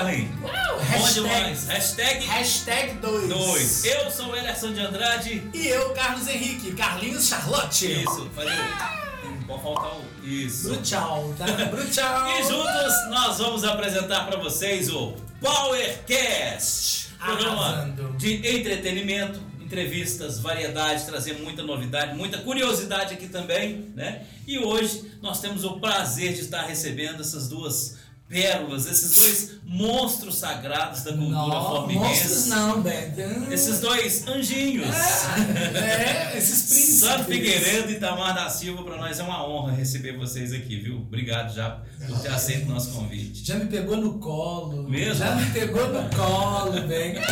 [0.00, 0.40] Carlinhos?
[0.42, 1.66] Uau, Bom hashtag, demais.
[1.68, 3.28] Hashtag hashtag 2.
[3.28, 3.84] 2.
[3.84, 5.42] Eu sou o Elerson de Andrade.
[5.52, 8.02] E eu, Carlos Henrique, Carlinhos Charlotte.
[8.02, 9.26] Isso, o.
[9.28, 10.26] Não pode faltar o.
[10.26, 10.68] Isso.
[10.68, 11.44] Brutal, tá?
[11.70, 12.30] Brutal.
[12.30, 18.14] E juntos nós vamos apresentar para vocês o PowerCast, programa Arrasando.
[18.16, 24.22] de entretenimento, entrevistas, variedades, trazer muita novidade, muita curiosidade aqui também, né?
[24.46, 27.98] E hoje nós temos o prazer de estar recebendo essas duas
[28.30, 33.20] pérolas, esses dois monstros sagrados da cultura Não, monstros não, Beto.
[33.52, 34.86] Esses dois anjinhos.
[35.74, 37.00] É, esses príncipes.
[37.00, 40.98] Sandro Figueiredo e Tamar da Silva, para nós é uma honra receber vocês aqui, viu?
[40.98, 43.44] Obrigado já por ter aceito o nosso convite.
[43.44, 44.88] Já me pegou no colo.
[44.88, 45.14] Mesmo?
[45.16, 47.16] Já me pegou no colo, bem.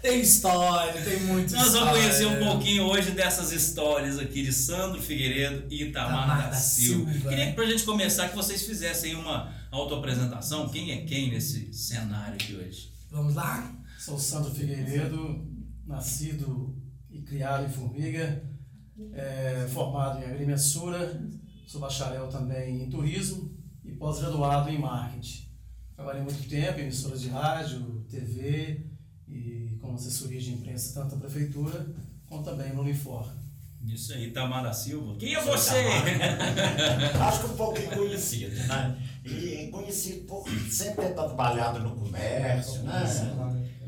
[0.00, 1.86] Tem história, tem muita Nós história.
[1.86, 6.50] vamos conhecer um pouquinho hoje dessas histórias aqui de Sandro Figueiredo e Itamar Itamar da
[6.50, 7.10] da Silva.
[7.12, 7.28] Silva.
[7.28, 10.68] Queria que pra gente começar que vocês fizessem uma autoapresentação.
[10.68, 12.92] Quem é quem nesse cenário de hoje?
[13.10, 13.74] Vamos lá?
[13.98, 15.46] Sou Sandro Figueiredo,
[15.86, 16.76] nascido
[17.10, 18.44] e criado em Formiga,
[19.12, 21.22] é, formado em agrimensura,
[21.66, 25.48] sou bacharel também em turismo e pós-graduado em marketing.
[25.94, 28.86] Trabalhei muito tempo em emissoras de rádio, TV
[29.26, 31.94] e com assessoria de imprensa tanto da prefeitura
[32.26, 33.26] como também no Unifor.
[33.92, 35.16] Isso aí, Itamar da Silva.
[35.18, 35.74] Quem é você?
[37.20, 38.96] Acho que um pouquinho conhecido, né?
[39.24, 43.04] E conhecido por sempre ter trabalhado no comércio, né?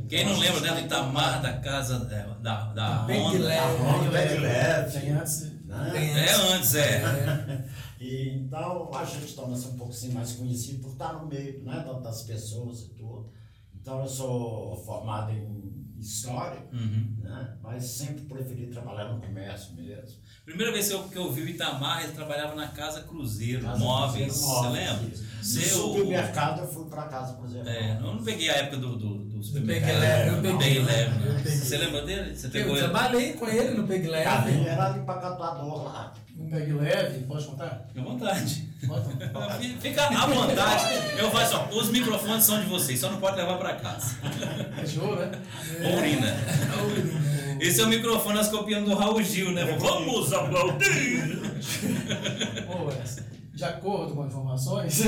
[0.09, 3.45] Quem não lembra né, do Itamar da casa é, da, da Bem de Honda?
[3.47, 4.11] leve.
[4.11, 5.91] Bag Leve, Tem antes, né?
[5.93, 7.65] Tem É antes, é.
[8.01, 11.85] E, então a gente torna-se um pouco assim, mais conhecido por estar no meio né,
[11.87, 13.31] da- das pessoas e tudo.
[13.79, 17.17] Então eu sou formado em História, Uhum.
[17.19, 17.55] né?
[17.63, 20.19] mas sempre preferi trabalhar no comércio mesmo.
[20.45, 23.79] Primeira vez que eu, que eu vi o Itamar, ele trabalhava na Casa Cruzeiro, Casa
[23.79, 24.25] móveis.
[24.27, 25.09] Cruzeiro Você Móveis, lembra?
[25.15, 25.31] isso.
[25.59, 25.63] No
[25.95, 27.69] supermercado eu fui para casa Cruzeiro.
[27.69, 29.89] É, eu não peguei a época do, do, do supermercado.
[29.91, 30.75] Peg Leve, eu Não, peguei.
[30.75, 32.35] Peg Leve, Você lembra dele?
[32.37, 32.89] Você pegou Eu ele?
[32.89, 34.67] trabalhei com ele no Peg Leve.
[34.67, 36.13] era empacotador lá.
[36.39, 37.85] um bag leve, pode contar?
[37.89, 38.69] Fica à vontade.
[39.81, 40.85] Fica à vontade.
[41.19, 44.17] Eu faço, ó, os microfones são de vocês, só não pode levar pra casa.
[44.25, 45.31] É ouro, né?
[45.99, 46.35] Urina.
[47.61, 49.77] Esse é o microfone, nós copiando do Raul Gil, né?
[49.79, 51.39] Vamos aplaudir!
[52.87, 53.23] Wes,
[53.53, 55.03] de acordo com informações,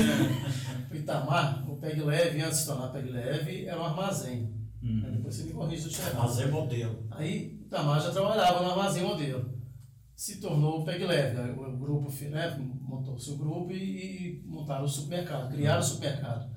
[0.91, 4.53] o Itamar, o Peg Leve, antes de se tornar Peg Leve, era um armazém.
[4.83, 5.11] Uhum.
[5.15, 6.41] Depois você me corrige se eu estiver errado.
[6.41, 7.07] é modelo.
[7.11, 9.53] Aí o Itamar já trabalhava no armazém modelo.
[10.15, 11.35] Se tornou o Peg Leve.
[11.37, 11.51] né?
[11.57, 13.77] O grupo né, montou o seu grupo e,
[14.41, 16.51] e montaram o supermercado, criaram o supermercado.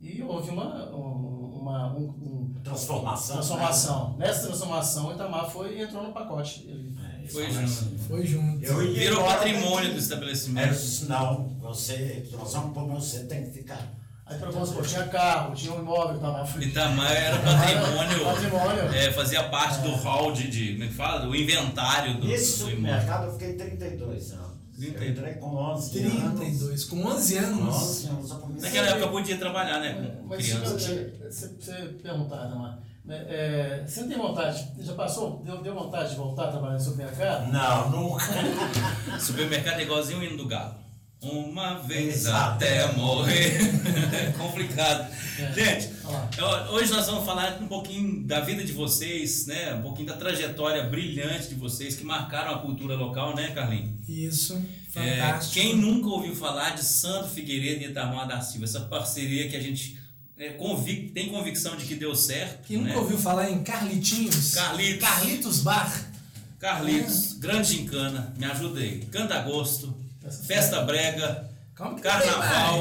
[0.00, 3.36] E houve uma, um- uma um- um- Transformação.
[3.36, 4.16] transformação.
[4.16, 6.64] Nessa transformação, o Itamar foi e entrou no pacote.
[6.66, 7.22] Ele, né?
[7.24, 7.64] É, Foi isso junto.
[7.64, 7.98] assim.
[7.98, 8.64] Foi junto.
[8.64, 10.68] Eu Virou patrimônio do estabelecimento.
[10.68, 13.92] Eu disse, não, você, nós vamos pôr você, tem que ficar.
[14.32, 16.62] Aí, para vamos supor, tinha carro, tinha um imóvel, o Itamar foi.
[16.64, 18.24] Itamar era patrimônio.
[18.24, 18.94] Patrimônio.
[18.94, 20.72] É, fazia parte do hall de, de.
[20.72, 21.20] Como é que fala?
[21.26, 22.76] Do inventário do, Nesse do imóvel.
[22.76, 24.52] supermercado eu fiquei 32 anos.
[24.76, 25.02] 32.
[25.02, 26.38] Eu entrei com 11 anos.
[26.40, 27.74] 32, com 11 Com anos.
[27.74, 28.62] 11 anos.
[28.62, 30.16] Naquela época eu podia trabalhar, né?
[30.22, 30.78] Com Mas criança.
[30.78, 30.84] se
[31.30, 31.72] você, você
[32.02, 36.44] perguntar, Itamar, né, é, você não tem vontade, já passou, deu, deu vontade de voltar
[36.44, 37.52] a trabalhar no supermercado?
[37.52, 38.24] Não, nunca.
[39.20, 40.74] Supermercado é igualzinho o hino do galo.
[41.22, 43.58] Uma vez até morrer.
[44.12, 45.10] É complicado.
[45.54, 46.28] Gente, lá.
[46.36, 49.74] eu- hoje nós vamos falar um pouquinho da vida de vocês, né?
[49.74, 53.90] Um pouquinho da trajetória brilhante de vocês que marcaram a cultura local, né, Carlinhos?
[54.08, 54.62] Isso,
[54.94, 55.54] É, fantástico.
[55.54, 59.60] quem nunca ouviu falar de Sandro Figueiredo e Itamar da Silva, essa parceria que a
[59.60, 59.98] gente
[60.38, 62.66] é, convic- tem convicção de que deu certo.
[62.66, 62.96] Quem nunca né?
[62.96, 64.54] ouviu falar em Carlitinhos?
[64.54, 65.08] Carlitos.
[65.08, 66.10] Carlitos Bar.
[66.58, 69.00] Carlitos, Grande Gincana, me ajuda aí.
[69.10, 69.94] Canta Agosto,
[70.30, 72.76] Festa Brega, Calma Carnaval.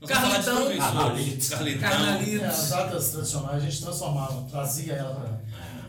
[0.00, 1.48] Nós vamos falar de.
[1.48, 1.80] Carlitão.
[1.90, 2.40] Carnalitos.
[2.42, 5.40] É, as datas tradicionais a gente transformava, trazia ela para.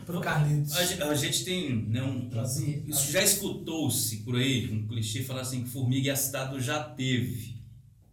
[0.04, 0.76] Pro Carlitos.
[0.76, 2.82] A gente, a gente tem né, um, Trazia.
[2.86, 6.60] Isso já escutou-se por aí, um clichê falar assim que Formiga é a cidade do
[6.60, 7.52] já teve.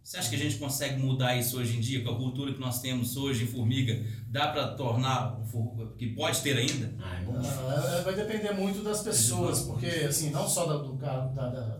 [0.02, 2.60] Você acha que a gente consegue mudar isso hoje em dia, com a cultura que
[2.60, 4.04] nós temos hoje em Formiga?
[4.28, 6.94] Dá para tornar, um que pode ter ainda?
[7.00, 7.40] Ai, bom.
[7.44, 11.48] Ah, é, vai depender muito das pessoas, porque assim, não só da- do carro, da,
[11.48, 11.79] da-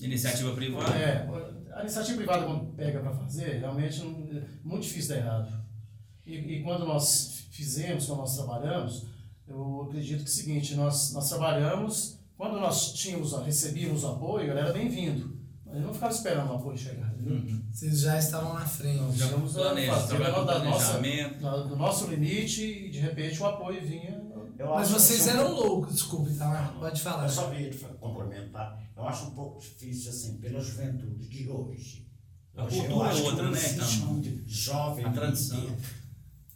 [0.00, 0.94] Iniciativa privada?
[0.94, 1.26] É,
[1.74, 5.64] a iniciativa privada quando pega para fazer, realmente é muito difícil dar errado.
[6.24, 9.06] E, e quando nós fizemos, quando nós trabalhamos,
[9.46, 14.50] eu acredito que é o seguinte, nós, nós trabalhamos, quando nós tínhamos, recebíamos o apoio,
[14.50, 15.36] era bem-vindo.
[15.64, 17.60] Mas não ficava esperando o apoio chegar, entendeu?
[17.70, 19.00] Vocês já estavam na frente.
[19.00, 20.98] Nós íamos a Planeja, fazer trabalha com da nossa,
[21.68, 24.15] do nosso limite e de repente o apoio vinha
[24.58, 26.74] eu Mas acho vocês assim, eram loucos, desculpe, tá?
[26.78, 27.24] Pode falar.
[27.24, 28.82] Eu só te complementar.
[28.96, 32.06] Eu acho um pouco difícil, assim, pela juventude de hoje.
[32.56, 33.60] A Hoje eu cultura é outra, não né,
[34.06, 35.60] muito jovem A tradição.
[35.60, 35.76] líder,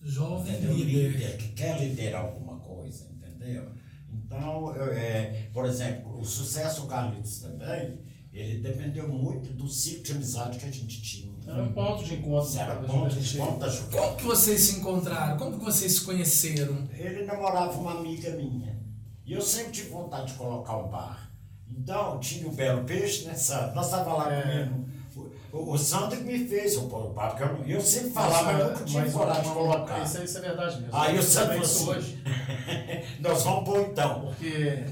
[0.03, 0.77] Jovem entendeu?
[0.77, 3.71] líder que quer liderar alguma coisa, entendeu?
[4.11, 7.99] Então, eu, é, por exemplo, o sucesso do Carlitos também,
[8.33, 11.30] ele dependeu muito do ciclo de amizade que a gente tinha.
[11.47, 12.59] Era um ponto de encontro.
[12.59, 15.37] Era pra ponto de gente- ponta Como que vocês se encontraram?
[15.37, 16.89] Como que vocês se conheceram?
[16.93, 18.79] Ele namorava uma amiga minha.
[19.27, 21.31] E eu sempre tive vontade de colocar um bar.
[21.71, 23.75] Então, tinha o Belo Peixe, né, Sandro?
[23.75, 24.43] Nós estávamos lá É.
[24.43, 24.91] comendo.
[25.53, 27.43] O, o, Sandro que me fez o pôr o bar, porque
[27.73, 30.03] eu, eu sempre falava, mas eu nunca tive Mas, coragem de colocar.
[30.05, 30.97] Isso, é- isso é verdade mesmo.
[30.97, 32.23] Aí o Eu Sandro falou assim, hoje.
[33.19, 34.21] nós vamos pôr então.
[34.21, 34.85] Porque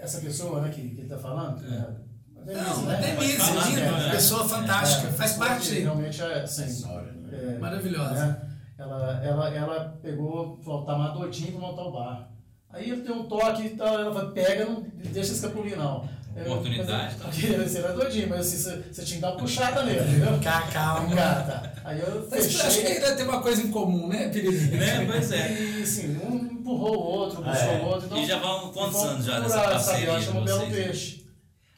[0.00, 1.76] essa pessoa né, que, que ele está falando, é.
[1.78, 1.92] a
[2.44, 2.94] Denise, Não, né?
[2.96, 4.10] a Denise, linda, né?
[4.10, 5.80] pessoa fantástica, É, faz parte.
[5.80, 6.64] Realmente é assim.
[6.66, 7.54] História, né?
[7.56, 8.14] é, Maravilhosa.
[8.26, 8.40] né?
[8.78, 12.30] Ela, ela, ela pegou, falou, tá mais doidinho pra montar o bar.
[12.70, 14.82] Aí ele tem um toque e tal, ela falou, pega, não
[15.12, 16.08] deixa escapulir não.
[16.36, 17.24] Eu- Oportunidade, mas- tá?
[17.28, 20.38] Porque você era doidinho, mas assim, você, você tinha que dar uma puxada nele, entendeu?
[20.42, 21.14] Cá, calma.
[21.14, 21.62] Cara, tá.
[21.84, 22.92] Aí eu Mas acho que fechei.
[22.96, 24.76] ainda tem uma coisa em comum, né, Piriri?
[24.76, 25.06] Né?
[25.10, 25.52] Pois é.
[25.60, 27.80] E assim, um empurrou o outro, puxou É.
[27.80, 28.06] o outro.
[28.06, 30.66] Então, E já vão quantos anos já nessa essa parceria chama Belo?
[30.70, 31.19] Peixe.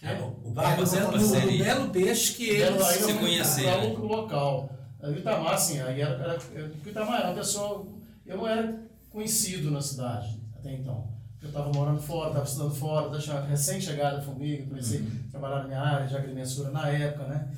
[0.03, 1.19] É, o É, no, fazendo no-
[1.53, 3.95] no Belo Peixe que eles se fui conheceram.
[3.95, 4.69] pra o local.
[5.01, 6.39] Aí O Itamar, assim, aí era, era,
[6.85, 7.87] o Itamar era uma pessoa.
[8.27, 11.11] Eu não era conhecido na cidade até então.
[11.41, 13.19] Eu estava morando fora, estava estudando fora,
[13.49, 15.11] recém-chegada a Formiga, comecei Uhum.
[15.29, 17.49] a trabalhar na minha área de agrimensura na época, né?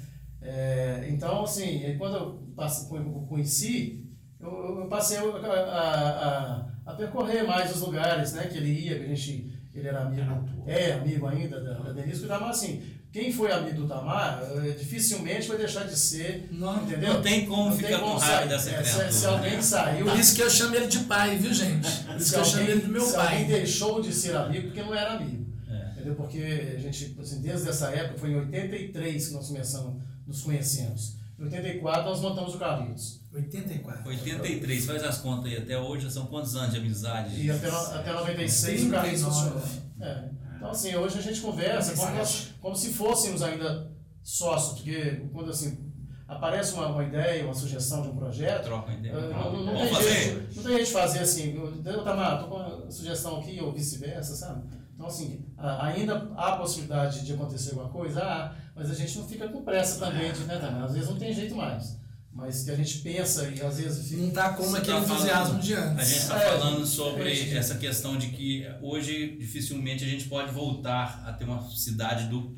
[0.41, 4.06] É, então, assim, quando eu passe- eu conheci,
[4.41, 6.11] eu, eu- eu passei a, a,
[6.56, 8.44] a, a percorrer mais os lugares, né?
[8.46, 12.19] Que ele ia, que a gente, ele era amigo, é amigo ainda da, da Denise,
[12.21, 12.82] que o Itamar, assim,
[13.12, 17.15] quem foi amigo do Tamar, eh, dificilmente vai deixar de ser, Não, entendeu?
[17.15, 19.12] Não tem como Não ficar com como raiva dessa É, se- criatura.
[19.12, 19.62] Se, alguém né?
[19.62, 21.88] saiu, Por isso que eu chamo ele de pai, viu, gente?
[22.05, 23.44] Por isso que eu chamo alguém, ele de meu se alguém pai.
[23.44, 25.47] deixou de ser amigo, porque não era amigo.
[25.71, 25.91] É.
[25.93, 26.15] Entendeu?
[26.17, 31.17] Porque a gente, assim, desde essa época, foi em 83 que nós começamos, nos conhecemos.
[31.38, 33.20] Em 84 nós montamos o Carlitos.
[33.32, 34.08] 84.
[34.08, 35.56] 83, faz as contas aí.
[35.58, 37.40] Até hoje são quantos anos de amizade?
[37.44, 39.60] E até, até 96 o Carlitos 39.
[39.60, 39.84] funcionou.
[40.00, 40.31] É.
[40.56, 43.90] Então, assim, hoje a gente conversa como, nós- como se fôssemos ainda
[44.22, 45.92] sócios, porque quando assim,
[46.26, 49.12] aparece uma, uma ideia, uma sugestão de um projeto, Troca uma ideia.
[49.12, 50.10] eh, não, não, não tem fazer?
[50.14, 51.54] jeito, não tem jeito de fazer assim,
[51.84, 54.66] eu, Tamar, tô com uma sugestão aqui, ou vice-versa, sabe?
[54.94, 59.29] Então, assim, ainda há a possibilidade de acontecer alguma coisa, há, mas a gente não
[59.29, 60.85] fica com pressa também, de, né, Tamar?
[60.85, 61.97] Às vezes não tem jeito mais.
[62.32, 64.23] Mas que a gente pensa e às vezes fica.
[64.23, 66.09] Não tá como Você aquele tá entusiasmo de A antes.
[66.09, 67.56] gente está É, falando sobre gente.
[67.56, 72.53] essa questão de que hoje dificilmente a gente pode voltar a ter uma cidade do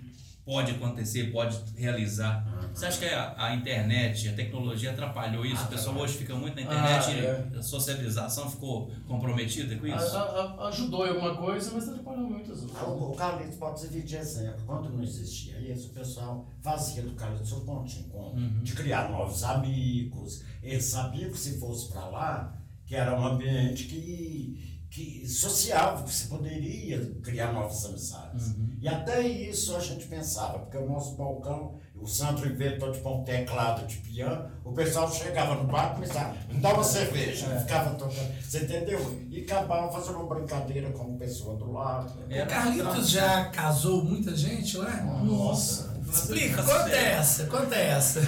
[0.46, 2.46] pode acontecer, pode realizar.
[2.72, 5.64] Você acha que a, a internet, a tecnologia atrapalhou isso?
[5.64, 10.16] O pessoal hoje fica muito na internet Ah, e a socialização ficou comprometida com isso?
[10.16, 12.80] a- a- ajudou em alguma coisa, mas atrapalhou muitas outras.
[12.82, 14.62] O o Carlitos pode servir de exemplo.
[14.64, 19.10] Quando não existia isso, o pessoal fazia do Carlitos seu ponto de encontro, de criar
[19.10, 20.44] novos amigos.
[20.62, 22.56] Ele sabia que se fosse para lá,
[22.86, 28.54] que era um ambiente que, que social, que se poderia criar novas amizades.
[28.80, 33.20] E até isso a gente pensava, porque o nosso balcão, o Sandro inventou de pôr
[33.20, 37.46] um teclado de piano, o pessoal chegava no bar e começava, me dá uma cerveja,
[37.46, 37.58] É.
[37.60, 39.26] ficava tocando, você entendeu?
[39.30, 42.12] E acabava fazendo uma brincadeira com a pessoa do lado.
[42.30, 45.02] Era O Carlitos já casou muita gente lá?
[45.22, 45.96] Nossa.
[46.10, 48.20] Explica, conta essa, conta essa.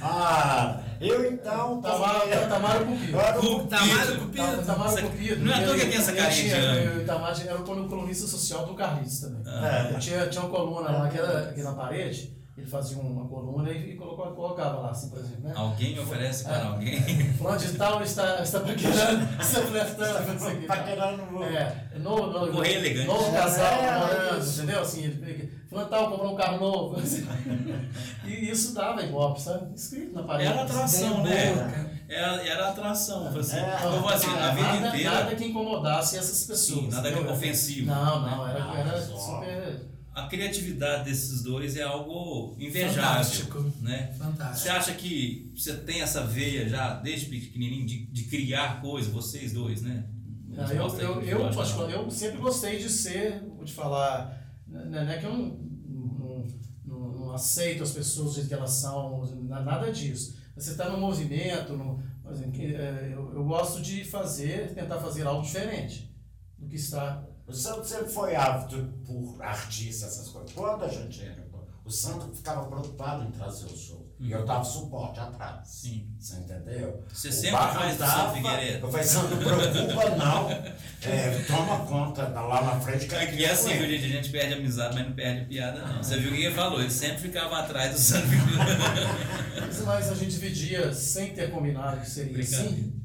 [0.00, 1.80] Ah, eu então.
[1.80, 3.18] Tamara, Tamara Cupido.
[3.20, 3.68] Era o Cupido.
[3.68, 4.62] Tamara Cupido.
[4.66, 5.44] Tamara Essa- Cupido.
[5.44, 6.56] não é à toa que tem essa carinha
[7.00, 9.42] O Tamar era o colunista social do Carlitos também.
[9.46, 9.88] É.
[9.90, 13.68] Ele tinha, tinha uma coluna lá que era aqui na parede, ele fazia uma coluna
[13.72, 15.52] e, e colocava, colocava lá, assim, por exemplo, né?
[15.56, 16.62] Alguém oferece para É.
[16.62, 17.02] alguém.
[17.34, 20.66] Fulano de tal está, está paquerando, está flertando, não sei o quê.
[20.66, 21.42] Paquerando.
[21.42, 23.06] É, no, no, Correio elegante.
[23.08, 24.80] Novo casal, É, namorando, entendeu?
[24.80, 26.96] Assim, ele fulano tal comprou um carro novo.
[28.24, 29.74] e isso dava ibope, sabe?
[29.74, 30.50] Escrito na parede.
[30.52, 31.90] Era atração, né?
[32.08, 33.26] Era, era atração.
[33.36, 33.80] Assim, É.
[33.82, 35.10] eu vou assim, a vida nada, inteira.
[35.10, 36.84] nada que incomodasse essas pessoas.
[36.84, 37.32] Sim, nada entendeu?
[37.32, 37.86] ofensivo.
[37.86, 39.80] Não, não, era, Ah, era super.
[40.14, 43.02] A criatividade desses dois é algo invejável.
[43.02, 43.72] Fantástico.
[43.80, 44.10] Né?
[44.12, 44.70] Você Fantástico.
[44.76, 49.82] acha que você tem essa veia já desde pequenininho de, de criar coisa, vocês dois,
[49.82, 50.08] né?
[50.56, 51.90] Eu, eu, eu, não.
[51.90, 56.46] eu sempre gostei de ser, vou te falar, né, não é que eu não, não,
[56.84, 60.36] não, não aceito as pessoas do jeito que elas são, na- nada disso.
[60.54, 65.00] Você está no movimento, no, por exemplo, que, é, eu, eu gosto de fazer, tentar
[65.00, 66.08] fazer algo diferente
[66.56, 67.26] do que está.
[67.46, 70.52] O Santo sempre foi ávido por artistas, essas coisas.
[70.52, 71.44] Quando a gente era,
[71.84, 74.10] o Santo ficava preocupado em trazer o show.
[74.18, 75.68] E eu dava suporte atrás.
[75.68, 76.08] Sim.
[76.18, 77.04] Você entendeu?
[77.12, 78.86] Você O sempre faz Figueiredo.
[78.86, 80.48] Eu falei, Santo, não preocupa não.
[81.06, 84.04] É, toma conta lá na frente que Aqui é assim, viu, gente?
[84.06, 86.02] A gente perde amizade, mas não perde a piada, não.
[86.02, 86.80] Você viu o que ele falou?
[86.80, 89.84] Ele sempre ficava atrás do Santo Figueiredo.
[89.84, 93.03] Mas- a gente dividia sem ter combinado que seria assim.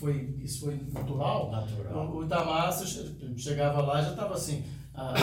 [0.00, 1.50] Foi, isso foi natural.
[1.50, 2.06] Natural.
[2.08, 2.72] O, o Itamar
[3.36, 4.64] chegava lá já estava assim.
[4.94, 5.14] a-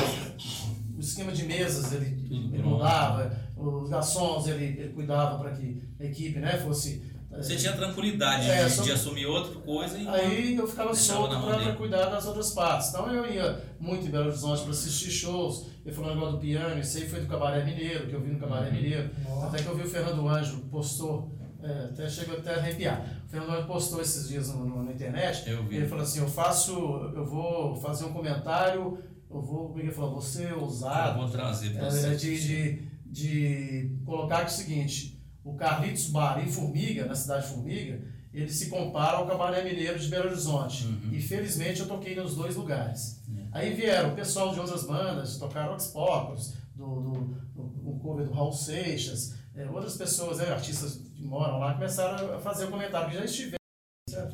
[0.96, 2.70] o esquema de mesas ele, ele pronto.
[2.70, 7.16] mudava, os garçons ele, ele cuidava para que a equipe né, fosse.
[7.30, 10.08] Você tinha tranquilidade É, de, só- de assumir outra coisa e.
[10.08, 12.90] Aí eu ficava solto para cuidar das outras partes.
[12.90, 15.68] Então eu ia muito em Belo Horizonte para assistir shows.
[15.86, 18.28] Ele falou um negócio do piano, isso aí foi do Cabaré Mineiro, que eu vi
[18.30, 18.40] no Uhum.
[18.40, 19.10] Cabaré Mineiro.
[19.44, 21.32] Até que eu vi o Fernando Ângelo postou,
[21.62, 23.17] é, até chegou até a arrepiar.
[23.28, 25.50] O Fernando postou esses dias no, no- na internet.
[25.50, 25.76] Eu vi.
[25.76, 26.72] Ele falou assim: eu faço,
[27.14, 28.98] eu vou fazer um comentário,
[29.30, 30.16] eu vou, como é ele falou?
[30.22, 31.20] Você é Eu ousado.
[31.20, 32.16] vou trazer pra É, você.
[32.16, 37.48] de, de, de colocar que é o seguinte, o Carlitos Bar em Formiga, na cidade
[37.48, 38.02] de Formiga,
[38.34, 40.86] ele se compara ao Cabaré Mineiro de Belo Horizonte.
[40.86, 41.10] Uhum.
[41.12, 43.22] E felizmente eu toquei nos dois lugares.
[43.36, 43.42] É.
[43.52, 47.12] Aí vieram o pessoal de outras bandas, tocaram Ox Pocos, do, do,
[47.56, 52.36] do, um cover do Raul Seixas, é, outras pessoas, né, artistas que moram lá, começaram
[52.36, 53.58] a fazer o comentário que já estiveram.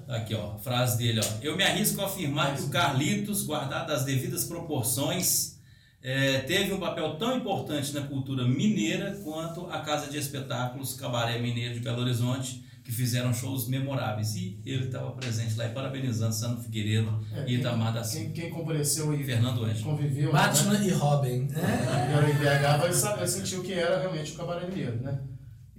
[0.07, 1.27] Aqui, ó, frase dele, ó.
[1.41, 5.59] Eu me arrisco a afirmar que o Carlitos, guardado as devidas proporções,
[6.01, 11.39] eh, teve um papel tão importante na cultura mineira quanto a Casa de Espetáculos Cabaré
[11.39, 14.35] Mineiro de Belo Horizonte, que fizeram shows memoráveis.
[14.35, 18.25] E ele estava presente lá e parabenizando Sandro Figueiredo É, e Itamar da Silva.
[18.25, 19.91] Quem, quem compareceu e Fernando Ângelo.
[19.91, 21.39] conviveu né, Batman e Robin.
[21.47, 22.09] né?
[22.09, 25.19] e era em BH sentir o que era realmente o Cabaré Mineiro, né?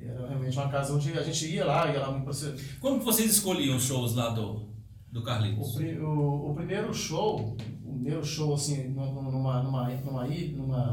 [0.06, 2.98] Era realmente uma casa onde a gente ia lá, ia lá muito pra ser- Como
[2.98, 4.68] que vocês escolhiam os shows lá do,
[5.10, 5.74] do O, Carlitos?
[5.74, 10.26] pri- o, o primeiro show, o primeiro show assim, numa, numa, numa, numa,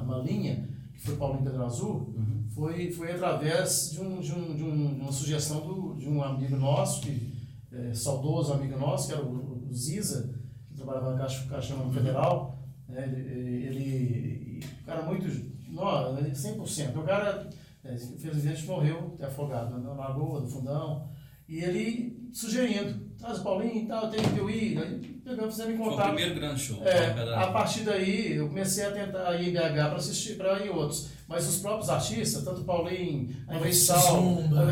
[0.04, 2.46] numa, linha, que foi Paulinho Pedro Azul, Uhum.
[2.54, 6.22] foi, foi através de, um, de, um, de, um, de uma sugestão do, de um
[6.24, 7.32] amigo nosso, que,
[7.72, 10.34] é, saudoso amigo nosso, que era o, o Ziza,
[10.70, 12.60] que trabalhava na Caixa, Caixa Econômica Federal.
[12.88, 15.26] né, ele, ele, um cara muito,
[15.70, 16.98] não, ele 100%.
[16.98, 17.50] O cara,
[17.86, 21.10] infelizmente, morreu, até afogado na, lagoa, no fundão.
[21.48, 24.78] E ele sugerindo, traz o Paulinho e tal, tem que eu ir.
[24.78, 26.08] Aí pegamos, fizemos em Foi o contato.
[26.14, 26.82] primeiro grande show.
[26.84, 30.60] É, né, a partir daí eu comecei a tentar ir em BH para assistir para
[30.60, 31.10] ir em outros.
[31.28, 34.66] Mas os próprios artistas, tanto Paulinho, a Zumba,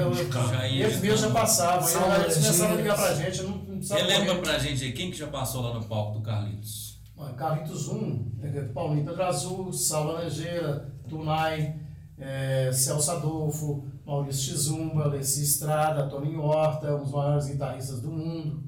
[0.49, 3.15] Já ia eles mesmos já passavam, eles começaram a ligar Regis.
[3.17, 4.41] pra gente, eu não, não Relembra correr.
[4.41, 6.89] pra gente aí quem que já passou lá no palco do Carlitos.
[7.37, 11.75] Carlitos 1, é, Paulinho Pedro Azul, Salva Laranjeira, Tunai,
[12.19, 18.63] é, Celso Adolfo, Maurício Chizumba, Leci Estrada, Toninho Horta, um dos maiores guitarristas do mundo,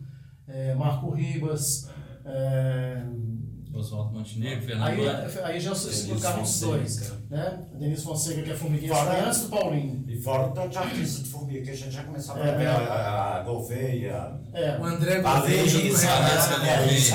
[0.48, 1.90] é, Marco Ribas,
[2.26, 3.04] é,
[3.74, 5.46] Oswaldo Montenegro, Fernando Aí, Ângelo.
[5.46, 7.64] aí já se colocaram os dois, né?
[7.80, 10.04] Denise Fonseca, que é formiguinha, Fora- antes do Paulinho.
[10.10, 12.58] E fora o tanto de artista de formiga, que a gente já começava É, a
[12.58, 12.68] ver é.
[12.68, 16.66] a, a Gouveia, É, O André a Gouveia Renato.
[16.66, 17.14] é, é, eles-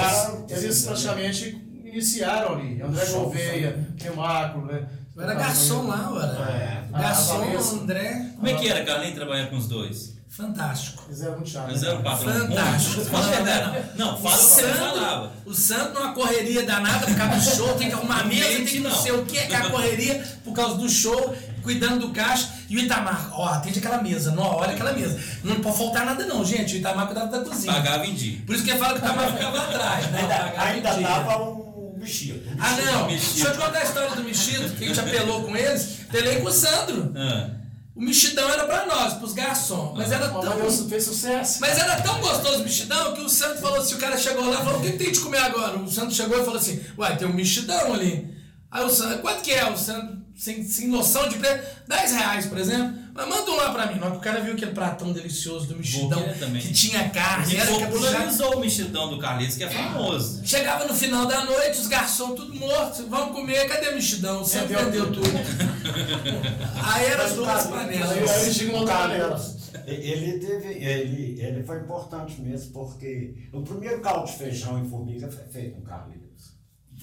[0.65, 2.81] eles praticamente iniciaram ali.
[2.81, 4.89] André Gouveia, Remarco, né?
[5.17, 6.51] Eu era garçom lá, eu era.
[6.51, 6.85] É.
[6.93, 7.83] Garçom, Ah.
[7.83, 10.15] André, Como é que era, Carlinhos, trabalhar com os dois?
[10.29, 11.03] fantástico.
[11.09, 11.71] Eles eram muito chatos.
[11.71, 13.05] Eles eram patrão Fantástico.
[13.07, 13.85] Fala a verdade.
[13.97, 15.33] Não, fala o que você falava.
[15.47, 18.79] o Santo numa correria danada por causa do show, tem que arrumar mesa, tem que
[18.81, 18.97] não Não.
[18.99, 22.51] sei o que, aquela correria por causa do show, cuidando do caixa.
[22.69, 25.19] E o Itamar, ó, atende aquela mesa, não, olha aquela mesa.
[25.43, 26.75] Não pode faltar nada não, gente.
[26.75, 27.73] O Itamar cuidava da cozinha.
[27.73, 28.39] Pagava em dia.
[28.45, 30.21] Por isso que ele fala que o Itamar ficava atrás, né?
[30.21, 31.66] Ainda, ainda dava um
[32.07, 33.07] um Ah, não.
[33.09, 33.35] Mexido.
[33.35, 35.99] Deixa eu te contar a história do Mexido, que a gente apelou com eles.
[36.11, 37.13] Pelei com o Sandro.
[37.17, 37.51] Ah,
[37.95, 39.97] O mexidão era pra nós, pros garçons.
[39.97, 40.57] Mas era Mas tão.
[40.57, 41.61] Deus fez sucesso.
[41.61, 44.61] Mas era tão gostoso o mexidão que o Santo falou assim: o cara chegou lá
[44.61, 45.79] e falou: o que, tem de comer agora?
[45.79, 48.37] O Santo chegou e falou assim: uai, tem um mexidão ali.
[48.71, 49.71] Aí o Santo, quanto que é?
[49.71, 53.06] O Santo, sem, sem noção de preço, 10 reais, por exemplo.
[53.17, 53.99] Mas manda um lá pra mim.
[53.99, 56.23] Na o cara viu aquele pratão delicioso do mexidão,
[56.61, 57.93] que tinha carne, E era caprichado.
[57.93, 60.43] popularizou o mexidão do Carlitos, que é famoso.
[60.45, 64.45] Chegava no final da noite, os garçons tudo mortos, vamos comer, cadê o mexidão?
[64.45, 65.31] Vendeu vendeu tudo.
[66.83, 68.11] Aí era as duas Aí panelas.
[68.11, 69.29] aí eles tinham uma panela.
[69.31, 69.57] Carlos,
[69.87, 75.31] ele teve, ele, ele foi importante mesmo, porque o primeiro caldo de feijão em formiga
[75.31, 76.26] foi feito com Carlitos.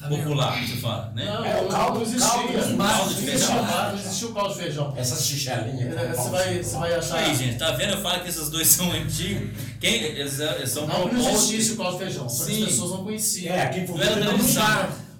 [0.03, 0.09] Tá?
[0.09, 1.25] Popular, você fala, né?
[1.25, 2.27] Não, É, o caldo- não existia.
[2.29, 3.63] caldo caldo de existia feijão.
[3.63, 4.93] Não existia o caldo de feijão.
[4.97, 5.95] Essas tigelinhas.
[5.97, 7.17] É, Você vai, você vai achar.
[7.19, 7.93] Aí, gente, tá vendo?
[7.93, 9.49] Eu falo que esses dois são antigos.
[9.79, 12.27] Quem, eles, eles são Não, não existisse o caldo de feijão.
[12.27, 12.65] Só que as Sim.
[12.65, 13.55] pessoas não conheciam.
[13.55, 14.33] É, aqui em formiga Era não.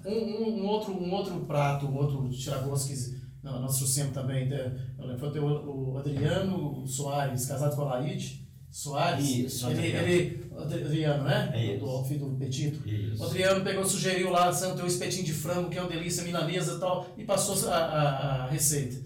[0.06, 4.48] Um, um, um outro, um outro prato, um outro tiragosto que não, nós trouxemos também,
[4.48, 8.43] né, eu lembro, foi o, o Adriano Soares, casado com a Laide
[8.74, 9.24] Soares.
[9.24, 10.08] Isso, ele, Adriano.
[10.08, 11.52] ele, Adriano, né?
[11.54, 11.86] É do, isso.
[11.86, 12.88] do filho do Petito.
[12.88, 13.22] Isso.
[13.22, 16.24] O Adriano pegou, sugeriu lá, Santo, tem um espetinho de frango, que é uma delícia,
[16.24, 19.00] milanesa e tal, e passou a, a, a receita.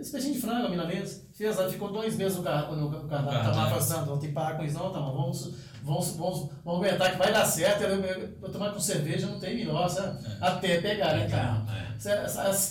[0.00, 1.22] espetinho de frango, milanesa.
[1.34, 3.08] Fez, ela ficou dois meses no, car no, cardápio.
[3.08, 3.52] Cardápio.
[3.52, 7.18] Tava afastando, não tem parar com isso, não, tá, vamos, vamos, vamos, vamos aguentar que
[7.18, 7.82] vai dar certo.
[7.82, 10.24] Eu, eu, eu tomar com cerveja não tem melhor, sabe?
[10.40, 11.66] Até pegar, né, cara?
[11.96, 12.68] As, as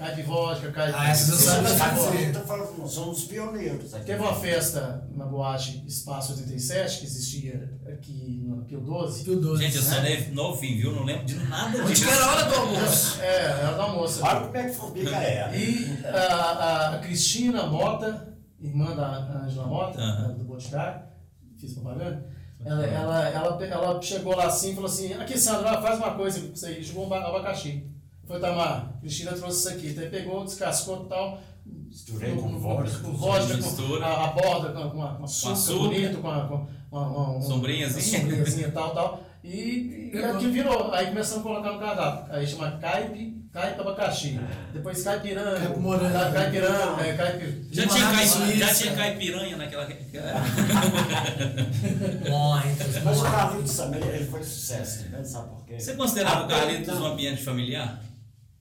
[0.00, 0.98] caipes, caipe vodka, caipe.
[0.98, 2.78] Ah, essas eu sabe não fazer.
[2.78, 4.06] nós somos pioneiros aqui.
[4.06, 9.24] Teve uma festa na boate Espaço 87, que existia aqui no Pio 12.
[9.24, 9.62] Pio 12.
[9.62, 10.28] Gente, eu sou né?
[10.32, 10.92] novinho, viu?
[10.96, 12.04] Não lembro de nada disso.
[12.04, 13.20] que era a hora do almoço?
[13.20, 14.24] É, era da moça.
[14.24, 15.56] Olha como é que formiga é.
[15.58, 20.32] E a, a Cristina Mota, irmã da Angela Mota, Aham.
[20.34, 21.02] do Boticário,
[21.58, 22.26] fiz propaganda,
[22.64, 26.40] ela, ela, ela, ela chegou lá assim e falou assim, aqui Sandra, faz uma coisa
[26.40, 27.89] pra você aí, chegou um ba- abacaxi.
[28.30, 32.98] Foi tomar, Cristina trouxe isso aqui, então pegou, descascou e tal, Misturei com vodka.
[33.00, 33.98] com vodka, Mistura.
[33.98, 35.78] com a, a borda, com, com, a- com açúcar, açúcar.
[35.88, 38.18] bonito, com, a, com uma, uma, uma, Sombrinhazinha.
[38.20, 39.24] uma sombrinhazinha e tal, tal.
[39.42, 42.32] E, e aqui virou, aí começamos a colocar no cardápio.
[42.32, 44.38] Aí chama caipe, caipe abacaxi.
[44.72, 45.58] Depois caipiranga.
[45.58, 46.12] Caipe morango.
[46.12, 47.16] ca- Caipiranga, é.
[47.72, 49.88] Já Uma tinha, caipi- já tinha caipiranha naquela.
[53.04, 53.22] Mas o.
[53.22, 55.78] Carlitos também, ele foi sucesso também, sabe por quê?
[55.80, 58.00] Você considerava o Carlitos então- um ambiente familiar?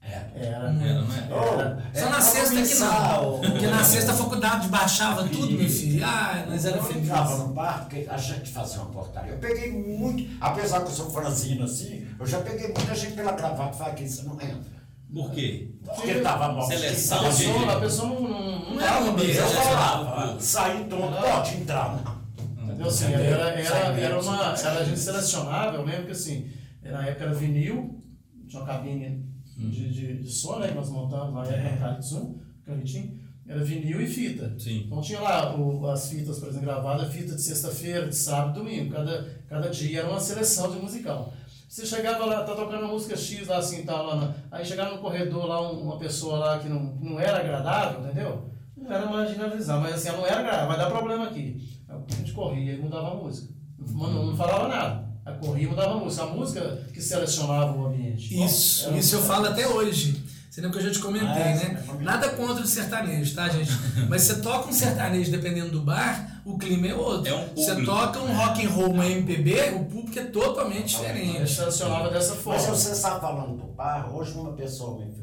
[0.01, 0.45] É.
[0.47, 0.55] Era.
[0.55, 1.03] Era, não é?
[1.29, 3.39] Oh, Só é, na sexta que não.
[3.41, 6.03] Porque na sexta a faculdade baixava tudo, meu filho.
[6.05, 7.09] Ah, nós era eu felizes.
[7.09, 9.33] entrava no bar, porque a gente fazia uma portaria.
[9.33, 13.33] Eu peguei muito, apesar que eu sou franzino assim, eu já peguei muita gente pela
[13.33, 14.79] gravata e falei que isso não entra.
[15.13, 15.71] Por quê?
[15.83, 16.61] Porque tava bom.
[16.61, 20.39] Seleção A de- pessoa, a pessoa não, não, não era é um Eu Já falava,
[20.39, 21.95] sair tonto, pode entrar.
[22.03, 22.63] não.
[22.63, 22.87] Entendeu?
[22.87, 24.53] Assim, era, era, era uma.
[24.53, 26.49] Era, a gente selecionava, eu lembro que assim,
[26.83, 28.01] na época era vinil,
[28.47, 29.28] tinha uma cabine
[29.67, 30.67] de, de, de som, né?
[30.69, 34.53] Que nós montamos na época no Caritzum, Caritim, era vinil e fita.
[34.59, 34.83] Sim.
[34.85, 38.91] Então tinha lá o- as fitas, por exemplo, gravadas, fita de sexta-feira, de sábado, domingo.
[38.93, 41.33] Cada, cada dia era uma seleção de musical.
[41.67, 44.95] Você chegava lá, tá tocando uma música X lá assim, tal, lá, na- aí chegava
[44.95, 48.49] no corredor lá um- uma pessoa lá que não, não era agradável, entendeu?
[48.77, 51.57] Não era marginalizar, mas assim, ela não era agradável, vai dar problema aqui.
[51.87, 53.53] Aí a gente corria e mudava a música.
[53.77, 55.08] Não, não falava nada.
[55.29, 56.23] A corria e mudava a música.
[56.23, 58.43] A música que selecionava o ambiente.
[58.43, 60.23] Isso, Era- isso eu falo até hoje.
[60.49, 61.59] Você lembra que eu já te comentei, Ah, é, né?
[61.59, 62.01] você comentou.
[62.01, 63.71] Nada contra o sertanejo, tá, gente?
[64.09, 67.31] Mas você toca um sertanejo dependendo do bar, o clima é outro.
[67.31, 67.85] É um você público.
[67.91, 71.51] toca um rock and roll, uma MPB, o público é totalmente A gente diferente.
[71.55, 72.59] selecionava dessa Mas forma.
[72.75, 75.13] você está falando do bar, hoje uma pessoa me,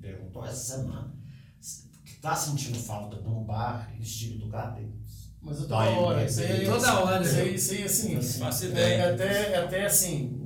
[0.00, 1.12] perguntou essa semana
[2.04, 5.01] que está sentindo falta de um bar estilo do Carlitos.
[5.42, 6.16] Mas eu Dá toda hora.
[6.20, 6.26] né?
[6.26, 7.24] Isso aí, Toda hora.
[7.24, 8.22] Isso aí, isso aí assim.
[8.38, 9.12] Faço É, ideia.
[9.14, 10.38] até, até assim.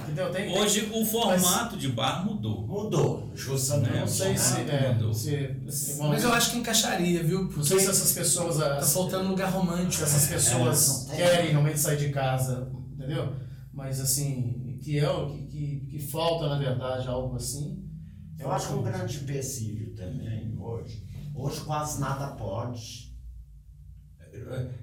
[0.00, 0.30] Entendeu?
[0.32, 2.66] Tem, tem- Hoje o formato de bar mudou.
[2.66, 3.96] Mudou, justamente.
[3.96, 4.60] não sei se.
[4.62, 4.86] né?
[4.86, 5.12] É, mudou.
[5.14, 7.44] se, se Mas eu acho que encaixaria, viu?
[7.44, 8.56] Não sei se essas pessoas.
[8.58, 9.92] tá as- faltando um lugar romântico.
[9.94, 11.16] se essas pessoas É, não tem.
[11.16, 13.34] querem realmente sair de casa, entendeu?
[13.72, 17.82] Mas assim, que é o que, que, que falta, na verdade, algo assim.
[18.38, 21.04] Eu acho que um grande empecilho também hoje.
[21.36, 23.13] Hoje quase nada pode.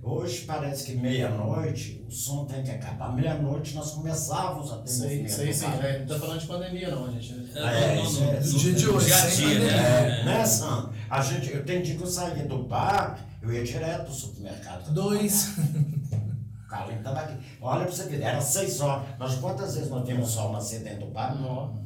[0.04, 3.14] Hoje parece que meia-noite o som tem que acabar.
[3.16, 5.54] Meia-noite nós começávamos a ter aí, movimento.
[5.54, 5.66] sim.
[5.68, 6.00] né?
[6.00, 7.34] Não tá falando de pandemia, não, gente.
[7.56, 8.40] É, No- no- isso é.
[8.40, 9.60] no- Do dia de hoje, Dia a pandemia.
[9.60, 10.24] né?
[10.26, 10.94] Né, Sam?
[11.10, 14.94] A gente, eu tenho dia que eu saía do bar, eu ia direto pro supermercado.
[14.94, 15.50] Dois.
[15.58, 17.38] O Carlinhos estava aqui.
[17.62, 19.06] Olha pra você ver, era seis horas.
[19.20, 21.36] Nós quantas vezes nós vimos sol nascer dentro do bar?
[21.40, 21.82] Não.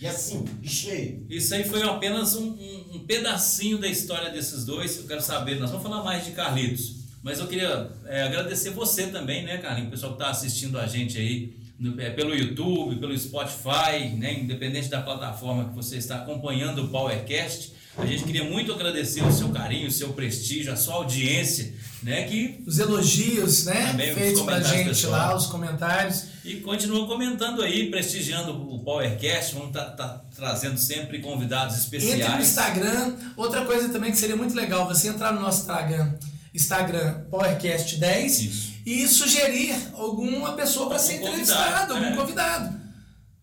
[0.00, 1.26] E assim, e cheio.
[1.28, 4.96] Isso aí foi apenas um, um- um pedacinho da história desses dois.
[4.96, 6.99] Eu quero saber, nós vamos falar mais de Carlitos.
[7.22, 9.88] Mas eu queria é, agradecer você também, né, Carlinhos?
[9.88, 14.38] O pessoal que está assistindo a gente aí no- é, pelo YouTube, pelo Spotify, né?
[14.40, 17.72] Independente da plataforma que você está acompanhando o PowerCast.
[17.98, 22.22] A gente queria muito agradecer o seu carinho, o seu prestígio, a sua audiência, né?
[22.22, 23.88] Que Os elogios, né?
[23.88, 25.12] Também os Feitos pra gente pessoal.
[25.12, 26.24] lá, os comentários.
[26.44, 29.54] E continua comentando aí, prestigiando o PowerCast.
[29.54, 32.20] Vamos estar trazendo sempre convidados especiais.
[32.20, 33.16] Entre no Instagram.
[33.36, 36.14] Outra coisa também que seria muito legal, você entrar no nosso Instagram,
[36.54, 38.72] Instagram PowerCast10 Isso.
[38.84, 42.16] e sugerir alguma pessoa para ser entrevistada, algum é.
[42.16, 42.80] convidado.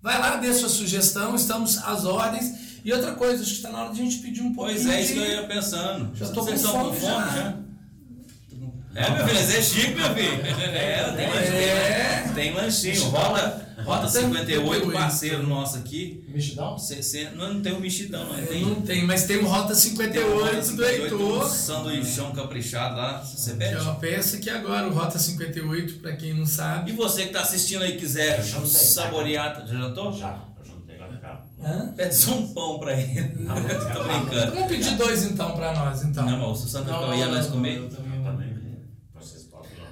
[0.01, 2.67] Vai lá, dê sua sugestão, estamos às ordens.
[2.83, 4.89] E outra coisa, acho que está na hora de a gente pedir um pouquinho Pois
[4.89, 5.19] é, isso de...
[5.19, 6.15] que eu ia pensando.
[6.15, 7.35] Já Vocês com fome fome já.
[7.35, 7.57] já?
[8.95, 10.41] É, meu filho, é chique, meu filho.
[10.41, 11.57] É, tem lanchinho.
[11.57, 12.31] É.
[12.33, 13.03] Tem lanchinho.
[13.09, 14.91] Rota, Rota 58, 58.
[14.91, 16.23] parceiro nosso aqui.
[16.27, 16.77] Mexidão?
[16.77, 18.45] Cê, cê, não, não tem o mexidão, não.
[18.45, 21.49] Tem, Não tem, mas tem o Rota tem o Rota 58 do 58, um Heitor.
[21.49, 23.21] sanduichão caprichado lá.
[23.21, 23.83] Você pede?
[23.83, 26.91] Já peça aqui agora, o Rota 58, para quem não sabe.
[26.91, 30.11] E você que está assistindo aí quiser Eu saborear, já jantou?
[30.11, 31.39] Já, eu já não tenho lá no carro.
[31.63, 31.93] Hã?
[31.95, 33.29] Pede só um pão pra ele.
[33.29, 34.51] Tô brincando.
[34.53, 36.25] Vamos pedir dois então para nós, então.
[36.25, 37.77] Não, mas o Santa ia nós comer.
[37.77, 38.31] eu também Eu não.
[38.31, 38.57] também,
[39.15, 39.89] vocês podem lá.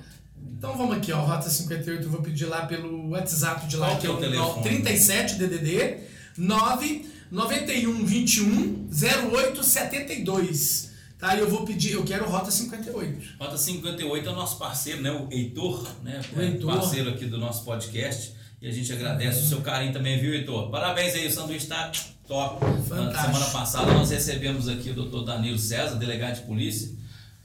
[0.65, 3.99] Então vamos aqui, ó, Rota 58, eu vou pedir lá pelo WhatsApp de lá, Qual
[3.99, 4.63] que é é o telefone?
[4.63, 5.97] 37 DDD
[6.39, 8.89] 91 21
[9.31, 10.91] 08 72.
[11.19, 11.35] Tá?
[11.35, 13.35] E eu vou pedir, eu quero Rota 58.
[13.39, 15.11] Rota 58 é o nosso parceiro, né?
[15.11, 16.19] O Heitor, né?
[16.35, 16.79] O Heitor.
[16.79, 18.33] Parceiro aqui do nosso podcast.
[18.59, 20.71] E a gente agradece o seu carinho também, viu, Heitor?
[20.71, 21.91] Parabéns aí, o sanduíche tá
[22.27, 22.65] top.
[22.65, 23.33] Na Fantástico.
[23.33, 26.89] semana passada nós recebemos aqui o doutor Danilo César, delegado de polícia.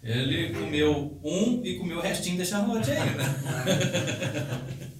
[0.02, 3.24] Ele comeu um e comeu o restinho da charlotte aí, né?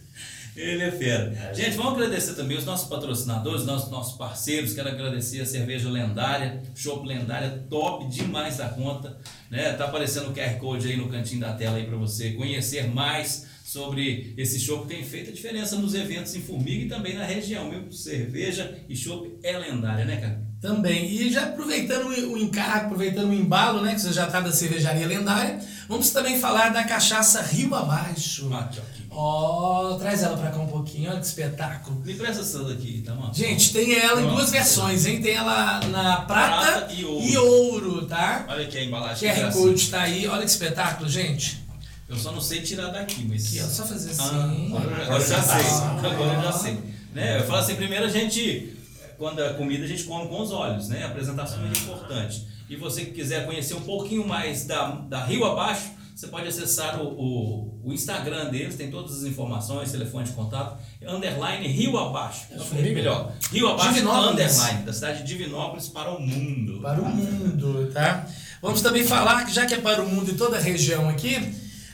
[0.57, 1.55] Ele é fera.
[1.55, 4.75] Gente, vamos agradecer também os nossos patrocinadores, nossos, nossos parceiros.
[4.75, 9.17] Quero agradecer a cerveja lendária, Chopp Lendária, top demais da conta.
[9.51, 9.73] Né?
[9.73, 13.47] Tá aparecendo o QR Code aí no cantinho da tela aí para você conhecer mais
[13.65, 17.25] sobre esse chopp que tem feito a diferença nos eventos em Formiga e também na
[17.25, 17.71] região.
[17.71, 20.50] Meu, cerveja e chopp é lendária, né, cara?
[20.61, 21.07] Também.
[21.11, 23.95] E já aproveitando o encargo, aproveitando o embalo, né?
[23.95, 28.51] Que você já tá da cervejaria lendária, vamos também falar da cachaça Rio Abaixo.
[29.11, 32.01] Ó, traz ela pra cá um pouquinho, olha que espetáculo.
[32.05, 33.35] Me presta essa daqui, tá, mano?
[33.35, 34.37] Gente, tem ela em Pronto.
[34.37, 35.21] duas versões, hein?
[35.21, 37.25] Tem ela na prata, Prata e ouro.
[37.27, 38.45] e ouro, tá?
[38.49, 39.29] Olha aqui a embalagem.
[39.29, 39.63] QR é assim.
[39.63, 41.59] Code tá aí, olha que espetáculo, gente.
[42.09, 43.47] Eu só não sei tirar daqui, mas.
[43.47, 44.67] Aqui, ó, só fazer Ah, assim.
[44.77, 45.67] agora, agora eu já sei.
[45.67, 46.01] Ah.
[46.05, 46.79] Agora eu já sei.
[47.15, 47.39] Né?
[47.39, 48.77] Eu falo assim, primeiro a gente,
[49.21, 51.05] quando a comida a gente come com os olhos, né?
[51.05, 52.49] A apresentação é muito importante.
[52.71, 57.03] E você que quiser conhecer um pouquinho mais da, da Rio Abaixo, você pode acessar
[57.03, 62.47] o, o, o Instagram deles, tem todas as informações, telefone de contato, underline Rio Abaixo.
[62.51, 63.35] Eu falei melhor.
[63.53, 64.59] Rio Abaixo Divinópolis.
[64.59, 66.81] underline, da cidade de Divinópolis para o mundo.
[66.81, 68.27] Para o mundo, tá?
[68.63, 71.37] Vamos também falar, que já que é para o mundo e toda a região aqui,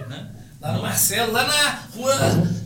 [0.10, 0.28] Né?
[0.60, 2.16] Lá no Marcelo, lá na rua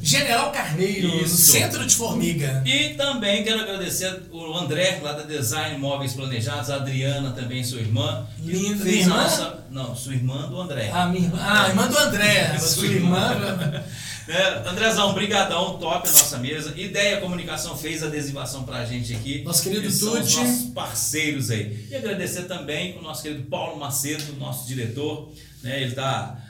[0.01, 1.51] General Carneiro, no Isso.
[1.51, 2.63] centro de Formiga.
[2.65, 7.79] E também quero agradecer o André, lá da Design Móveis Planejados, a Adriana, também sua
[7.81, 8.25] irmã.
[8.39, 8.85] Linda.
[8.85, 9.17] Minha irmã?
[9.23, 10.89] nossa- Não, sua irmã do André.
[10.91, 13.31] A minha irmã, ah, irmã do André, Sua sua irmã.
[13.33, 13.83] irmã.
[14.31, 16.73] É, Andrezão, brigadão, top a nossa mesa.
[16.77, 19.43] Ideia Comunicação fez a adesivação pra gente aqui.
[19.43, 21.85] Nosso querido Eles são nossos parceiros aí.
[21.91, 25.29] E agradecer também o nosso querido Paulo Macedo, nosso diretor.
[25.61, 25.81] Né?
[25.81, 26.41] Ele está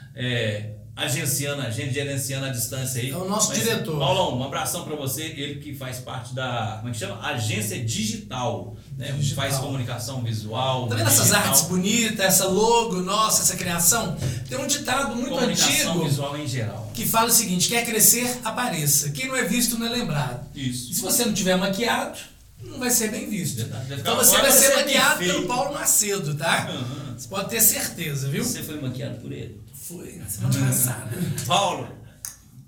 [0.94, 3.10] agenciando a gente, gerenciando a distância aí.
[3.10, 3.98] É o nosso diretor.
[3.98, 5.22] Paulão, um abração para você.
[5.22, 7.18] Ele que faz parte da, como é que chama?
[7.26, 8.76] Agência Digital.
[8.96, 9.10] Né?
[9.12, 9.44] Digital.
[9.44, 10.86] Faz comunicação visual.
[10.86, 14.16] Tá vendo essas digital, artes bonitas, essa logo nossa, essa criação?
[14.48, 16.81] Tem um ditado muito Comunicação antigo visual em geral.
[16.94, 19.10] Que fala o seguinte: quer crescer, apareça.
[19.10, 20.46] Quem não é visto não é lembrado.
[20.54, 20.94] E Isso.
[20.94, 22.18] se você não tiver maquiado,
[22.62, 23.56] não vai ser bem visto.
[23.56, 25.46] Verdade, vai Então você vai ser ser maquiado pelo.
[25.46, 26.68] Paulo Macedo, tá?
[26.68, 27.14] Aham.
[27.16, 28.44] Você pode ter certeza, viu?
[28.44, 29.60] Você foi maquiado por ele.
[29.74, 31.10] Foi na semana passada.
[31.46, 31.88] Paulo,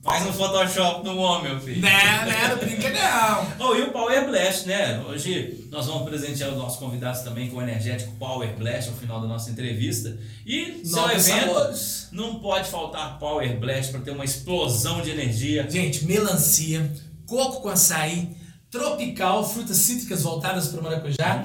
[0.05, 1.81] faz um Photoshop no homem, meu filho.
[1.81, 3.67] Não, não, não brinca não.
[3.67, 5.03] Oh, e o Power Blast, né?
[5.09, 9.21] Hoje nós vamos presentear os nossos convidados também com o energético Power Blast ao final
[9.21, 10.17] da nossa entrevista.
[10.45, 12.09] E seu Novos evento sabores.
[12.13, 15.69] não pode faltar Power Blast para ter uma explosão de energia.
[15.69, 16.93] Gente, melancia,
[17.27, 18.37] coco com açaí,
[18.71, 21.45] tropical, frutas cítricas voltadas para o maracujá,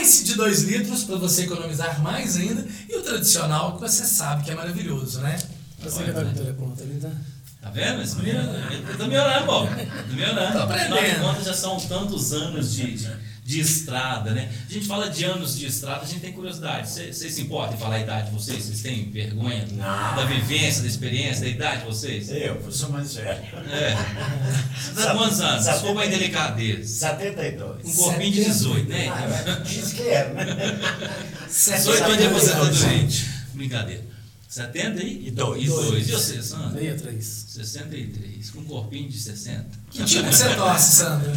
[0.00, 4.44] ice de 2 litros para você economizar mais ainda e o tradicional que você sabe
[4.44, 5.36] que é maravilhoso, né?
[5.80, 6.24] Você que tá
[6.56, 7.10] com o tá?
[7.60, 8.00] Tá vendo?
[8.02, 8.40] Esse menino,
[8.70, 9.66] ele tá melhorando, pô.
[9.66, 10.52] Tá melhorando.
[10.52, 10.94] Tô aprendendo.
[10.94, 13.10] Afinal de contas, já são tantos anos de, de,
[13.44, 14.48] de estrada, né?
[14.70, 16.88] A gente fala de anos de estrada, a gente tem curiosidade.
[16.88, 18.64] Vocês se importam em falar a idade de vocês?
[18.64, 22.30] Vocês têm vergonha da vivência, da experiência, da idade de vocês?
[22.30, 23.42] Eu, eu sou mais velho.
[23.72, 23.96] É.
[24.94, 25.64] Você tá quantos anos?
[25.64, 26.84] Desculpa a indelicadeza.
[27.08, 27.84] 72.
[27.84, 29.08] Um corpinho de 18, né?
[29.08, 30.44] Ah, diz que é, né?
[31.48, 33.08] 18 anos de 72 aposentadoria.
[33.54, 34.17] Brincadeira.
[34.48, 35.28] 70 e?
[35.28, 35.68] E dois.
[35.68, 36.72] Você, Sandro?
[36.78, 37.24] 63.
[37.48, 38.50] 63.
[38.50, 39.66] Com um corpinho de 60.
[39.90, 41.30] Que time que você torce, Sandro?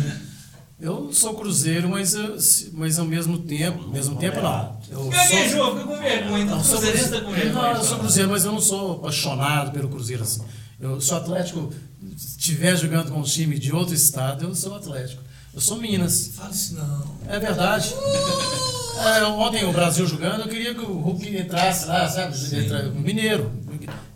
[0.80, 2.36] Eu sou cruzeiro, mas, eu,
[2.74, 3.88] mas ao mesmo tempo.
[3.90, 4.80] mesmo tempo não.
[4.90, 6.44] Eu Gaguejou, fica com vergonha.
[6.44, 7.54] Então, Não, sou você cruzeiro, com vergonha.
[7.54, 7.84] não, eu então.
[7.84, 10.42] sou cruzeiro, mas eu não sou apaixonado pelo cruzeiro assim.
[10.80, 11.72] Eu sou atlético,
[12.18, 15.22] se estiver jogando com um time de outro estado, eu sou atlético.
[15.54, 16.32] Eu sou Minas.
[16.36, 17.04] Fala isso não.
[17.28, 17.94] É verdade.
[19.04, 22.36] É, ontem o Brasil jogando, eu queria que o Hulk entrasse lá, sabe?
[22.56, 23.52] Entra- Mineiro.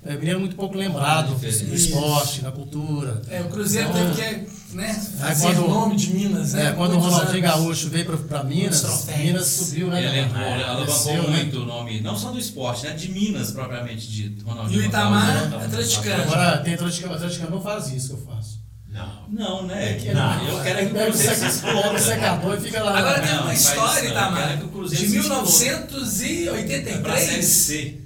[0.08, 3.24] É, mineiro muito pouco lembrado no esporte, na cultura.
[3.28, 4.88] É, o Cruzeiro Então, teve que né,
[5.21, 6.67] Aí fazer quando- nome de Minas, né?
[6.67, 7.41] É, quando o Ronaldinho.
[7.41, 9.08] Gaúcho veio pra, pra Minas.
[9.17, 10.06] Minas subiu, né?
[10.06, 11.28] Ele entrou, É, alavancou né?
[11.43, 12.91] muito o nome, não só do esporte, né?
[12.93, 14.45] De Minas, propriamente dito.
[14.45, 15.65] Ronaldinho E o Itamar, Gonçalves, né?
[15.65, 16.24] atleticano.
[16.24, 18.55] Agora, tem atleticano, atleticano não faz isso que eu faço.
[18.96, 19.26] Não.
[19.30, 19.98] Não, né?
[20.14, 20.48] Não.
[20.48, 22.00] Eu quero que o o Cruzeiro se o exploda.
[22.00, 22.98] secador e fica lá.
[22.98, 25.42] Agora tem uma história, Itamar, o Cruzeiro de se exploda.
[25.42, 27.46] É pra Série 1983.
[27.46, 27.98] C.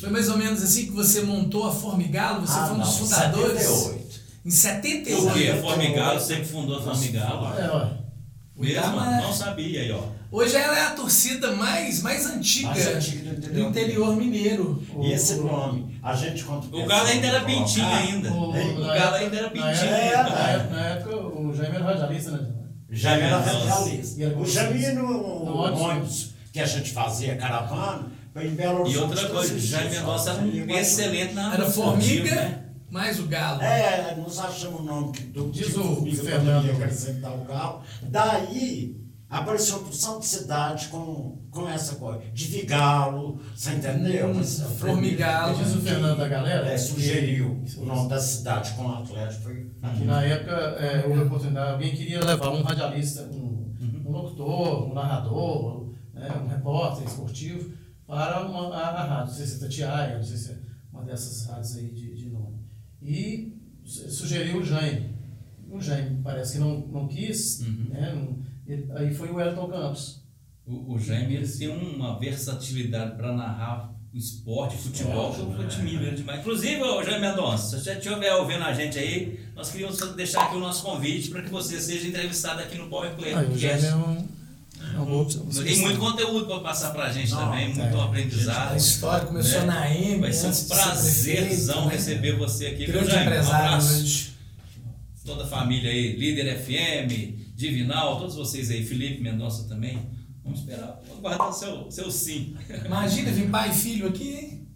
[0.00, 2.96] Foi mais ou menos assim que você montou a Formigalo, você Ah, foi um dos
[2.98, 3.62] fundadores.
[3.62, 4.08] 78.
[4.46, 5.22] Em 78.
[5.22, 5.48] Por quê?
[5.48, 7.58] A Formigalo, você que fundou a Formigalo.
[7.58, 8.07] É, ó.
[8.58, 8.96] Mesmo?
[8.96, 10.02] Não sabia aí, ó.
[10.30, 13.68] Hoje ela é a torcida mais, mais antiga, Mais antiga do interior.
[13.70, 14.82] interior mineiro.
[15.00, 18.30] E esse nome, a gente quando O Galo ainda era pintinho ainda.
[18.30, 19.70] O, O na Galo ainda era na pintinho.
[19.70, 22.48] época- É, na época- Na época, o Jaime era radialista, né?
[22.90, 24.20] Já era radialista.
[24.20, 25.02] E era O Jamie se- no,
[25.44, 25.80] no ônibus.
[25.82, 29.04] ônibus que a gente fazia caravana, foi em Belo E Horizonte.
[29.10, 32.58] outra coisa, o Jaime Mendonça era um excelente na Era Formiga, né?
[32.90, 33.62] Mais o Galo.
[33.62, 36.70] É, nós achamos o nome que do Diz tipo o Fernando.
[36.70, 37.82] acrescentar o galo.
[38.02, 38.96] Daí
[39.28, 42.22] apareceu a porção de cidade com, com essa coisa.
[42.32, 44.28] De Vigalo, você entendeu?
[44.28, 45.56] Hum, Mas, Formigalo.
[45.62, 46.66] Diz o Fernando da galera.
[46.66, 49.42] É, sugeriu o nome da cidade com o Atlético.
[49.42, 53.74] Foi Que na época é, houve a oportunidade, alguém queria levar um radialista, um,
[54.06, 57.70] um locutor, um narrador, né, um repórter esportivo
[58.06, 59.26] para uma, a, a rádio.
[59.26, 60.56] Não sei se é Tatiaia, não sei se é
[60.90, 62.07] uma dessas rádios aí de.
[63.08, 63.52] E
[63.84, 65.10] su- sugeriu o Jaime.
[65.70, 68.38] O Jaime parece que não, não quis, né, não-
[68.96, 70.22] aí foi o Elton Campos.
[70.66, 76.16] O, o Jaime ele tem uma versatilidade para narrar o esporte, futebol, vou admiro ele
[76.16, 76.40] demais.
[76.40, 80.56] Inclusive, ô Jaime Mendonça, se você estiver ouvindo a gente aí, nós queríamos deixar aqui
[80.56, 83.32] o nosso convite para que você seja entrevistado aqui no Power Play.
[83.34, 84.28] Ah, o Jaime é um,
[84.80, 85.64] é.
[85.64, 88.00] Tem muito conteúdo para passar para a gente Não, também, muito é.
[88.00, 88.72] aprendizado.
[88.72, 89.66] A história começou né?
[89.66, 90.20] na M.
[90.20, 91.94] Vai ser um prazerzão né?
[91.94, 92.86] receber você aqui.
[92.86, 93.22] Grande Jaime?
[93.22, 94.00] Um empresário abraço.
[94.00, 94.38] hoje.
[95.24, 99.98] Toda a família aí, Líder FM, Divinal, todos vocês aí, Felipe Mendonça também.
[100.42, 102.56] Vamos esperar, vamos guardar o seu, seu sim.
[102.86, 104.68] Imagina vir pai e filho aqui, hein?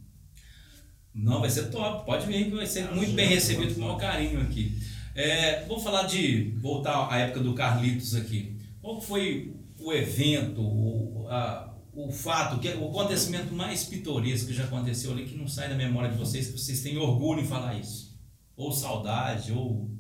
[1.14, 2.04] Não, vai ser top.
[2.04, 4.78] Pode vir que vai ser muito bem recebido com o maior carinho aqui.
[5.14, 8.56] É, vamos falar de voltar à época do Carlitos aqui.
[8.80, 9.54] Qual foi
[9.84, 15.26] o evento, o, a- o fato, que, o acontecimento mais pitoresco que já aconteceu ali
[15.26, 18.18] que não sai da memória de vocês, que vocês têm orgulho em falar isso?
[18.56, 19.90] Ou saudade, ou.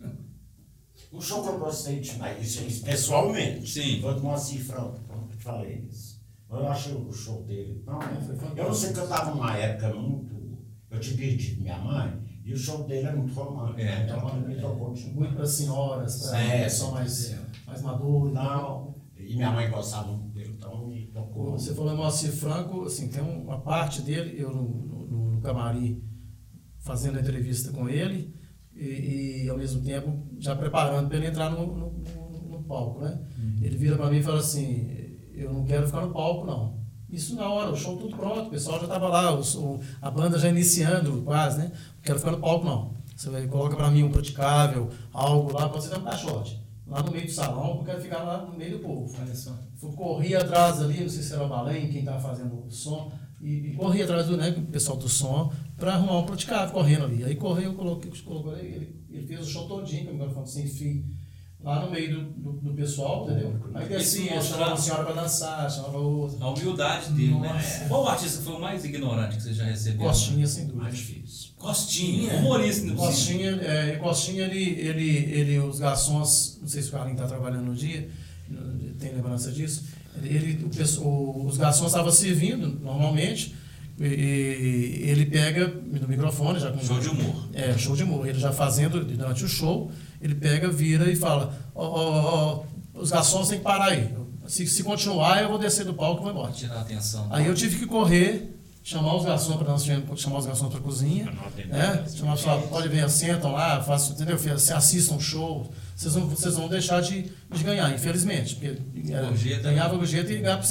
[1.12, 3.68] O show que eu gostei demais, pessoalmente.
[3.68, 4.00] Sim.
[4.00, 6.20] Foi do Moacir Franco, pronto, que falei isso.
[6.48, 7.82] Eu achei o show dele.
[7.84, 8.58] Não, É, foi fantástico.
[8.58, 10.58] eu não sei que eu estava numa época muito.
[10.88, 13.80] Eu tinha perdido minha mãe, e o show dele é muito romântico.
[13.80, 14.04] É.
[14.04, 14.94] então ele me tocou.
[15.14, 18.30] Muito para senhoras, para É, pessoal mais, mais maduro.
[18.30, 18.62] e tal.
[18.62, 18.79] Não,
[19.32, 21.52] e minha mãe gostava muito dele, então me tocou.
[21.52, 26.02] Você falou em Moacir Franco, assim, tem uma parte dele, eu no, no, no camarim
[26.78, 28.34] fazendo a entrevista com ele
[28.74, 33.20] e, e, ao mesmo tempo já preparando para ele entrar no, no, no- palco, né?
[33.60, 34.86] Ele vira para mim e fala assim,
[35.34, 36.78] eu não quero ficar no palco não.
[37.08, 40.38] Isso na hora, o show tudo pronto, o pessoal já estava lá, o, a banda
[40.38, 41.72] já iniciando quase, né?
[41.96, 42.94] Não quero ficar no palco não.
[43.16, 46.59] Você coloca para mim um praticável, algo lá, pode ser um caixote.
[46.90, 49.16] Lá no meio do salão, eu quero ficar lá no meio do povo.
[49.20, 49.56] Olha só.
[49.76, 53.12] Fui corri atrás ali, não sei se era o Balém, quem estava fazendo o som,
[53.40, 57.22] e, e corri atrás do né, pessoal do som para arrumar um praticável correndo ali.
[57.22, 60.66] Aí corri, eu coloquei, coloquei ele, ele fez o show todinho com o microfone sem
[60.66, 61.04] fio,
[61.62, 63.54] lá no meio do, do, do pessoal, entendeu?
[63.74, 66.44] Aí descia, Isso chamava uma senhora para dançar, chamava outra.
[66.44, 67.52] A humildade dele, né?
[67.52, 67.84] Nossa.
[67.86, 70.06] Qual o artista que foi o mais ignorante que você já recebeu?
[70.06, 70.82] Costinha, sem dúvida.
[70.84, 71.50] Mais difícil.
[71.58, 72.90] Costinha, humorista.
[72.94, 77.28] Costinha, é, e Costinha ele, ele, ele, os garçons, não sei se o Carlinhos está
[77.34, 78.08] trabalhando no dia,
[78.98, 79.84] tem lembrança disso,
[80.16, 83.54] ele, ele- o pesso- o- os garçons estavam servindo normalmente,
[83.98, 84.04] e,
[85.04, 87.48] e ele pega no microfone, já com Show de humor.
[87.52, 88.26] É, show de humor.
[88.26, 93.10] Ele já fazendo durante o show, ele pega, vira e fala: ó, ó, ó, os
[93.10, 94.14] garçons têm que parar aí.
[94.46, 96.52] Se, se continuar, eu vou descer do palco e vou embora.
[96.52, 97.26] Tirar atenção.
[97.30, 101.32] Aí eu tive que correr, chamar os garçons para chamar os garçons para a cozinha,
[101.68, 102.04] né?
[102.12, 104.36] Chamar falar, pode vir, sentam lá, façam, entendeu?
[104.58, 109.26] Se assistam o show, vocês vão, vocês vão deixar de, de ganhar, infelizmente, porque era,
[109.26, 109.62] Gorjeta.
[109.62, 110.62] ganhava gorjeta e ganhava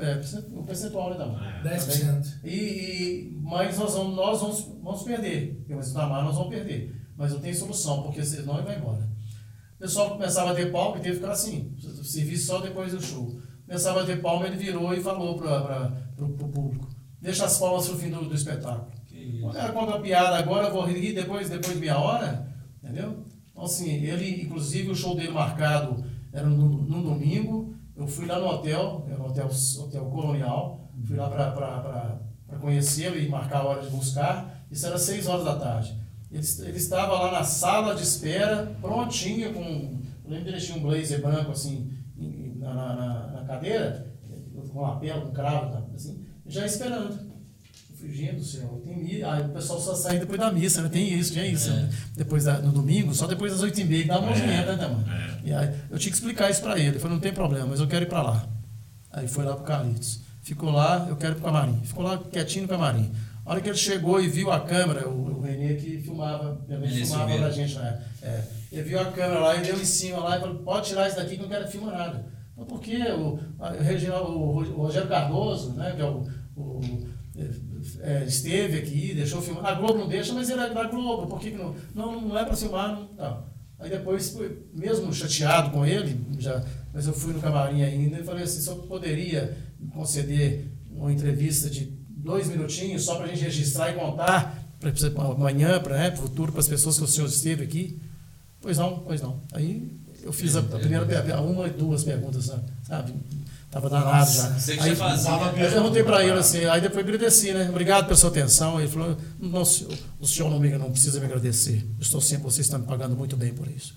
[0.00, 0.20] é,
[0.54, 1.16] o percentual né,
[1.62, 1.76] da É.
[1.78, 2.26] 10%.
[2.42, 7.01] e, e, mas nós vamos, nós vamos, vamos perder, porque o Itamar nós vamos perder,
[7.22, 9.08] mas não tem solução, porque senão ele vai embora.
[9.76, 12.90] O pessoal começava a ter palco e teve que ficar assim, o serviço só depois
[12.90, 13.40] do show.
[13.64, 16.88] Começava a ter palma, ele virou e falou para o público,
[17.20, 18.90] deixa as palmas pro fim do, do espetáculo.
[19.40, 23.24] Quando era conta a piada, agora eu vou rir depois, depois de meia hora, entendeu?
[23.52, 27.72] Então, assim, ele, inclusive, o show dele marcado era no, domingo.
[27.94, 33.28] Eu fui lá no hotel, era um hotel, hotel colonial, fui lá para conhecê-lo e
[33.28, 34.66] marcar a hora de buscar.
[34.68, 36.01] Isso era 6 horas da tarde.
[36.32, 40.00] Ele, ele estava lá na sala de espera, prontinho, com.
[40.24, 41.92] Eu lembro que ele tinha um blazer branco assim,
[42.56, 44.12] na, na, na cadeira,
[44.72, 47.32] com lapela, com cravo, assim, já esperando.
[48.04, 49.26] Gente do céu, tem missa.
[49.28, 50.88] Ah, o pessoal só sai depois da missa, né?
[50.88, 51.70] Tem isso, tinha isso.
[51.70, 51.74] É.
[51.74, 51.90] Né?
[52.16, 54.76] Depois da, no domingo, só depois das oito e meia, dá uma é.
[54.76, 55.04] né, mano?
[55.08, 55.40] É.
[55.44, 56.88] E aí, eu tinha que explicar isso pra ele.
[56.88, 58.48] Ele falou, não tem problema, mas eu quero ir pra lá.
[59.12, 60.20] Aí foi lá pro Carlitos.
[60.42, 61.80] Ficou lá, eu quero ir pro camarim.
[61.84, 63.12] Ficou lá quietinho no camarim.
[63.44, 66.94] A hora que ele chegou e viu a câmera, o, o Renê que filmava, realmente
[66.94, 68.00] filmava pra gente lá.
[68.22, 71.08] É, ele viu a câmera lá e deu em cima lá e falou, pode tirar
[71.08, 72.26] isso daqui que eu não quero filmar nada.
[72.56, 72.98] Mas por quê?
[73.10, 76.24] O, o, o, Rogério Cardoso, né, que é o,
[76.56, 76.80] o
[78.00, 79.66] é, esteve aqui, deixou filmar.
[79.66, 81.74] A Globo não deixa, mas ele é da Globo, por que, que não?
[81.94, 83.08] Não, não é para filmar, não.
[83.16, 83.52] não.
[83.78, 84.38] Aí depois,
[84.72, 86.62] mesmo chateado com ele, já,
[86.94, 89.56] mas eu fui no camarim ainda e falei assim, só poderia
[89.92, 91.86] conceder uma entrevista de
[92.22, 94.62] dois minutinhos só para a gente registrar e contar
[95.14, 98.00] para amanhã, para né, futuro, para as pessoas que o senhor esteve aqui?
[98.60, 99.40] Pois não, pois não.
[99.52, 99.90] Aí
[100.22, 101.04] eu fiz a, a primeira
[101.40, 102.50] uma e duas perguntas,
[102.82, 103.14] sabe?
[103.70, 104.50] Tava danado já.
[104.50, 105.30] Você que aí, fazia.
[105.30, 107.68] Eu perguntei para ele assim, aí depois agradeci, né?
[107.70, 108.78] Obrigado pela sua atenção.
[108.78, 109.62] Ele falou, não,
[110.20, 111.86] o senhor não, me, não precisa me agradecer.
[111.96, 113.94] Eu estou sempre, vocês estão me pagando muito bem por isso.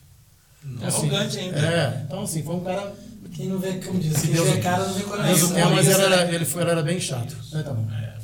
[0.63, 1.57] Então, assim, Arrogante ainda.
[1.59, 2.93] É, então assim, foi um cara.
[3.33, 5.57] Quem não vê, como diz, quem Deus, vê cara não vê coração.
[5.57, 7.35] É, mas ele era, ele, foi, ele era bem chato.
[7.53, 7.85] É, tá bom.
[7.91, 8.14] É.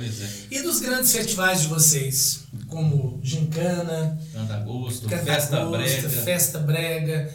[0.00, 0.28] Pois é.
[0.50, 2.44] E dos grandes festivais de vocês?
[2.68, 6.08] Como Gincana, Canta Agosto, Festa Brega.
[6.08, 7.34] Festa Brega.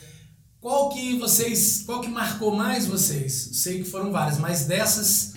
[0.59, 3.49] Qual que vocês, qual que marcou mais vocês?
[3.53, 5.33] Sei que foram várias, mas dessas,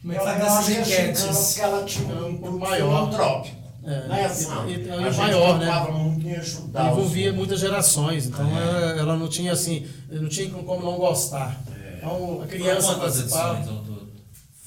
[0.00, 1.22] como é que dessas enquetes?
[1.22, 3.60] Porque ela tinha um pouco maior trópico.
[3.84, 5.70] É, né, assim, e, e, e maior, né?
[5.90, 8.62] Muito em ajudar Envolvia muitas gerações, então é.
[8.62, 11.62] ela, ela, não tinha assim, não tinha como não gostar.
[11.74, 11.96] É.
[11.96, 13.60] Então a criança participava.
[13.60, 13.79] Então,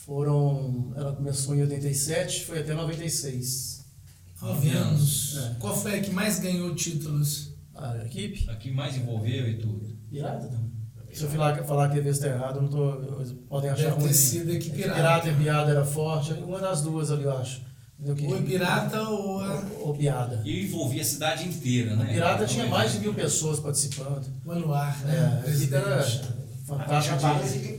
[0.06, 3.84] foram, ela começou em 87, foi até 96.
[4.42, 5.38] Nove anos.
[5.38, 5.56] É.
[5.60, 7.54] Qual foi a que mais ganhou títulos?
[7.74, 8.50] A equipe.
[8.50, 9.98] A que mais envolveu e tudo.
[10.10, 10.72] Pirata também.
[11.13, 14.08] Se eu falar, falar que a vez está errado, não tô, podem achar Deve ruim.
[14.08, 14.96] Ter sido que pirata.
[14.96, 17.62] pirata e piada era forte, uma das duas ali, eu acho.
[18.06, 19.63] Ou pirata ou a...
[19.80, 20.42] Ou piada.
[20.44, 22.06] E envolvia a cidade inteira, né?
[22.06, 24.26] O pirata tinha mais de mil pessoas participando.
[24.44, 25.44] O Anuar, né?
[25.46, 27.28] É, a era fantástica.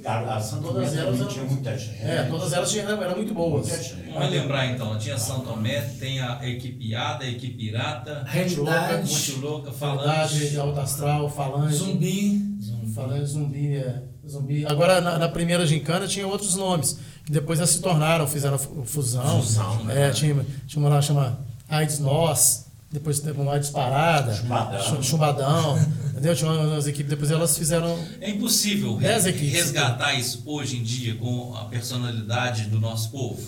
[0.04, 2.02] A elas eram, tinha muita gente.
[2.02, 3.94] É, todas elas tinham, eram muito boas.
[4.12, 8.96] Vamos lembrar então, tinha São Tomé, tem a equipe Piada, a equipe Pirata, Rede Louca,
[8.98, 11.74] Monte Louca, Falante, Alto Astral, Falante.
[11.74, 12.56] Zumbi.
[12.60, 12.92] Zumbi.
[12.92, 14.02] Falante, Zumbi, é.
[14.28, 14.66] Zumbi.
[14.66, 19.40] Agora, na, na, primeira gincana tinha outros nomes, que depois já se tornaram, fizeram fusão.
[19.40, 20.08] Fusão, né?
[20.08, 22.63] É, tinha, tinha uma lá chama AIDS Nós,
[22.94, 25.78] depois teve uma disparada, chumbadão, chumbadão
[26.10, 26.36] entendeu?
[26.36, 27.98] Tinha umas equipes, depois elas fizeram.
[28.20, 33.42] É impossível resgatar isso hoje em dia com a personalidade do nosso povo.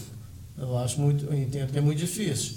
[0.59, 2.57] Eu acho muito, eu entendo que é muito difícil.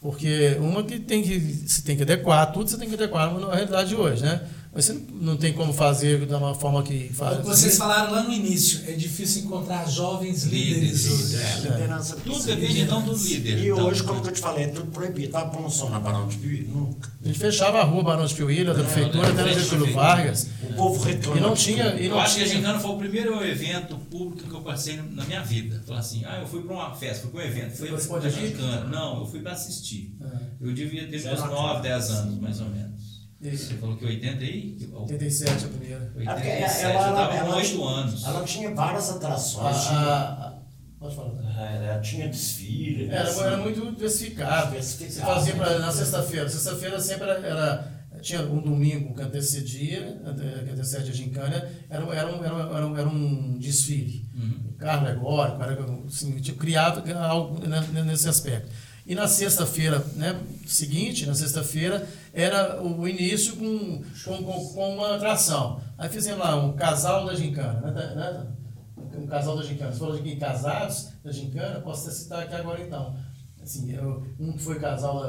[0.00, 3.54] Porque uma que tem que se tem que adequar, tudo você tem que adequar na
[3.54, 4.40] realidade de hoje, né?
[4.74, 7.40] Mas você não tem como fazer da uma forma que faz.
[7.40, 11.04] É vocês falaram lá no início, é difícil encontrar jovens líderes.
[11.04, 13.58] líderes é, liderança tudo depende então do líder.
[13.58, 15.30] E então, hoje, como eu te falei, é tudo proibido.
[15.30, 16.62] Tá bom som na Barão de Piuí?
[16.62, 17.12] Nunca.
[17.22, 20.48] A gente fechava a rua Barão de Piuí, da prefeitura, até no Getúlio Vargas.
[20.62, 21.38] O povo reclama.
[21.38, 21.94] E não tinha.
[21.94, 22.46] E não eu acho tinha...
[22.46, 25.82] que a Gincana foi o primeiro evento público que eu passei na minha vida.
[25.86, 27.76] Falar assim, ah, eu fui para uma festa, fui para um evento.
[27.76, 28.84] Fui para a Gincana.
[28.86, 30.16] Não, eu fui para assistir.
[30.18, 30.66] É.
[30.66, 33.11] Eu devia ter meus 9, 10 anos, mais ou menos.
[33.42, 34.88] Você falou que 80 e...
[34.92, 36.12] 87 a primeira.
[36.14, 38.24] 87, ela, ela, ela, 8 anos.
[38.24, 39.76] Ela tinha várias atrações.
[39.88, 40.62] A, a, a,
[41.00, 41.32] pode falar.
[41.74, 43.10] Ela tinha desfile.
[43.10, 44.76] Era, assim, era muito diversificado.
[44.76, 46.48] Você fazia pra, na sexta-feira.
[46.48, 50.22] Sexta-feira sempre era, era, Tinha um domingo que antecedia,
[50.64, 54.30] que antecede a gincana, era, era, um, era, um, era um desfile.
[54.36, 54.74] Uhum.
[54.78, 57.60] Carro alegórico, era, assim, criava algo
[58.04, 58.70] nesse aspecto.
[59.04, 65.16] E na sexta-feira né, seguinte, na sexta-feira, era o início com, com, com, com, uma
[65.16, 65.80] atração.
[65.98, 68.46] Aí fizemos lá um casal da gincana, né, né?
[69.16, 69.92] um casal da gincana.
[69.92, 73.14] Você falou de casados da gincana, posso até citar aqui agora então.
[73.62, 75.22] Assim, eu, um que foi casal,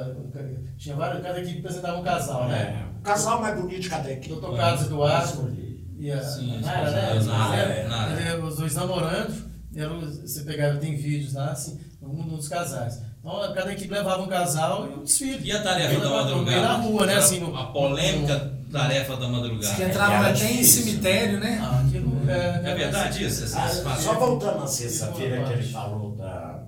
[0.78, 2.84] tinha vários, cada equipe apresentava um casal, né?
[2.84, 4.30] É, o casal mais bonito de cada equipe.
[4.30, 5.55] Doutor Carlos Eduardo
[5.99, 7.24] e a Sim, Nara, né?
[7.24, 8.43] Nara, Nara.
[8.43, 13.01] Os dois namorando, eram, você pegava, tem vídeos lá, assim, um dos casais.
[13.24, 15.47] Então, cada equipe levava um casal e um desfile.
[15.47, 16.61] E a tarefa da madrugada?
[16.61, 17.15] na rua, né?
[17.15, 19.76] Assim, a polêmica no, tarefa da madrugada.
[19.76, 21.57] Que entrava até em cemitério, né?
[21.61, 23.57] Ah, aquilo, é, é, é verdade isso?
[23.57, 26.63] Ah, só voltando na sexta-feira que ele falou da,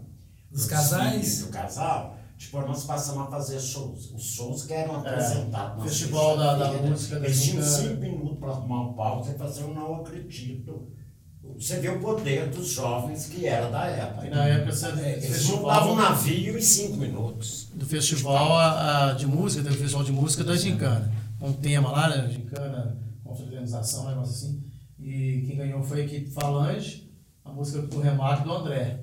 [0.50, 1.42] dos casais.
[1.42, 4.12] Do casal, Depois nós passamos a fazer shows.
[4.14, 5.78] Os shows que eram apresentados.
[5.78, 7.78] na Festival da- da música Eles tinham Gincana.
[7.90, 10.88] cinco minutos para arrumar um palco e fazer um não acredito.
[11.58, 14.22] Você vê o poder dos jovens que era da época.
[14.24, 17.70] Aí na época você, Eles montavam um navio em cinco minutos.
[17.74, 21.12] do festival a, a- de música, teve o festival de música da Gincana.
[21.42, 22.30] Um tema lá, né?
[22.32, 24.64] Gincana, confraternização, um negócio assim.
[25.00, 27.10] E quem ganhou foi a equipe Falange,
[27.44, 29.02] a música do Remarque e do André.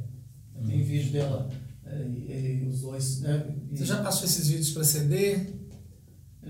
[0.67, 1.49] Tem vídeo dela.
[1.87, 3.45] é, E, e os dois, né?
[3.71, 5.62] E- Você já passou esses vídeos para CD?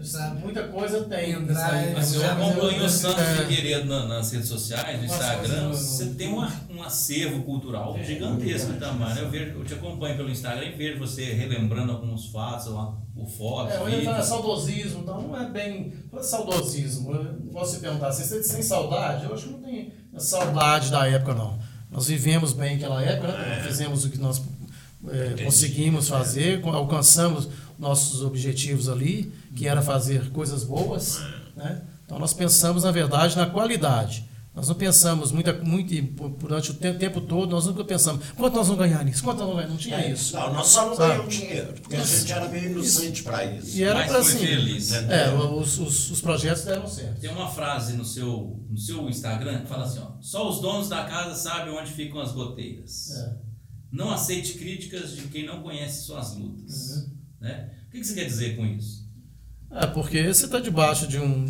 [0.03, 1.35] Sabe, Muita coisa tem.
[1.35, 1.93] Pendrive.
[1.95, 3.35] Mas eu acompanho o Santos é.
[3.37, 5.69] Figueiredo na- nas redes sociais, no Instagram.
[5.69, 8.81] Você tem um, um acervo cultural É, gigantesco grande.
[8.81, 9.19] tamanho.
[9.19, 13.27] Eu, vejo, eu te acompanho pelo Instagram e vejo você relembrando alguns fatos, lá, o
[13.27, 15.93] fotos, É, hoje ele fala saudosismo, então não é bem.
[16.11, 17.13] Não é saudosismo.
[17.15, 19.27] Eu Posso te perguntar, você tem saudade?
[19.27, 21.59] Eu acho que não tem saudade da época, não.
[21.91, 23.59] Nós vivemos bem aquela época, né?
[23.59, 23.63] É.
[23.69, 24.41] fizemos o que nós
[25.11, 31.21] é, conseguimos fazer, com- alcançamos nossos objetivos ali, que era fazer coisas boas.
[31.57, 31.83] Né?
[32.05, 34.31] Então nós pensamos, na verdade, na qualidade.
[34.55, 35.95] Nós não pensamos muita, muito,
[36.39, 39.47] durante o tempo, tempo todo, nós nunca pensamos quanto nós vamos ganhar nisso, quanto nós
[39.47, 39.71] vamos ganhar.
[39.71, 40.35] Não tinha isso.
[40.35, 41.09] Não, nós só não Sabe?
[41.09, 43.79] ganhamos dinheiro, porque a gente era meio inocente para isso.
[43.79, 44.39] E era para assim.
[44.39, 44.93] feliz.
[44.93, 47.19] É, os, os, os projetos deram certo.
[47.19, 50.91] Tem uma frase no seu, no seu Instagram que fala assim: ó, só os donos
[50.91, 53.11] da casa sabem onde ficam as goteiras.
[53.11, 53.37] É.
[53.91, 56.91] Não aceite críticas de quem não conhece suas lutas.
[56.91, 57.17] Uhum.
[57.41, 57.71] Né?
[57.89, 59.02] O que que você quer dizer com isso?
[59.75, 61.47] É, porque você está debaixo de um,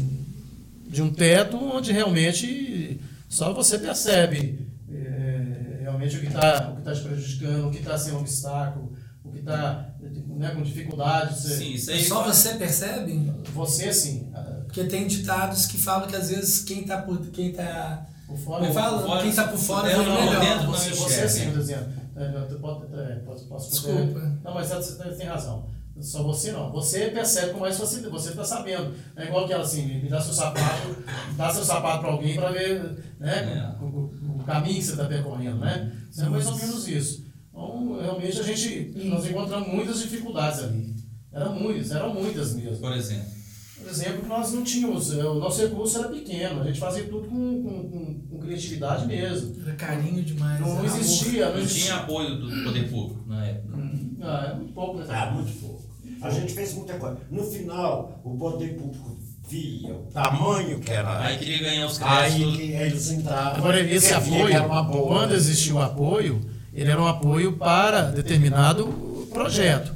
[0.86, 7.00] de um teto onde realmente só você percebe é, realmente o que está tá te
[7.00, 8.92] prejudicando, o que está sendo um obstáculo,
[9.24, 9.92] o que está
[10.36, 11.34] né, com dificuldade.
[11.40, 12.04] Você, Sim, isso aí.
[12.04, 13.32] Só você percebe?
[13.52, 14.32] você sim,
[14.66, 18.58] Porque tem ditados que falam que às vezes quem tá por, quem tá por fora.
[18.58, 19.02] Como é que fala?
[19.06, 20.40] fora, quem tá por fora é não, melhor.
[20.40, 21.28] dentro não Você, enxerga.
[21.28, 21.92] você sim, por exemplo.
[22.14, 24.20] É, eu pode- é, posso, posso Desculpa.
[24.44, 25.66] Não, mas você tem razão.
[26.02, 26.70] Só você não.
[26.72, 28.92] Você percebe com mais facilidade, você está sabendo.
[29.16, 30.96] É igual aquela assim, me dá seu sapato,
[31.36, 32.82] dá seu sapato para alguém para ver
[33.20, 33.82] né, É.
[33.84, 35.92] o, o- o caminho que você está percorrendo, né?
[36.18, 37.24] É mais ou menos isso.
[37.50, 40.92] Então, realmente a gente, nós encontramos muitas dificuldades ali.
[41.32, 42.78] Eram muitas, eram muitas mesmo.
[42.78, 43.42] Por exemplo.
[43.82, 47.26] Por exemplo, nós não tínhamos, eh, o nosso recurso era pequeno, a gente fazia tudo
[47.28, 49.60] com, com, com, com criatividade mesmo.
[49.60, 50.60] Era carinho demais.
[50.60, 50.84] Não, não amor.
[50.86, 51.82] existia, não Não existia.
[51.84, 53.78] tinha apoio do poder público na época.
[54.20, 55.06] Ah, é muito pouco, né?
[55.08, 55.81] Ah, muito pouco.
[56.22, 57.18] A gente fez muita coisa.
[57.30, 59.18] No final, o poder público
[59.48, 61.20] via o tamanho que era.
[61.20, 62.56] Aí queria ganhar os Aí créditos.
[62.56, 63.56] que eles entravam.
[63.56, 65.06] Agora, esse uma apoio, boa.
[65.08, 66.40] quando existia o apoio,
[66.72, 68.86] ele era um apoio para determinado
[69.32, 69.92] projeto.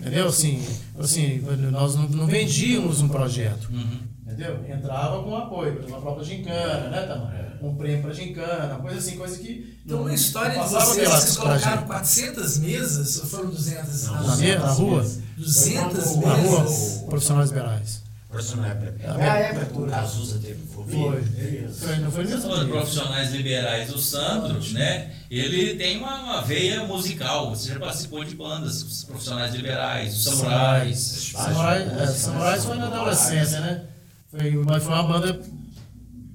[0.00, 0.28] Entendeu?
[0.28, 0.62] Assim,
[0.98, 3.68] assim nós não, não vendíamos um projeto.
[3.70, 4.00] Uhum.
[4.24, 4.64] Entendeu?
[4.68, 7.58] Entrava com apoio, por exemplo, a própria gincana, né, Tamara?
[7.60, 9.76] Um prêmio para gincana, coisa assim, coisa que.
[9.84, 11.86] Então, uma história de vocês, vocês colocaram gente.
[11.86, 14.06] 400 mesas, ou foram 200?
[14.06, 15.04] Não, Na, na rua?
[15.38, 17.04] 200 Na rua, mesas?
[17.08, 18.08] profissionais liberais.
[18.30, 18.92] Personagem.
[19.00, 20.98] É a época que o Cazuza teve envolvido.
[20.98, 21.68] Foi.
[21.68, 22.58] Foi, não foi mesmo?
[22.58, 25.10] de profissionais liberais, o Sandro, né?
[25.30, 27.48] Ele tem uma, uma veia musical.
[27.48, 30.98] Você já participou de bandas, os profissionais liberais, os samurais.
[31.34, 33.84] Samurai, é, Samurais foi na adolescência, né?
[34.30, 35.40] Foi, mas foi uma banda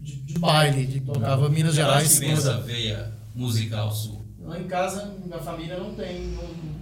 [0.01, 2.25] de, de baile, que tocava Minas Gerais que
[2.65, 4.23] veia musical sua.
[4.39, 6.72] Lá em casa, minha família não tem, não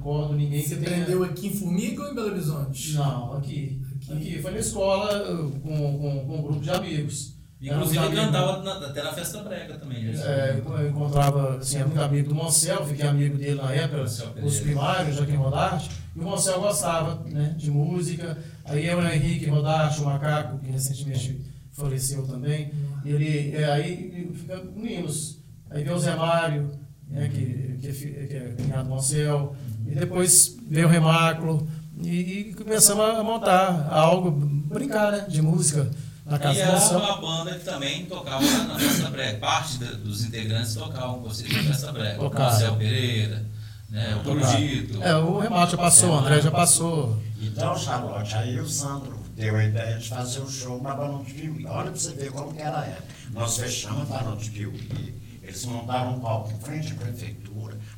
[0.00, 1.02] recordo ninguém Você que tenha.
[1.02, 2.94] aprendeu aqui em Formiga ou em Belo Horizonte?
[2.94, 3.80] Não, aqui.
[4.10, 7.38] Aqui foi na escola uh, com, com, com um grupo de amigos.
[7.62, 10.04] Inclusive amigo- cantava na- até na festa brega também.
[10.04, 10.12] né?
[10.24, 14.02] É, eu encontrava, assim, era muito amigo do Moncel, fiquei amigo dele na época,
[14.42, 18.38] os primários, Joaquim Rodarte, e o Moncel gostava né, de música.
[18.64, 21.38] Aí eu, o Henrique Rodarte, o Macaco, que recentemente
[21.72, 22.72] faleceu também,
[23.04, 25.38] ele, é, aí fica unimos.
[25.68, 26.70] Aí veio o Zé Mário,
[27.08, 29.54] né, que, que, é que é cunhado do Moncel,
[29.90, 31.68] e depois veio o Remáculo,
[32.02, 32.08] e,
[32.50, 35.90] e começamos a montar algo, brincar né, de música
[36.24, 39.38] na casa E era uma banda que também tocava na, festa brega.
[39.38, 42.22] Parte da- dos integrantes tocavam com vocês na festa brega.
[42.24, 42.32] O.
[42.32, 43.44] Marcel Pereira,
[43.90, 44.16] né?
[44.16, 45.02] o Corujito.
[45.02, 47.20] É, o Renato já passou, o André já passou.
[47.40, 51.32] Então, Charlotte, aí o Sandro deu a ideia de fazer o show na Barão de
[51.32, 51.66] Piuí.
[51.66, 53.08] Olha pra você ver como que era a época.
[53.32, 57.49] Nós fechamos a Barão de Piuí, eles montaram um palco em frente à prefeitura,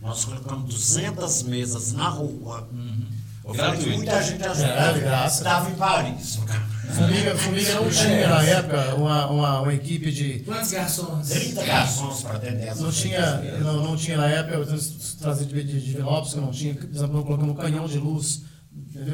[0.02, 2.68] nós colocamos 200 mesas na rua.
[3.44, 3.90] Que Gratuito.
[3.96, 4.98] muita gente É, de ajudava.
[5.00, 5.38] graça.
[5.38, 6.38] Estava em Paris.
[6.94, 10.40] Formiga, Formiga não tinha na época uma, uma, uma equipe de.
[10.40, 11.28] Quantos garçons?
[11.28, 13.60] 30 garçons para atender essas Não tinha, 200 mesas.
[13.62, 14.66] não, não tinha na época, eu
[15.20, 17.98] trazia de, de, de Vinópolis, que não tinha, por exemplo, nós colocamos um canhão de
[17.98, 18.42] luz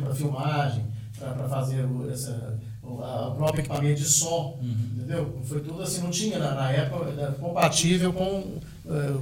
[0.02, 0.84] para filmagem,
[1.18, 5.40] para fazer o, essa, o, a- próprio equipamento de som, entendeu?
[5.44, 8.58] Foi tudo assim, não tinha na, na época, era compatível com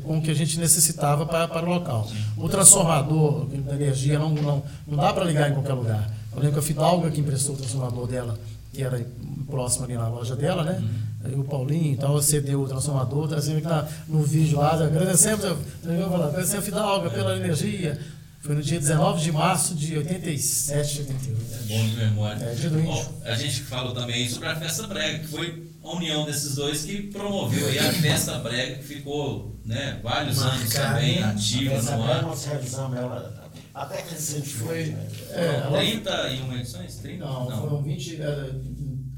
[0.05, 2.09] com o que a gente necessitava para, para o local.
[2.37, 6.11] O transformador da energia não, não, não dá para ligar em qualquer lugar.
[6.33, 8.39] Eu lembro que a Fidalga que emprestou o transformador dela,
[8.73, 9.05] que era
[9.51, 10.83] próximo ali na loja dela, né?
[11.25, 15.45] Aí o Paulinho e tal, cedeu o transformador, tá sempre tá no vídeo lá, agradecemos,
[15.85, 17.99] agradecemos a Fidalga pela energia.
[18.47, 21.64] Foi no dia 19 de março de 87, 88.
[21.67, 22.45] Bom de memória.
[22.45, 22.93] É, dia do índio.
[22.93, 26.85] Bom, a gente falou também sobre a Festa Brega, que foi a união desses dois
[26.85, 30.89] que promoveu aí a Festa Brega, que ficou né, vários anos Marcada.
[30.95, 32.29] também ativa no é ano.
[32.29, 34.03] nós realizamos ela até.
[34.03, 35.07] Foi- né?
[35.33, 36.95] É, ela- 31 edições?
[36.97, 37.25] 30?
[37.25, 38.21] Não, foram 20.
[38.23, 38.51] eh,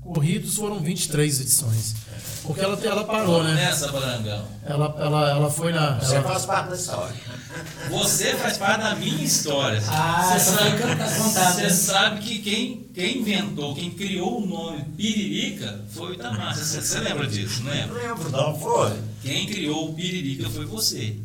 [0.01, 1.94] corridos foram 23 edições.
[2.42, 3.53] Porque ela, ela parou, né?
[3.55, 4.44] Nessa, Barangão.
[4.64, 5.99] Ela, ela, ela foi na.
[5.99, 7.14] Você ela- faz parte da história.
[7.90, 9.82] Você faz parte da minha história.
[9.88, 11.53] Ah, você sabe, contada.
[11.53, 16.57] você sabe que quem, quem inventou, quem criou o nome Piririca foi o Itamar.
[16.57, 18.01] Você, você lembra disso, não lembra?
[18.03, 18.92] Lembro, não foi?
[19.28, 21.16] Quem criou o Piririca foi você.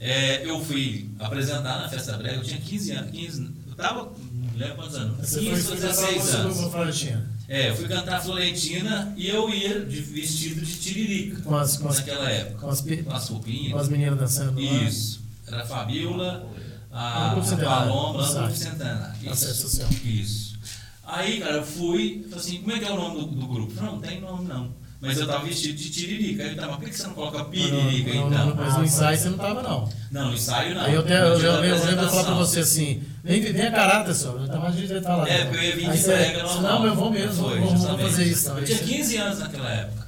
[0.00, 3.10] É, eu fui apresentar na Festa Brega, eu tinha 15 anos.
[3.12, 6.60] 15, eu tava, não lembro quantos anos, Você 15 foi ou foi 16 cantar anos.
[6.60, 7.30] a Florentina.
[7.48, 11.88] É, eu fui cantar Florentina e eu ia de vestido de tiririca Com as, com
[11.88, 12.58] as, naquela época.
[12.60, 13.72] com as, Com as roupinhas.
[13.72, 14.60] com as meninas dançando.
[14.60, 14.82] lá.
[14.84, 15.20] Isso.
[15.46, 16.48] Era a Fabiola,
[16.90, 17.64] a, a Centenário.
[17.92, 18.54] Paloma, Sai.
[18.54, 19.30] Centenário.
[19.30, 19.68] Acesso Isso.
[19.68, 19.88] social.
[20.04, 20.58] Isso.
[21.04, 23.74] Aí, cara, eu fui, falei assim, como é que é o nome do, do grupo?
[23.74, 24.72] Não, não tem nome não.
[25.02, 26.44] Mas eu tava vestido de tiririca.
[26.44, 28.46] Aí ele tava, por que você não coloca piririca Não, não, então?
[28.46, 29.88] não, mas no ensaio você não tava, não.
[30.12, 30.80] Não, no ensaio não.
[30.82, 33.66] Aí eu, até, eu, eu, lembro eu lembro de falar pra você assim, vem, vem
[33.66, 34.40] a caráter, senhor.
[34.40, 35.28] Eu tava de estar lá.
[35.28, 36.62] É, porque eu ia vir de normal.
[36.62, 38.02] Não, eu vou mesmo, Foi, vou, vou justamente.
[38.10, 38.48] fazer isso.
[38.50, 40.06] Eu tinha 15 anos naquela época.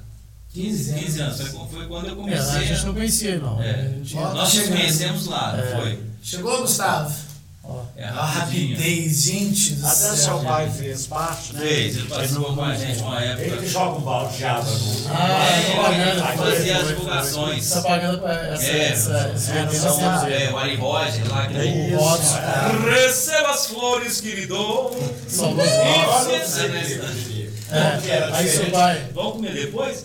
[0.53, 1.05] 15 anos.
[1.05, 1.40] 15 anos.
[1.40, 2.57] Foi, foi quando eu É, comecei.
[2.57, 3.61] a gente não conhecia, não.
[3.61, 3.95] É.
[4.12, 5.80] Nós tá nos conhecemos lá, não É.
[5.80, 5.99] foi?
[6.22, 7.12] Chegou, Gustavo?
[7.97, 8.76] É, A rapidinho.
[8.76, 10.16] rapidez, gente do Até céu.
[10.16, 11.61] seu pai fez parte, né?
[11.61, 13.42] Fez, ele participou com a gente uma época.
[13.47, 15.09] Ele que joga um balde de água no.
[15.11, 17.59] Ah, É, ele fazia as divulgações.
[17.64, 21.47] Essa propaganda, essa, É, essa, essa, é, essa, são, essa, é, o Ari Roger lá
[21.47, 22.34] que É ele- isso.
[22.90, 24.90] Receba as flores que lhe dou.
[25.28, 26.82] Saudoso Olha Isso, você, é, né?
[26.82, 27.53] filho.
[27.70, 29.07] É, Como que era aí seu pai.
[29.14, 30.05] Vamos comer depois?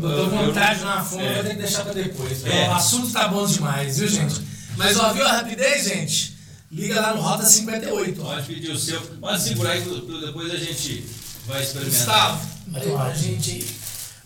[0.00, 1.34] Tô Eu- com vontade na fome, É.
[1.34, 2.44] vou ter que deixar pra depois.
[2.46, 2.68] É.
[2.68, 4.40] O assunto tá bom demais, viu, gente?
[4.76, 6.37] Mas ó, viu a rapidez, gente?
[6.70, 8.20] Liga lá no Rota 58.
[8.22, 8.24] ó.
[8.24, 9.00] Pode pedir o seu.
[9.00, 11.04] Pode segurar aí, depois a gente
[11.46, 12.32] vai experimentar.
[12.32, 13.78] Gustavo, aí pra gente.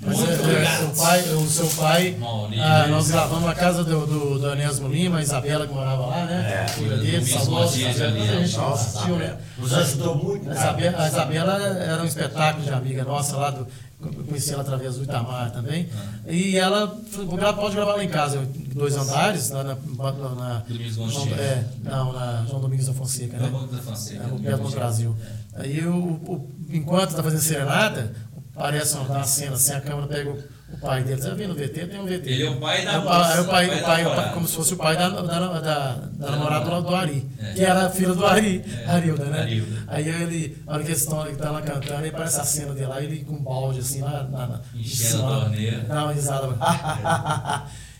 [0.04, 0.92] Mas Muito é, é, obrigado.
[0.92, 2.16] o, pai, o seu pai,
[2.60, 6.24] ah, nós gravamos na casa do, do, do Anésimo Lima, a Isabela que morava lá,
[6.24, 6.64] né?
[6.64, 9.38] É, filha dele, saudosa a né?
[9.56, 10.50] Nos ajudou muito.
[10.50, 10.66] A cara.
[10.66, 13.64] Isabela, a Isabela era um espetáculo de amiga nossa lá, do,
[14.08, 15.88] eu conheci ela através do Itamar também.
[16.26, 19.74] E ela falou, ela pode gravar lá em casa, eu- dois andares, lá na.
[19.76, 21.34] na, na Domingos João, Gontijo.
[21.34, 23.50] é, não, na João Domingos da Fonseca, né?
[23.72, 24.22] Da Fonseca.
[24.24, 25.16] É, o Pedro no Brasil.
[25.54, 28.12] Aí o, enquanto tá fazendo serenata,
[28.54, 31.20] parece uma, uma cena assim, a câmera pega o, pai dele.
[31.34, 31.86] Viu no VT?
[31.86, 32.30] Tem um VT.
[32.30, 34.32] Ele é o pai da Aí o moça, aí o pai, o pai o pai-
[34.34, 37.52] como se fosse o pai da, da, da, da, da namorada do, do Ari, É.
[37.54, 39.40] que era a filha do Ari, É, Arilda, né?
[39.42, 39.78] Arilda.
[39.88, 42.72] Aí ele, na hora que eles estão ele tá lá cantando, aí aparece a cena
[42.74, 44.46] dele lá, ele com um balde assim, lá na.
[44.46, 45.78] na Enchendo a torneira.
[45.88, 46.48] Dá uma risada.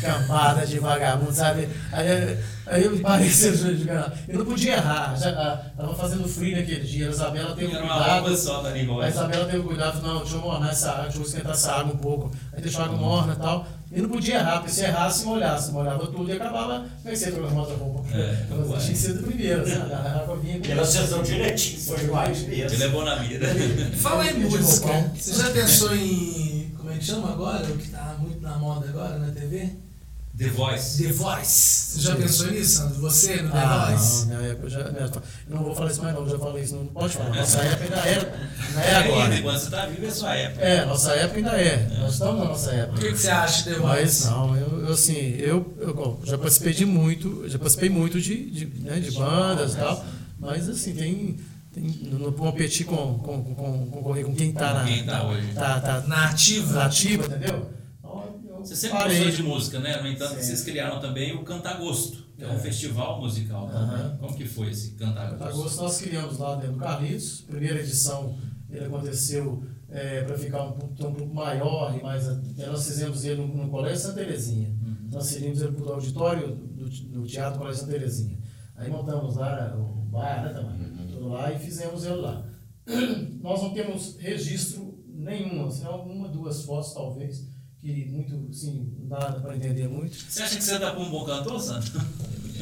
[0.00, 1.68] Camada de vagabundo, sabe?
[1.92, 3.50] Aí, aí eu parecia
[4.28, 5.16] Eu não podia errar.
[5.16, 5.32] Já,
[5.76, 7.08] tava fazendo frio naquele dia.
[7.08, 8.36] A Isabela teve Era uma cuidado.
[8.36, 9.08] só da A.
[9.08, 11.98] Isabela teve cuidado, não, deixa eu mornar essa água, deixa eu esquentar essa água um
[11.98, 12.32] pouco.
[12.52, 13.66] Aí deixou a água morna e tal.
[13.92, 15.72] E não podia errar, porque se errasse, molhasse.
[15.72, 16.84] Molhava tudo e acabava.
[17.02, 18.04] Pensei que eu outra roupa.
[18.16, 19.92] É, Eu tinha que ser do primeiro, sabe?
[19.92, 22.84] A água vinha E ela acertou direitinho, foi mais Ele mesmo.
[22.84, 23.48] é bom na mira.
[23.96, 25.10] Fala em música.
[25.16, 26.49] Você já pensou em.
[27.00, 27.64] Que chama agora?
[27.64, 29.70] O que tá muito na moda agora na TV?
[30.36, 31.02] The Voice.
[31.02, 31.48] The Voice.
[31.92, 33.00] Você já pensou nisso, Sandro?
[33.00, 34.26] Você no The Ah, Voice?
[34.26, 35.10] não, na época eu já, eu
[35.56, 37.34] não vou falar isso mais não, já falei isso, não pode falar.
[37.34, 39.24] Nossa época ainda é, não é agora.
[39.34, 40.62] Ainda, Quando você tá vivo é sua época.
[40.64, 41.88] É, nossa época ainda é.
[42.00, 43.00] Nós estamos na nossa O época.
[43.00, 44.26] que, que você acha de The Mas Voice?
[44.28, 48.50] não, eu, eu, assim, eu, eu bom, já participei de muito, já participei muito de,
[48.50, 50.04] de, né, de bandas e tal,
[50.38, 51.38] mas assim, tem.
[51.72, 54.84] Tem não não competir com, com, com, concorrer com quem tá na.
[54.84, 55.52] Quem tá hoje.
[55.54, 56.72] Tá, tá Na ativa?
[56.74, 57.70] nativa, entendeu?
[57.98, 59.18] Então, eu Você sempre parei.
[59.24, 60.00] gostou de música, né?
[60.02, 60.42] No entanto, Sim.
[60.42, 62.58] vocês criaram também o Cantagosto, que é, um É.
[62.58, 64.16] festival musical também.
[64.18, 65.44] Como que foi esse Cantagosto?
[65.44, 67.42] Agosto nós criamos lá dentro do Carlitos.
[67.42, 68.36] Primeira edição
[68.68, 69.64] ele aconteceu
[70.26, 72.28] para ficar um, um pouco maior e mais.
[72.28, 74.74] até Nós fizemos ele no, no Colégio Santa Terezinha.
[75.10, 78.38] Nós cedimos ele para o auditório do, do Teatro Colégio Santa Terezinha.
[78.76, 82.42] Aí montamos lá o bar, né, também, tudo lá e fizemos ele lá.
[83.42, 87.46] Nós não temos registro nenhum, assim, uma, duas fotos talvez,
[87.78, 90.16] que muito, assim, não dá para entender muito.
[90.16, 92.00] Você acha que você dá para um bom cantor, Sandro?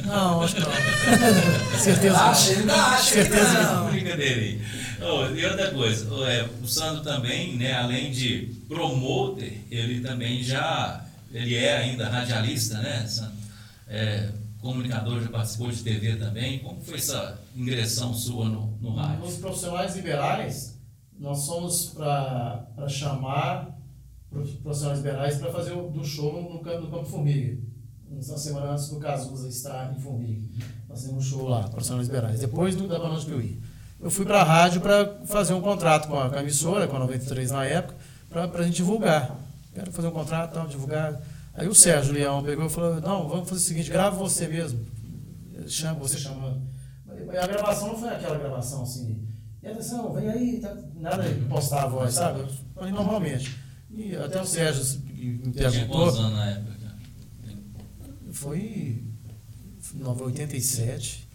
[0.05, 0.71] Não, acho que não.
[1.79, 2.25] Certeza não.
[2.25, 3.91] Acha, ainda acha Certeza que não.
[3.91, 4.61] Brincadeira aí.
[5.01, 10.43] Oh, e outra coisa, oh, é, o Sandro também, né, além de promoter, ele também
[10.43, 13.37] já ele é ainda radialista, né, Santo?
[13.87, 14.29] É,
[14.61, 16.59] comunicador, já participou de TV também.
[16.59, 19.25] Como foi essa ingressão sua no, no rádio?
[19.25, 20.77] Nos profissionais liberais,
[21.17, 23.77] nós somos para chamar
[24.61, 27.57] profissionais liberais para fazer o, do show no, no, campo, no Campo Formiga.
[28.09, 30.41] Na semana antes do Cazuza estar em Formiga.
[30.87, 32.39] Nós temos um show lá, profissionais liberais.
[32.39, 33.61] Depois do da Banana de Piuí.
[34.01, 36.95] Eu fui para a rádio para fazer um contrato com a, com a emissora, com
[36.95, 37.95] a 93 na época,
[38.29, 39.35] para a gente divulgar.
[39.73, 41.21] Quero fazer um contrato, tal, divulgar.
[41.53, 44.85] Aí o Sérgio Leão pegou e falou: Não, vamos fazer o seguinte, grava você mesmo.
[45.67, 46.61] Chama, você chama.
[47.07, 49.27] A gravação não foi aquela gravação assim.
[49.61, 52.45] E atenção, vem aí, tá, nada de postar a voz, sabe?
[52.73, 53.57] Falei normalmente.
[53.91, 56.09] E até o Sérgio me perguntou.
[56.09, 56.69] anos na época?
[58.31, 59.03] Foi
[60.21, 61.27] 87.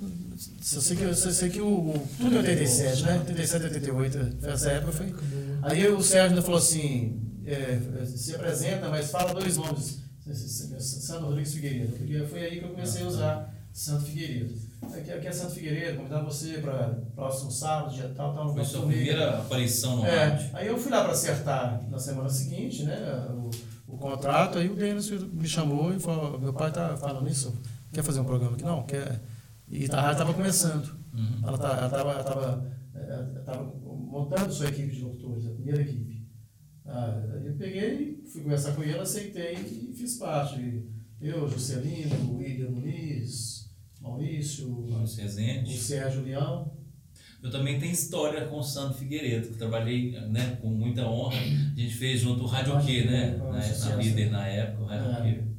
[0.00, 3.18] Eu sei que, eu sei que o, tudo é 87, né?
[3.20, 5.14] 87, 88, essa época foi.
[5.62, 10.00] Aí o Sérgio ainda falou assim: é, se apresenta, mas fala dois nomes.
[10.78, 11.96] Santo Rodrigues Figueiredo.
[11.96, 14.54] Porque foi aí que eu comecei a usar Santo Figueiredo.
[14.82, 18.52] Aqui, aqui é Santo Figueiredo, convidar você para próximo sábado, dia tal, tal.
[18.52, 20.50] Foi sua primeira aparição no é, rádio.
[20.54, 22.96] Aí eu fui lá para acertar na semana seguinte, né?
[23.30, 23.50] O,
[23.94, 27.54] o contrato, aí o Denis me chamou e falou: meu pai tá falando isso,
[27.92, 28.64] quer fazer um programa aqui?
[28.64, 29.20] Não, quer.
[29.68, 30.96] E a rádio estava começando.
[31.12, 31.40] Uhum.
[31.42, 32.72] Ela estava tava,
[33.44, 36.15] tava montando sua equipe de locutores, a primeira equipe.
[36.86, 40.84] Ah, eu peguei, fui conversar com ele, aceitei e fiz parte.
[41.20, 43.70] Eu, Juscelino, William Muniz,
[44.00, 45.74] Maurício, Maurício Rezende.
[45.74, 46.72] o Sérgio Leão.
[47.42, 51.36] Eu também tenho história com o Sandro Figueiredo, que trabalhei né, com muita honra.
[51.36, 53.36] A gente fez junto o Rádio Q, né?
[53.36, 55.32] Na, na líder na época, o Rádio é.
[55.34, 55.56] Q.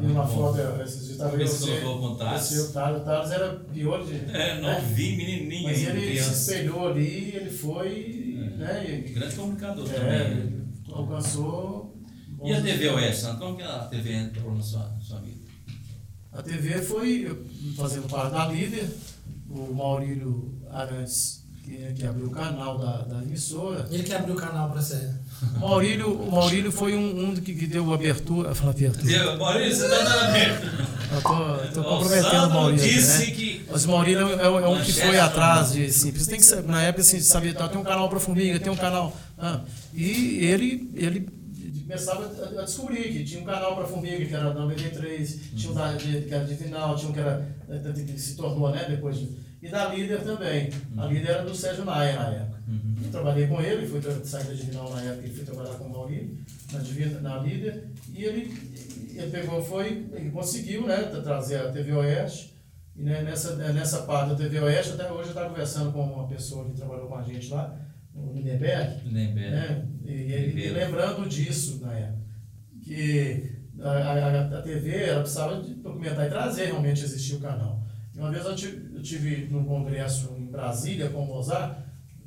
[0.00, 2.50] Vendo uma foto esses dias, estava vendo você, colocou o Thales.
[2.58, 4.16] O Thales era pior de...
[4.36, 4.92] É, não né?
[4.92, 6.32] vi, menininho Mas ele criança.
[6.32, 8.15] se espelhou ali, ele foi...
[8.56, 10.66] Né, e, Grande comunicador é, também.
[10.92, 11.96] alcançou...
[12.44, 13.38] E a TV Oeste, Sandro?
[13.38, 15.46] Como que a TV entrou na sua, na sua vida?
[16.32, 18.88] A TV foi fazendo parte da líder,
[19.48, 23.86] o Maurílio Arantes, que, que abriu o canal da, da emissora.
[23.90, 25.10] Ele que abriu o canal para você.
[25.58, 28.54] Maurílio, o Maurílio foi um, um que, que deu abertura.
[28.54, 29.36] Fala abertura.
[29.36, 31.66] Maurílio, você está dando abertura.
[31.66, 32.84] Estou comprometendo o Maurílio.
[32.84, 33.30] Disse né?
[33.32, 33.66] que.
[33.70, 35.86] Mas o Maurílio é, é, é um que foi atrás de.
[35.86, 38.76] Assim, tem que, na época, assim, sabia, tá, tem um canal para Formiga, tem um
[38.76, 39.16] canal.
[39.36, 39.60] Ah,
[39.92, 41.28] e ele, ele
[41.82, 45.40] começava a, descobrir que tinha um canal para Formiga, que era 93, uhum.
[45.56, 47.56] tinha um da, que era de final, tinha um que era.
[47.92, 50.70] que se tornou, né, depois de e da líder também.
[50.96, 51.12] A uhum.
[51.12, 52.62] líder era do Sérgio Naia na época.
[52.68, 52.94] Uhum.
[53.04, 55.90] Eu trabalhei com ele, fui sair da Divinal na época e fui trabalhar com o
[55.90, 56.36] Maurício
[56.72, 57.88] na, Divina, na líder.
[58.12, 58.54] E ele,
[59.14, 62.56] ele pegou, foi, ele conseguiu né, trazer a TV Oeste.
[62.94, 66.26] E né, nessa, nessa parte da TV Oeste, até hoje eu estava conversando com uma
[66.26, 67.78] pessoa que trabalhou com a gente lá,
[68.14, 69.06] o Lindenberg.
[69.06, 69.50] Lindenberg.
[69.50, 72.26] Né, e, ele, e lembrando disso na época.
[72.82, 77.84] Que a, a, a TV ela precisava documentar e trazer realmente existir o canal.
[78.16, 81.78] Uma vez eu tive, tive num congresso em Brasília com o Mozart,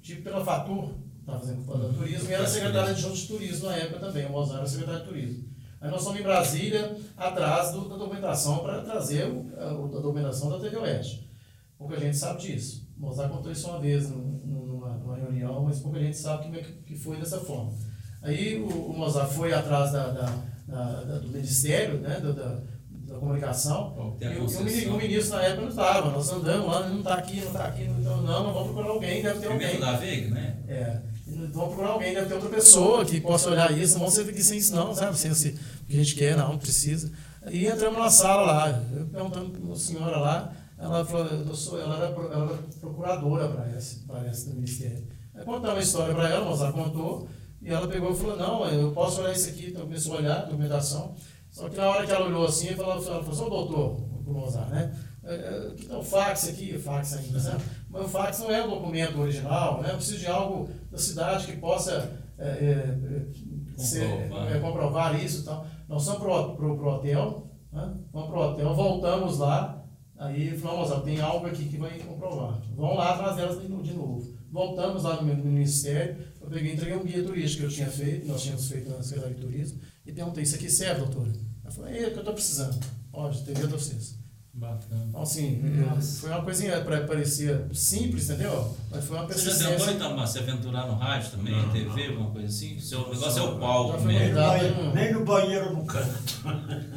[0.01, 3.99] tive pela Fatur, estava fazendo o turismo, e era secretária de de turismo na época
[3.99, 5.49] também, o Mozart era secretário de turismo.
[5.81, 10.49] Aí nós fomos em Brasília atrás do, da documentação para trazer o, a, a, documentação
[10.49, 11.29] da TV Oeste.
[11.77, 12.87] Pouca gente sabe disso.
[12.97, 16.95] O Mozart contou isso uma vez numa, numa reunião, mas pouca gente sabe que, que
[16.95, 17.73] foi dessa forma.
[18.21, 20.25] Aí o, o Mozart foi atrás da, da,
[20.67, 22.61] da, do Ministério, né, da,
[23.09, 24.15] da comunicação.
[24.21, 27.47] E o, o, ministro na época não estava, nós andamos lá, não está aqui, não
[27.47, 29.79] está aqui, então não, nós vamos procurar alguém, deve ter alguém.
[29.79, 30.57] da Veiga, né?
[30.67, 30.99] É.
[31.27, 34.43] Vamos procurar alguém, deve ter outra pessoa que possa olhar isso, não vamos ser aqui
[34.43, 35.17] sem isso não, sabe?
[35.17, 37.11] Sem assim, o que a gente quer, não, precisa.
[37.49, 41.79] E entramos na sala lá, eu perguntando para uma senhora lá, ela falou, eu sou,
[41.79, 45.07] ela, era, ela era procuradora, parece, parece, do Ministério.
[45.33, 47.27] Aí contamos uma história para ela, ela contou,
[47.61, 50.45] e ela pegou e falou, não, eu posso olhar isso aqui, então começou a olhar,
[50.45, 51.15] documentação.
[51.49, 54.33] Só que na hora que ela olhou assim, ela falou, ela falou assim, doutor, o
[54.33, 54.95] Mozart, né?
[55.23, 57.57] É, é, que o fax aqui, o fax ainda, né?
[57.89, 59.91] Mas o fax não é o documento original, né?
[59.91, 64.55] Eu preciso de algo da cidade que possa é, é, ser, comprovar.
[64.55, 65.67] É, comprovar isso e tal.
[65.87, 67.93] Nós vamos para o hotel, né?
[68.13, 69.83] vamos para o hotel, voltamos lá,
[70.17, 72.61] aí falamos, tem algo aqui que vai comprovar.
[72.75, 74.37] Vão lá atrás delas de novo.
[74.51, 78.41] Voltamos lá no Ministério, eu peguei entreguei um guia turístico que eu tinha feito, nós
[78.41, 79.79] tínhamos feito na Secretaria de Turismo,
[80.09, 81.31] e perguntei, isso aqui serve, doutora?
[81.63, 82.79] Ela falou, é o que eu estou precisando.
[83.11, 84.17] Pode, TV de vocês.
[84.51, 85.05] Bacana.
[85.07, 88.75] Então, assim, eu, foi uma coisinha para parecer simples, entendeu?
[88.89, 89.67] Mas foi uma persistência.
[89.67, 92.13] Você já tentou, então, se aventurar no rádio também, não, TV, não.
[92.13, 92.75] alguma coisa assim?
[92.75, 94.35] O seu negócio é o palco mesmo.
[94.35, 96.41] Nem, nem no banheiro no canto.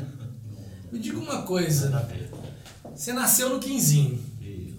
[0.91, 2.09] Me diga uma coisa.
[2.95, 4.19] Você nasceu no quinzinho.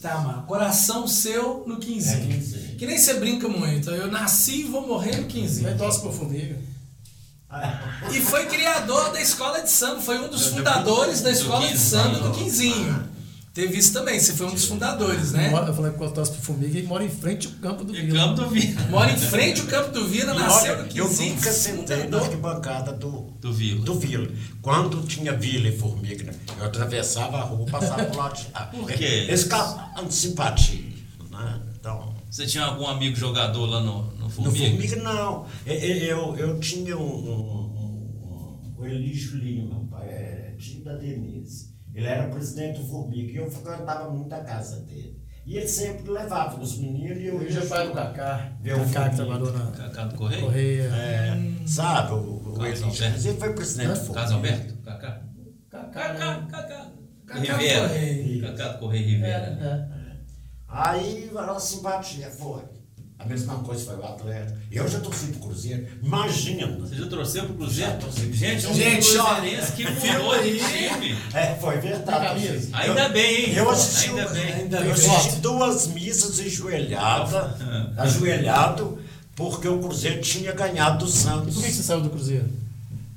[0.01, 2.33] Tá, mas coração seu no quinzinho.
[2.33, 3.89] É, que nem você brinca muito.
[3.89, 5.69] Eu nasci e vou morrer no quinzinho.
[5.69, 6.72] Nem tosse por formiga.
[8.11, 11.67] E foi criador da escola de samba, foi um dos Do- do- fundadores da escola
[11.67, 13.11] de samba do Quinzinho.
[13.53, 15.53] Teve isso também, você foi um dos fundadores, né?
[15.67, 18.19] Eu falei que eu torço pro Formiga e mora em frente ao campo do Vila.
[18.19, 18.81] campo do Vila.
[18.89, 21.35] Mora em frente ao Campo do Vila, nasceu olha, no eu Quinzinho.
[21.35, 23.85] nunca sentei na arquibancada do, Do Vila.
[23.85, 24.27] do Vila.
[24.59, 28.61] Quando tinha Vila e Formiga, eu atravessava a rua, passava por lado de lá.
[28.65, 29.03] Por quê?
[29.27, 29.47] Eles
[30.09, 30.81] simpatia.
[31.29, 31.59] Né?
[31.79, 34.71] Então, Você tinha algum amigo jogador lá no, no no Formiga?
[34.71, 35.45] Formiga, não.
[35.67, 37.39] Eu, eu, eu tinha um, um,
[37.77, 41.75] um- o Elígio Lima, é, tio da Denise.
[41.93, 45.21] Ele era presidente do Formiga e eu frequentava muito a casa dele.
[45.45, 47.93] E ele sempre levava os meninos e eu Eu ia já pai do.
[47.93, 48.51] Cacá.
[48.63, 49.15] Ver o Cacá que Formiga.
[49.15, 50.41] trabalhou na Cacá do Correio?
[50.45, 50.83] Correia.
[50.85, 52.17] É, sabe, o,
[52.57, 52.85] o Elígio.
[52.85, 53.05] Alberto.
[53.09, 54.13] Inclusive foi presidente do Formiga.
[54.15, 54.73] Carlos Alberto?
[54.81, 55.21] Cacá?
[55.69, 56.47] Cacá, Cacá, né?
[56.49, 56.91] Cacá.
[57.27, 57.87] Cacá Rivera.
[57.89, 58.41] Correia.
[58.41, 59.45] Cacá do Correio Rivera.
[59.45, 59.92] É,
[60.73, 62.61] Aí a simpatia foi.
[63.19, 64.57] A mesma coisa foi o atleta.
[64.69, 65.87] Eu já torci pro Cruzeiro.
[66.01, 66.75] Imagina.
[66.79, 67.91] Você já torceu pro Cruzeiro?
[67.91, 71.17] Já torci pro Gente, um Gente, ó, cruzeirense que mudou de time.
[71.33, 72.25] É, foi verdade.
[72.27, 72.69] Camisa?
[72.73, 73.53] Ainda bem, hein?
[73.55, 74.53] Eu assisti, Ainda bem.
[74.53, 74.91] Ainda eu bem.
[74.91, 77.55] assisti duas missas ajoelhada,
[77.97, 78.99] ajoelhado,
[79.35, 81.55] porque o Cruzeiro tinha ganhado do E Santos.
[81.55, 82.49] por que você saiu do Cruzeiro?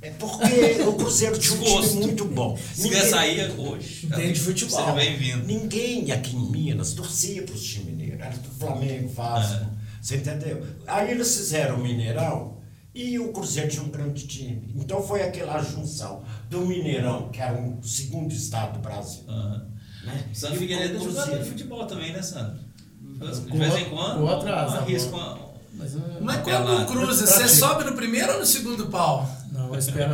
[0.02, 2.56] É porque o Cruzeiro tinha um time muito bom.
[2.74, 4.06] Se quer sair hoje.
[4.06, 4.78] Entende futebol.
[4.78, 5.46] Seja bem-vindo.
[5.46, 8.20] Ninguém aqui em Minas torcia para os times mineiros.
[8.20, 9.66] Era do Flamengo, Vasco.
[10.00, 10.64] Você entendeu?
[10.86, 12.58] Aí eles fizeram o Mineirão
[12.94, 14.72] e o Cruzeiro tinha um grande time.
[14.76, 19.22] Então foi aquela junção do Mineirão, que era o segundo estado do Brasil.
[19.28, 19.66] Aham.
[20.04, 20.24] Né?
[20.32, 21.26] Santo E o Figueiredo é Cruzeiro.
[21.26, 22.60] jogador de futebol também, né, Santo?
[23.02, 24.76] De vez em quando, com o atraso,
[25.10, 25.16] bom.
[25.16, 25.92] uma- Mas,
[26.22, 29.28] Mas quando o Cruza, você sobe no primeiro ou no segundo pau?
[29.66, 30.12] Não, eu espero.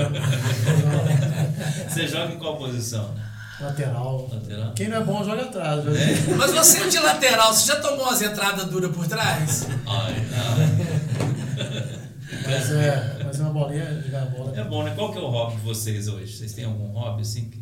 [1.88, 3.14] Você joga em qual posição?
[3.60, 4.28] lateral.
[4.32, 4.72] Lateral?
[4.74, 5.84] Quem não é bom joga atrás.
[5.84, 6.36] viu?
[6.36, 9.68] Mas você de lateral, você já tomou as entradas duras por trás?
[9.86, 11.72] Ai, não.
[12.44, 14.56] Mas é, mas é uma bolinha, jogar a bola.
[14.58, 14.92] É bom, né?
[14.96, 16.36] Qual que é o hobby de vocês hoje?
[16.36, 17.58] Vocês têm algum hobby assim que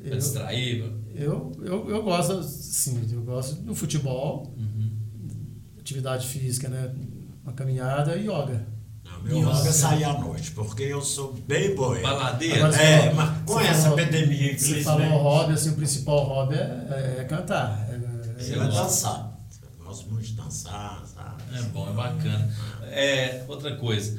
[0.00, 0.92] pra Eu- distrair?
[1.14, 4.90] Eu, eu, eu gosto, sim, eu gosto do futebol, Uhum.
[5.78, 6.90] atividade física, né?
[7.44, 8.66] Uma caminhada e yoga.
[9.22, 12.02] Meu hobby é sair à noite, porque eu sou bem boêmio.
[12.02, 12.66] Baladeira?
[12.66, 16.54] Agora, É, Você mas com essa falou- pandemia, Você falou hobby, assim, o principal hobby
[16.56, 17.86] é, é- é cantar.
[17.90, 19.32] É- Você é dançar.
[19.78, 21.42] Eu gosto muito de dançar, sabe?
[21.56, 22.52] É bom, é bacana.
[22.94, 24.18] É, outra coisa,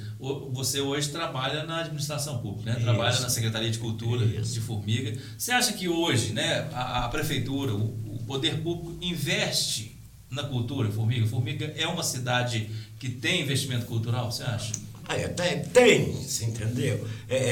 [0.51, 2.77] você hoje trabalha na administração pública, né?
[2.77, 2.85] Isso.
[2.85, 4.53] Trabalha na Secretaria de Cultura Isso.
[4.53, 5.19] de Formiga.
[5.37, 9.99] Você acha que hoje, né, a, a prefeitura, o, o poder público investe
[10.31, 11.27] na cultura, Formiga?
[11.27, 12.69] Formiga é uma cidade
[13.03, 14.71] que tem investimento cultural, você acha?
[15.05, 17.05] Ah, é, tem, tem, você entendeu?
[17.27, 17.43] É, é,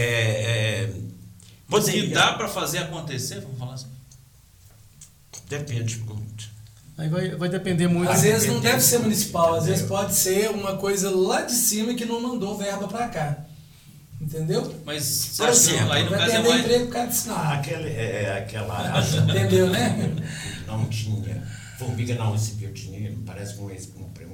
[0.84, 0.94] é,
[1.68, 3.88] Mas que poderia- dá para fazer acontecer, vamos falar assim.
[5.50, 6.50] Depende muito.
[6.98, 8.10] Aí vai, vai depender muito.
[8.10, 11.94] Às vezes não deve ser municipal, às vezes pode ser uma coisa lá de cima
[11.96, 13.38] que não mandou verba pra cá.
[14.22, 14.74] Entendeu?
[14.86, 16.62] Mas você Por exemplo, aí no Vai caso é mais.
[16.62, 17.52] emprego por causa disso, Ah, não.
[17.54, 20.16] aquele, é, é, aquela Entendeu, né?
[20.68, 21.44] não tinha.
[21.80, 24.31] Formiga não recebeu dinheiro, parece um ex- ex-prefeito.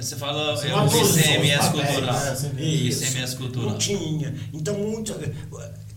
[0.00, 2.16] Você fala é, o usou os ICMS cultural.
[2.58, 2.62] é.
[2.64, 3.04] Isso.
[3.04, 3.70] ICMS cultural.
[3.70, 4.34] Não tinha.
[4.52, 5.14] Então, muito.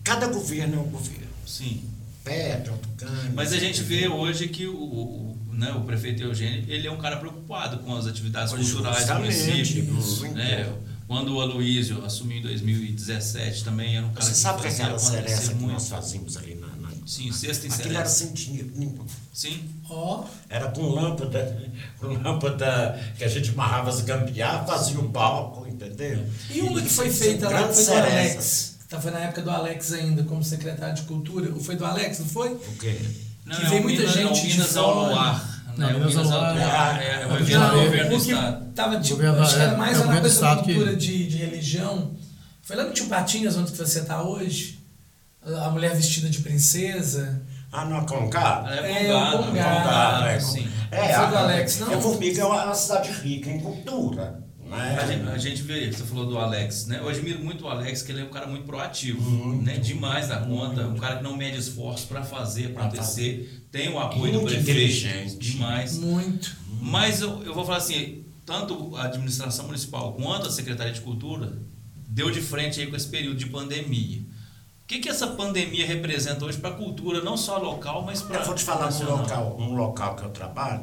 [0.03, 1.27] Cada governo é um governo.
[1.47, 1.83] Sim.
[2.23, 3.31] Petro, Tucano.
[3.33, 6.97] Mas a gente vê hoje que o, o, né, o prefeito Eugênio, ele é um
[6.97, 9.99] cara preocupado com as atividades culturais do município.
[9.99, 10.27] isso.
[10.29, 10.73] Né?
[11.07, 14.99] Quando o Aloysio assumiu em 2017 também era um cara Você sabe que fazia aquela
[14.99, 15.73] seresta que muito.
[15.73, 16.72] nós fazíamos ali na.
[17.03, 19.05] Na Sim, sexta em Aquilo era dinheiro nenhum.
[19.33, 19.69] Sim.
[19.89, 25.67] Ó, Era com lâmpada, com lâmpada que a gente amarrava as gambiarras, fazia o palco,
[25.67, 26.25] entendeu?
[26.49, 27.93] E uma que foi feita lá foi do.
[27.93, 28.77] Alex.
[28.89, 31.53] Tá, foi na época do Alex ainda, como secretário de cultura.
[31.59, 32.53] Foi do Alex, não foi?
[32.53, 32.97] O quê?
[33.45, 34.85] Não, Que é vem o muita Minas, gente é o de Minas fora.
[34.85, 35.63] ao Luar.
[35.77, 35.93] Não, né?
[35.93, 36.57] Minas ao Luar
[37.01, 37.29] é- é, é, é o
[37.89, 38.73] governo do estado.
[38.73, 42.11] tava tipo, acho que era é, mais é do coisa da cultura de, de religião.
[42.61, 44.79] Foi lá no Tio Patinhas, onde que você tá hoje.
[45.45, 47.41] A mulher vestida de princesa.
[47.71, 48.65] Ah, não, Congá?
[48.69, 50.67] É, É, o Congado, Congado, Congado, é, sim.
[50.91, 51.91] É, a, do Alex, não?
[51.91, 54.43] É Formiga é uma cidade rica em cultura.
[54.63, 54.97] Né?
[54.99, 56.99] A gente, a gente vê, você falou do Alex, né?
[56.99, 59.63] Eu admiro muito o Alex, que ele é um cara muito proativo, Muito.
[59.63, 59.77] né?
[59.77, 63.99] Demais da conta, um cara que não mede esforço para fazer Pra acontecer, tem o
[63.99, 65.37] apoio do Muito prefeito, inteligente.
[65.37, 65.97] demais.
[65.97, 66.55] Muito.
[66.81, 71.53] Mas eu, eu vou falar assim, tanto a administração municipal quanto a Secretaria de Cultura
[72.07, 74.21] deu de frente aí com esse período de pandemia.
[74.93, 78.41] O que, que essa pandemia representa hoje para a cultura, não só local, mas para
[78.41, 79.17] Eu vou te falar nacional?
[79.17, 80.81] local, um local que eu trabalho,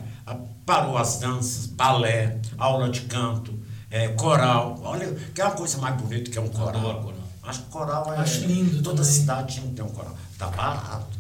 [0.67, 3.57] parou as danças, balé, aula de canto,
[3.89, 4.81] é, coral.
[4.83, 6.69] Olha, que é uma coisa mais bonita que é um coral.
[6.71, 7.21] Adoro coral.
[7.45, 8.17] Acho que coral é.
[8.17, 9.13] Acho lindo Toda também.
[9.13, 10.17] cidade tinha que ter um coral.
[10.37, 11.20] Tá barato.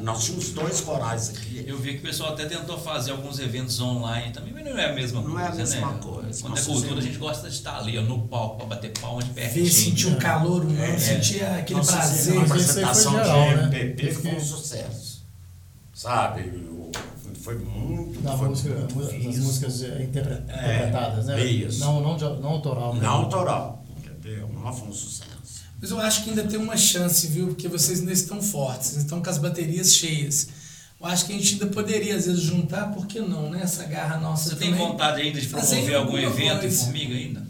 [0.00, 1.62] Nós tínhamos dois corais aqui.
[1.66, 4.90] Eu vi que o pessoal até tentou fazer alguns eventos online também, mas não é
[4.90, 5.98] a mesma Não coisa, é a mesma né?
[6.02, 6.40] coisa.
[6.42, 8.92] Quando Nós é cultura, a gente gosta de estar ali, ó, no palco, pra bater
[8.98, 9.52] palma de perto.
[9.54, 12.32] Ver, sentir um calor humano, sentir aquele Nós prazer.
[12.32, 13.62] aí foi apresentação geral, de né?
[13.64, 15.22] MPP que Teve foi um sucesso.
[15.92, 16.42] Sabe?
[16.70, 16.90] O-
[17.40, 18.20] Foi muito.
[18.22, 19.42] Da foi música, muito das isso.
[19.42, 21.44] músicas eh, interpre- É, interpretadas, né?
[21.44, 21.80] isso.
[21.80, 22.94] Não, não, não autoral.
[22.94, 23.00] né?
[23.02, 23.84] Não autoral.
[23.98, 24.48] Entendeu?
[24.48, 25.33] Não foi um sucesso.
[25.84, 27.48] Mas eu acho que ainda tem uma chance, viu?
[27.48, 30.48] Porque vocês ainda estão fortes, estão com as baterias cheias.
[30.98, 33.60] Eu acho que a gente ainda poderia, às vezes, juntar, por que não, né?
[33.62, 34.86] Essa garra nossa Você tem também.
[34.88, 36.66] vontade ainda de promover algum evento coisa.
[36.66, 37.46] em Formiga ainda?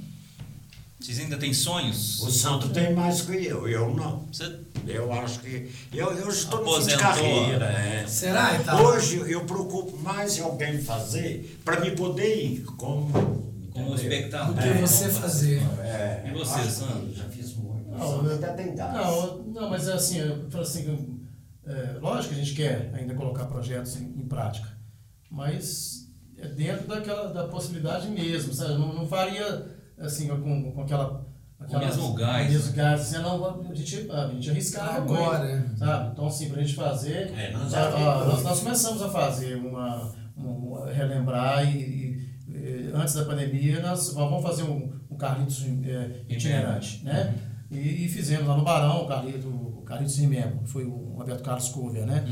[0.99, 2.21] Vocês ainda têm sonhos?
[2.23, 4.27] O Santo tem mais que eu, eu não.
[4.33, 4.53] Você
[4.85, 5.71] Eu acho que.
[5.93, 7.67] Eu, eu estou no fim de carreira.
[7.67, 8.05] É.
[8.09, 8.85] Será, então?
[8.85, 13.13] Hoje eu preocupo mais em alguém fazer para me poder ir como.
[13.73, 14.57] como espectador.
[14.57, 15.63] Do que você fazer.
[15.85, 17.15] É, E você, Sandro?
[17.15, 17.44] Já fiz.
[17.99, 18.95] Não, até tem gás.
[18.95, 21.21] Não, não, mas é assim, eu falo assim,
[21.67, 24.69] é, lógico que a gente quer ainda colocar projetos em, em prática,
[25.31, 28.75] mas é dentro daquela da possibilidade mesmo, sabe?
[28.75, 29.67] Não, não faria
[29.99, 31.27] assim com, com aquela
[31.59, 35.57] aquela- mesmo gás, o mesmo gás, assim, não, a gente, a gente arriscava Agora.
[35.57, 36.11] muito, sabe?
[36.13, 38.27] Então assim, pra gente fazer, É, nós já- vimos.
[38.27, 42.19] nós, nós começamos a fazer uma, uma- relembrar e,
[42.49, 47.33] e, antes da pandemia nós vamos fazer um, um Carlitos eh, itinerante, né?
[47.77, 51.43] E, e fizemos lá no Barão, o Carlitos, o Carlitos Rimemo, que foi o Roberto
[51.43, 52.25] Carlos Cover, né?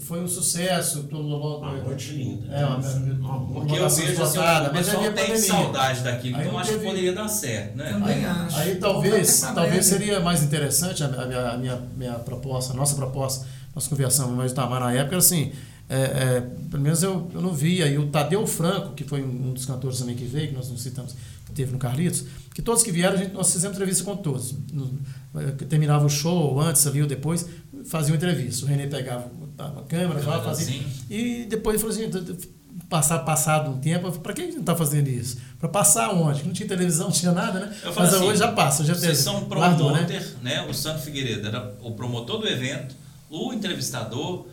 [0.00, 2.54] Foi um sucesso, todo Uma noite linda.
[2.54, 5.38] É, uma, Uma Porque eu vejo assim, o mas pessoal tem pandemia.
[5.38, 7.92] saudade daquilo, Aí então acho que poderia dar certo, né?
[7.92, 8.58] Também Aí, acho.
[8.58, 12.94] aí Vou talvez, talvez seria mais interessante a, minha, a minha, minha proposta, a nossa
[12.96, 15.52] proposta, nós conversamos mais o Tamar na época, era assim,
[15.88, 19.52] é, é, pelo menos eu, eu não via, e o Tadeu Franco, que foi um
[19.52, 21.14] dos cantores também que veio, que nós não citamos,
[21.46, 22.24] que teve no Carlitos,
[22.54, 24.54] que todos que vieram, a gente, nós fizemos entrevista com todos.
[24.72, 24.98] No-
[25.36, 27.46] eh, terminava o show, antes ali ou depois,
[27.86, 28.66] fazia uma entrevista.
[28.66, 30.66] O Renê pegava a câmera, falava, fazia.
[30.66, 30.86] Sim.
[31.08, 32.48] E depois ele falou assim, "D- d-
[32.88, 35.38] passar, passado um tempo, para que a gente não está fazendo isso?
[35.58, 36.44] Para passar onde?
[36.44, 37.76] Não tinha televisão, não tinha nada, né?
[37.84, 40.66] Mas assim, hoje já passa, já Vocês são guardou, promoter, né?
[40.68, 42.94] O Santo Figueiredo era o promotor do evento,
[43.30, 44.46] o entrevistador,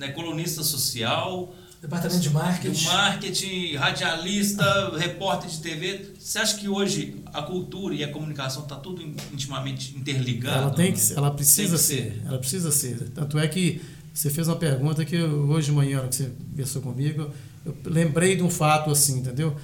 [0.00, 0.08] né?
[0.08, 2.84] colunista social, Departamento de marketing.
[2.84, 6.12] marketing, radialista, repórter de TV.
[6.18, 10.64] Você acha que hoje a cultura e a comunicação está tudo intimamente interligado?
[10.64, 12.22] Ela tem que ser, ela precisa ser, ser.
[12.26, 13.10] ela precisa ser.
[13.14, 13.80] Tanto é que
[14.12, 17.30] você fez uma pergunta que hoje de manhã, que você conversou comigo,
[17.64, 19.56] eu lembrei de um fato assim, entendeu?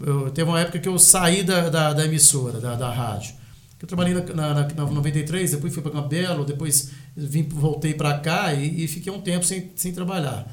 [0.00, 3.34] Eu, teve uma época que eu saí da, da, da emissora, da, da rádio.
[3.82, 8.18] Eu trabalhei na, na, na, na 93, depois fui para Campbell, depois vim, voltei para
[8.18, 10.50] cá e, e fiquei um tempo sem, sem trabalhar.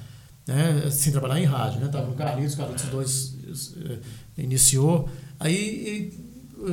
[0.47, 0.89] Né?
[0.91, 1.87] Sem trabalhar em rádio, né?
[1.87, 3.35] Tava no Carlitos, o Carlitos 2
[3.89, 3.97] eh,
[4.37, 5.09] iniciou.
[5.39, 6.13] Aí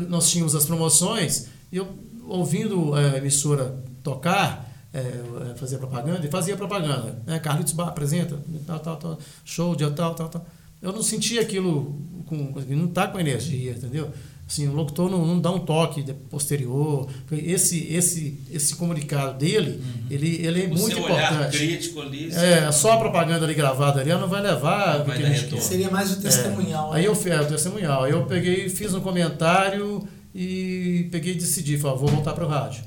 [0.09, 1.89] nós tínhamos as promoções e eu,
[2.27, 7.23] ouvindo a emissora tocar, eh, eh, fazia propaganda e fazia propaganda.
[7.27, 7.39] Né?
[7.39, 10.47] Carlitos Bar apresenta, tal, tal, tal, show, dia tal, tal, tal.
[10.81, 14.11] Eu não sentia aquilo, com, não está com energia, entendeu?
[14.51, 17.07] Assim, o locutor não, não dá um toque de- posterior.
[17.31, 19.79] Esse, esse, esse comunicado dele,
[20.11, 20.75] ele, ele é Uhum.
[20.75, 21.59] O muito seu olhar importante.
[21.59, 22.31] crítico ali.
[22.35, 25.23] É, só a propaganda ali gravada ali, ela não vai levar Não o vai que
[25.23, 25.63] dar a gente.
[25.63, 26.93] Seria mais o testemunhal.
[26.95, 27.09] Aí né?
[27.09, 28.05] eu fiz é, o testemunhal.
[28.05, 32.49] Aí eu peguei, fiz um comentário e peguei e decidi, falei, vou voltar para o
[32.49, 32.83] rádio.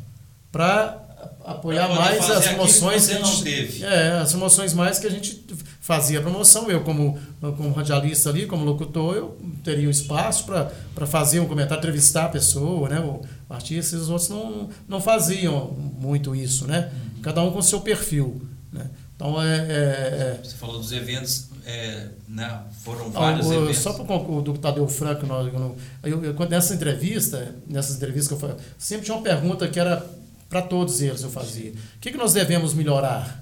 [0.52, 1.00] Para
[1.46, 3.84] apoiar mais as aquilo que a não gente- teve.
[3.84, 5.44] É, as promoções mais que a gente
[5.82, 6.70] fazia a promoção.
[6.72, 11.80] Eu, como, como radialista ali, como locutor, eu teria o espaço para fazer um comentário,
[11.82, 13.00] entrevistar a pessoa, né?
[13.02, 16.90] O artista e os outros não, não faziam muito isso, né?
[17.16, 17.22] Uhum.
[17.24, 18.90] Cada um com seu perfil, né?
[19.16, 22.62] Então, é- é- é Você falou dos eventos, é, né?
[22.84, 23.78] foram ah, vários eventos.
[23.78, 28.28] Só para o do Tadeu Franco, nós, eu, não- eu, eu, nessa entrevista, nessas entrevistas
[28.28, 30.04] que eu fazia, sempre tinha uma pergunta que era
[30.50, 31.72] para todos eles eu fazia.
[31.72, 33.41] O que, que nós devemos melhorar?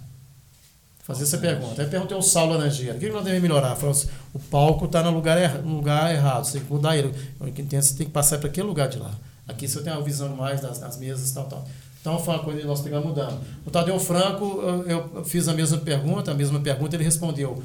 [1.09, 1.81] Fazer essa pergunta.
[1.81, 3.75] Eu perguntei ao Saulo Laranjeira, o que, que nós devemos melhorar?
[3.75, 6.95] Falou assim, o palco está no lugar, erra- no lugar errado, você tem que mudar
[6.95, 7.11] ele.
[7.41, 9.11] Eu entendo, você tem que passar para aquele lugar de lá.
[9.47, 11.67] Aqui você tem uma visão mais das, das mesas e tal, tal.
[11.99, 13.41] Então foi uma coisa que nós pegamos mudando.
[13.65, 17.61] O Tadeu Franco, eu, eu fiz a mesma pergunta, a mesma pergunta, ele respondeu,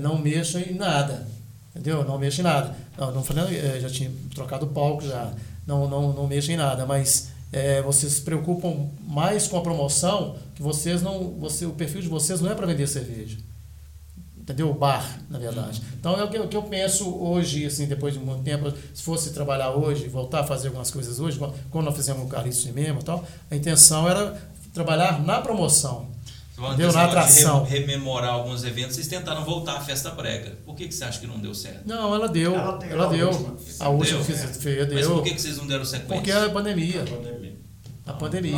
[0.00, 1.26] não mexa em nada.
[1.74, 2.04] Entendeu?
[2.04, 2.74] Não mexa em nada.
[2.96, 5.32] Não, não falando, eh, já tinha trocado o palco já.
[5.66, 10.36] Não, não, não mexa em nada, mas eh, vocês se preocupam mais com a promoção,
[10.54, 13.38] que vocês não, você, o perfil de vocês não é para vender cerveja.
[14.38, 14.70] Entendeu?
[14.70, 15.82] O bar, na verdade.
[15.98, 19.02] Então é o que, o que eu penso hoje, assim, depois de muito tempo, se
[19.02, 21.36] fosse trabalhar hoje, voltar a fazer algumas coisas hoje,
[21.70, 24.40] quando nós fizemos o Carlitos Cinema e tal, a intenção era
[24.72, 26.14] trabalhar na promoção.
[26.76, 27.64] Deu na de atração.
[27.64, 30.56] re- rememorar alguns eventos, vocês tentaram voltar à festa brega.
[30.64, 31.82] Por que, que você acha que não deu certo?
[31.84, 32.54] Não, ela deu.
[32.54, 33.28] Ela Ela deu deu.
[33.28, 33.56] a última.
[33.80, 34.46] A última Deu, fiz, é.
[34.46, 35.14] fez, Mas deu.
[35.16, 36.14] por que, que vocês não deram sequência?
[36.14, 37.02] Porque é a pandemia.
[37.02, 37.35] A pandemia.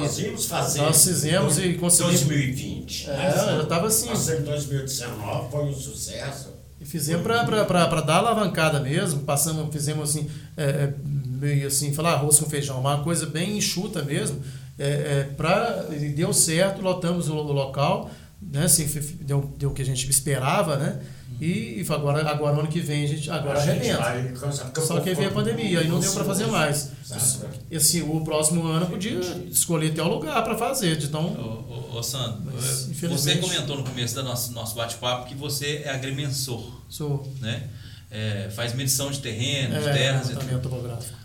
[0.00, 0.82] Nós íamos fazer.
[0.82, 2.20] Nós fizemos e conseguimos.
[2.20, 3.08] 2020.
[3.08, 3.32] É, né?
[3.32, 4.10] já tava assim.
[4.10, 6.58] Nós em 2019 foi um sucesso.
[6.80, 12.38] E fizemos para dar alavancada mesmo, passamos, fizemos assim, é, é, meio assim, falar arroz
[12.38, 14.40] com feijão, uma coisa bem enxuta mesmo,
[14.78, 18.08] é, é, pra, e deu certo, lotamos o, o local,
[18.40, 18.86] né, assim,
[19.22, 21.00] deu, deu o que a gente esperava, né,
[21.40, 24.80] e, e agora, agora ano que vem a gente, agora A gente arrebenta.
[24.80, 26.90] Só que aí veio a pandemia, aí não deu para fazer mais.
[27.04, 27.48] Exato.
[27.70, 29.20] E assim, o próximo ano eu podia
[29.50, 31.26] escolher até o lugar para fazer, de tão...
[31.26, 35.34] Ô, ô, ô, Sandro, Mas, eh, você comentou no começo do nosso, nosso bate-papo que
[35.34, 37.68] você é agrimensor, Sou, né?
[38.10, 41.18] É, faz medição de terrenos, é, terras, e tudo, levantamento topográfico.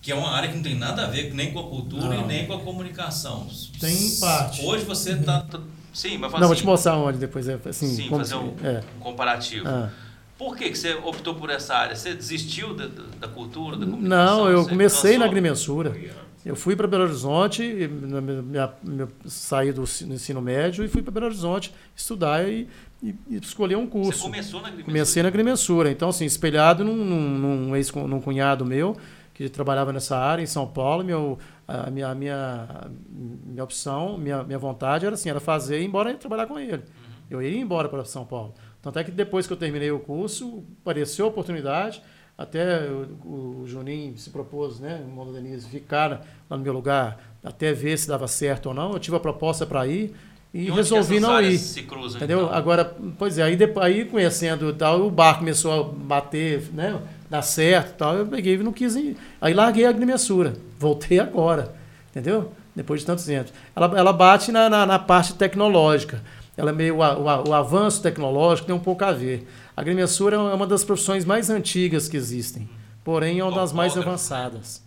[0.00, 2.24] que é uma área que não tem nada a ver nem com a cultura Não.
[2.24, 3.46] e nem com a comunicação.
[3.80, 4.64] Tem parte.
[4.64, 5.44] Hoje você está.
[5.92, 8.82] Sim, mas Não, vou assim, te mostrar onde depois, é, assim, Sim, fazer um é.
[9.00, 9.66] comparativo.
[9.68, 9.90] Ah.
[10.36, 11.96] Por que, que você optou por essa área?
[11.96, 12.86] Você desistiu da,
[13.18, 14.36] da, cultura, da comunicação?
[14.38, 15.96] Não, eu Você comecei na agrimensura.
[16.46, 21.10] Eu fui para Belo Horizonte, minha- minha- minha- saí do ensino médio e fui para
[21.10, 22.68] Belo Horizonte estudar e,
[23.02, 24.22] e, e escolher um Você curso.
[24.22, 24.92] começou na agrimensura?
[24.94, 25.90] Comecei na agrimensura.
[25.90, 28.96] Então, assim, espelhado num, num, num ex num cunhado meu,
[29.38, 32.90] que trabalhava nessa área em São Paulo, meu, a minha, a minha,
[33.46, 36.58] minha opção, minha, minha vontade era assim, era fazer e ir embora e trabalhar com
[36.58, 36.82] ele.
[37.30, 38.52] Eu ia embora para São Paulo.
[38.82, 42.02] Tanto é que depois que eu terminei o curso, apareceu a oportunidade,
[42.36, 47.36] até o, o Juninho se propôs, né, o Mono Denise, ficar lá no meu lugar,
[47.44, 48.94] até ver se dava certo ou não.
[48.94, 50.16] Eu tive a proposta para ir
[50.52, 51.58] e, E resolvi não ir.
[51.58, 52.42] Se cruzam, Entendeu?
[52.42, 52.52] então?
[52.52, 57.00] Agora, pois é, aí, depois, aí conhecendo tal, o barco começou a bater, né?
[57.28, 59.16] Dar certo tal, eu peguei e não quis ir.
[59.40, 60.54] Aí larguei a agrimensura.
[60.78, 61.74] Voltei agora.
[62.10, 62.52] Entendeu?
[62.74, 63.52] Depois de tantos anos.
[63.76, 66.22] Ela, ela bate na, na, na parte tecnológica.
[66.56, 66.96] Ela é meio.
[66.96, 69.46] O, o, o avanço tecnológico tem um pouco a ver.
[69.76, 72.68] A agrimensura é uma das profissões mais antigas que existem.
[73.04, 74.82] Porém, é uma das mais avançadas.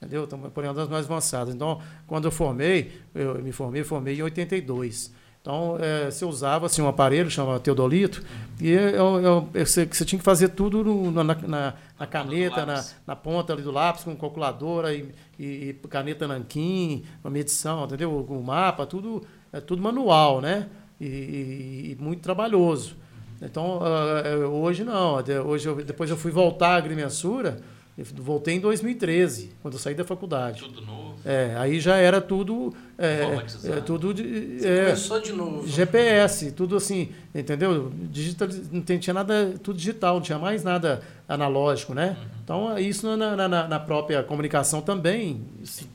[0.00, 0.24] Entendeu?
[0.24, 1.54] Então, porém, é uma das mais avançadas.
[1.54, 5.12] Então, quando eu formei, eu me formei, formei em 82.
[5.46, 8.20] Então, é, você usava assim, um aparelho chamado Teodolito,
[8.60, 8.80] e eu,
[9.20, 9.20] eu,
[9.54, 13.52] eu- você, você tinha que fazer tudo no- na, na- na caneta, na, na ponta
[13.52, 18.24] ali do lápis, com calculadora e, e- e caneta nanquim, uma medição, entendeu?
[18.26, 19.22] Com mapa, tudo,
[19.52, 20.66] é tudo manual, né?
[21.00, 22.96] E, e- e muito trabalhoso.
[23.40, 23.78] Então,
[24.24, 25.22] é, hoje não.
[25.46, 27.60] Hoje eu- depois eu fui voltar à agrimensura,
[27.98, 30.60] voltei em 2013, quando eu saí da faculdade.
[30.60, 31.14] Tudo novo.
[31.24, 32.74] É, aí já era tudo.
[32.98, 33.22] É,
[33.64, 35.66] é, tudo de, Você é, começou de novo.
[35.66, 37.90] GPS, tudo assim, entendeu?
[38.10, 42.16] Digital, não tinha nada, tudo digital, não tinha mais nada analógico, né?
[42.44, 45.42] Então, isso na, na- na- própria comunicação também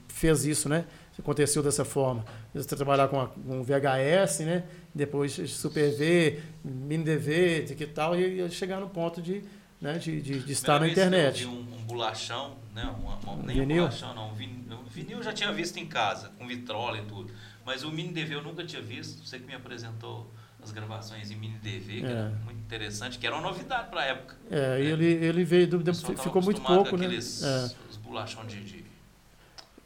[0.08, 0.86] fez isso, né?
[1.20, 2.26] Aconteceu dessa forma.
[2.54, 4.64] Você trabalhar com, a, com VHS, né?
[4.94, 9.44] Depois Super V, Mini DV, que tal, e chegar no ponto de,
[9.82, 9.98] né?
[9.98, 11.44] de, de, de estar na internet.
[11.44, 12.84] Eu vi um, um bolachão, né?
[13.00, 13.84] Uma, uma, nem Vinil?
[13.84, 14.30] um bolachão, não.
[14.32, 17.32] Um vin- um vinil eu já tinha visto em casa, com vitrola e tudo.
[17.66, 19.26] Mas o mini DV eu nunca tinha visto.
[19.28, 20.32] Você que me apresentou
[20.64, 22.46] as gravações em mini DV, que era É.
[22.46, 24.36] muito interessante, que era uma novidade para a época.
[24.50, 27.06] É, e ele, ele veio, do, ficou muito pouco, né?
[27.08, 27.72] aqueles, É.
[27.90, 28.86] Os bolachão de, de,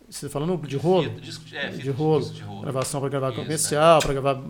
[0.10, 1.04] Você tá falando de rolo?
[1.10, 2.62] fita, disco, é, fita de rolo, disco de rolo.
[2.62, 4.42] gravação para gravar Isso, comercial, para gravar.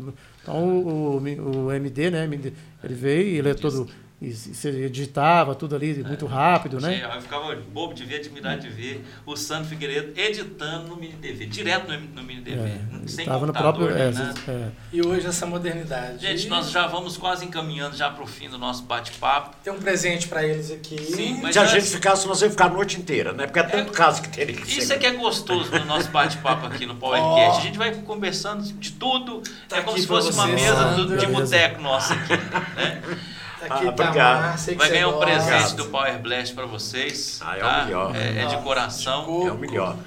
[0.41, 2.23] Então o, o, o MD, né?
[2.25, 3.87] MD, ele veio e ele é todo.
[4.21, 7.01] E você editava tudo ali muito rápido, né?
[7.13, 11.45] Eu ficava bobo de ver, admirado de ver o Sandro Figueiredo editando no mini DV,
[11.47, 13.97] direto no, no mini DV, É, sem Tava no computador, próprio.
[13.97, 14.39] É, nada.
[14.47, 14.69] é.
[14.93, 16.25] E hoje essa modernidade.
[16.25, 19.57] Gente, nós já vamos quase encaminhando já para o fim do nosso bate-papo.
[19.61, 20.97] Tem um presente pra eles aqui.
[20.97, 23.45] Sim, mas Se a gente ficasse, nós ia ficar a noite inteira, né?
[23.47, 24.93] Porque é tanto caso que teria que Isso ser.
[24.93, 27.59] é que é gostoso no nosso bate-papo aqui no Powercast.
[27.59, 29.43] A gente vai conversando de tudo.
[29.67, 31.17] Tá é como se fosse uma mesa Sandra.
[31.17, 32.31] de boteco nossa aqui.
[32.77, 33.01] Né?
[33.59, 34.65] Tá aqui Ah, tá a obrigado.
[34.65, 35.25] Que Vai ganhar um gosta.
[35.25, 37.39] presente do Power Blast para vocês.
[37.43, 37.85] Ah, é o tá?
[37.85, 38.15] melhor.
[38.15, 39.47] É, é de coração.
[39.47, 39.97] É o melhor.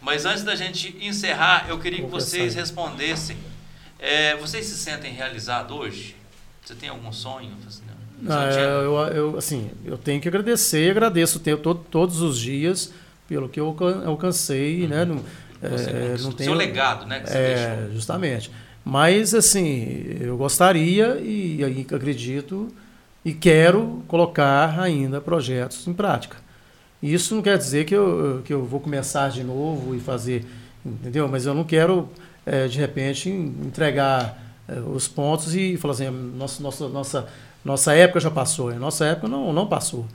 [0.00, 2.60] Mas antes da gente encerrar, eu queria que Vou vocês pensar.
[2.60, 3.36] respondessem.
[3.98, 6.14] É, vocês se sentem realizados hoje?
[6.64, 7.50] Você tem algum sonho?
[7.66, 7.82] Assim,
[8.20, 8.32] não?
[8.36, 12.38] Ah, eu, eu, assim, eu tenho que agradecer e agradeço o tempo, todo, todos os
[12.38, 12.92] dias
[13.28, 15.04] pelo que eu alcan- alcancei, né?
[15.04, 15.16] Não,
[15.60, 15.70] Uhum.
[15.70, 17.18] Você é, não tenho, Seu legado, né?
[17.18, 17.92] Que você É, deixou.
[17.94, 18.48] justamente.
[18.84, 22.68] Mas, assim, eu gostaria e aí acredito
[23.28, 26.38] e quero colocar ainda projetos em prática.
[27.02, 30.46] Isso não quer dizer que eu, que eu vou começar de novo e fazer,
[30.84, 31.28] entendeu?
[31.28, 32.08] Mas eu não quero,
[32.46, 37.28] eh, de repente, entregar eh, os pontos e falar assim, nossa, nossa, nossa,
[37.62, 38.74] nossa época já passou.
[38.76, 40.06] Nossa época não, não passou.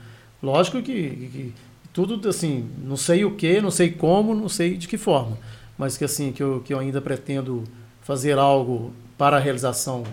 [0.41, 1.53] Lógico que, que
[1.93, 5.37] tudo, assim, não sei o que, não sei como, não sei de que forma.
[5.77, 7.63] Mas que, assim, que eu, que eu ainda pretendo
[8.01, 10.03] fazer algo para a realização,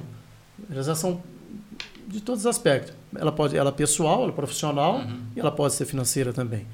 [0.69, 1.23] realização
[2.11, 2.93] de todos os aspectos.
[3.17, 5.21] Ela pode, ela é pessoal, ela é profissional Uhum.
[5.37, 6.67] e ela pode ser financeira também.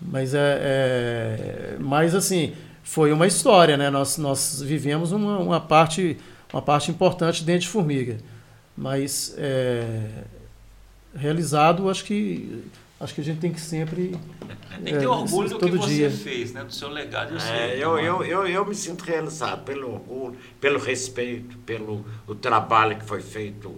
[0.00, 3.90] Mas é, é mas assim, foi uma história, né?
[3.90, 6.16] Nós, nós vivemos uma, uma, parte,
[6.52, 8.16] uma parte importante dentro de Formiga.
[8.76, 10.08] Mas é,
[11.14, 12.62] realizado, acho que,
[12.98, 14.16] acho que a gente tem que sempre.
[14.82, 16.10] Tem que ter é, orgulho do que você dia.
[16.10, 16.64] fez, né?
[16.64, 17.34] Do seu legado.
[17.34, 22.04] Eu, sei, É, eu, eu, eu, eu me sinto realizado pelo orgulho, pelo respeito, pelo
[22.26, 23.74] o trabalho que foi feito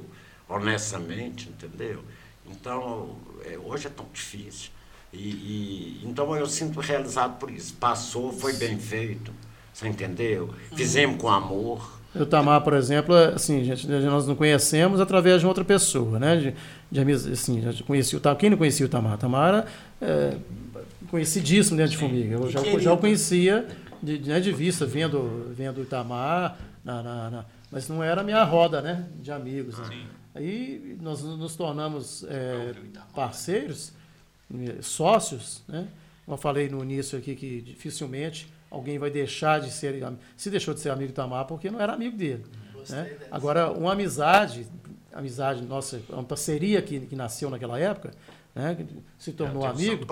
[0.52, 2.02] honestamente, entendeu?
[2.50, 4.70] Então, é, hoje é tão difícil.
[5.12, 7.74] E, e- então eu sinto realizado por isso.
[7.74, 9.32] Passou, foi bem feito,
[9.72, 10.52] você entendeu?
[10.74, 12.00] Fizemos com amor.
[12.14, 16.54] O Tamar, por exemplo, é, assim, gente, nós não conhecemos através de outra pessoa, né?
[16.90, 18.38] De, de assim, já conheci o Tamar.
[18.38, 19.16] Quem não conhecia o Tamar?
[19.16, 19.66] Tamar era
[20.00, 20.36] é,
[21.10, 22.34] conhecidíssimo dentro de Formiga.
[22.34, 23.66] Eu já, já o conhecia
[24.02, 28.20] de, de, né, de vista, vendo, vendo o Itamar, na, na- na- mas não era
[28.20, 29.06] a minha roda, né?
[29.20, 29.78] De amigos.
[29.78, 29.84] né?
[30.34, 33.08] Aí nós nos tornamos é, Itamar.
[33.14, 33.92] parceiros,
[34.52, 35.88] eh, sócios, né?
[36.24, 40.02] Como eu falei no início aqui que dificilmente alguém vai deixar de ser,
[40.36, 42.44] se deixou de ser amigo do Tamar porque não era amigo dele.
[42.88, 43.16] Né?
[43.30, 44.66] Agora, uma amizade,
[45.12, 48.12] amizade nossa, uma parceria que, que nasceu naquela época,
[48.54, 48.86] né?
[49.18, 50.06] se tornou tenho amigo,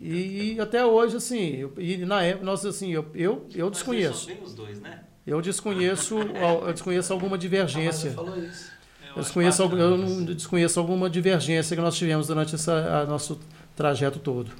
[0.00, 4.28] e, e até hoje, assim, eu, e na época, nós, assim, eu, eu, eu desconheço.
[4.54, 5.04] dois, né?
[5.26, 8.10] Eu desconheço, eu desconheço alguma divergência.
[8.12, 8.79] falou isso.
[9.16, 13.38] Eu desconheço, eu não desconheço alguma divergência que nós tivemos durante essa, a nosso
[13.80, 14.50] trajeto todo.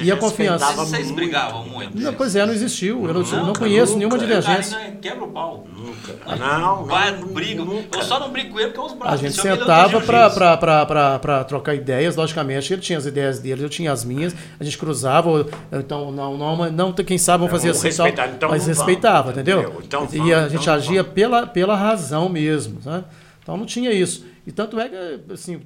[0.00, 0.64] E a confiança?
[0.66, 1.16] respeitava Vocês muito.
[1.16, 1.98] brigavam muito?
[2.00, 3.06] Não, pois é, não existiu.
[3.06, 3.98] Eu não, eu não Nunca, conheço nunca.
[3.98, 4.76] nenhuma divergência.
[4.78, 5.66] Karina quebra o pau.
[5.76, 6.36] Nunca.
[6.36, 7.64] Não, Vai, não, briga.
[7.64, 7.98] nunca.
[7.98, 9.14] Eu só não brigo com ele porque os braços.
[9.14, 12.72] A gente é sentava para trocar ideias, logicamente.
[12.72, 14.34] Ele tinha as ideias dele, eu tinha as minhas.
[14.60, 18.48] A gente cruzava, então, não, não, não quem sabe vamos fazer Não, assim, tal, então
[18.50, 19.60] mas não vamos, respeitava, entendeu?
[19.60, 19.82] entendeu?
[19.84, 22.78] Então e a então gente não agia pela, pela razão mesmo.
[22.84, 23.04] Né?
[23.48, 24.26] Então não tinha isso.
[24.46, 25.58] E tanto é que, assim,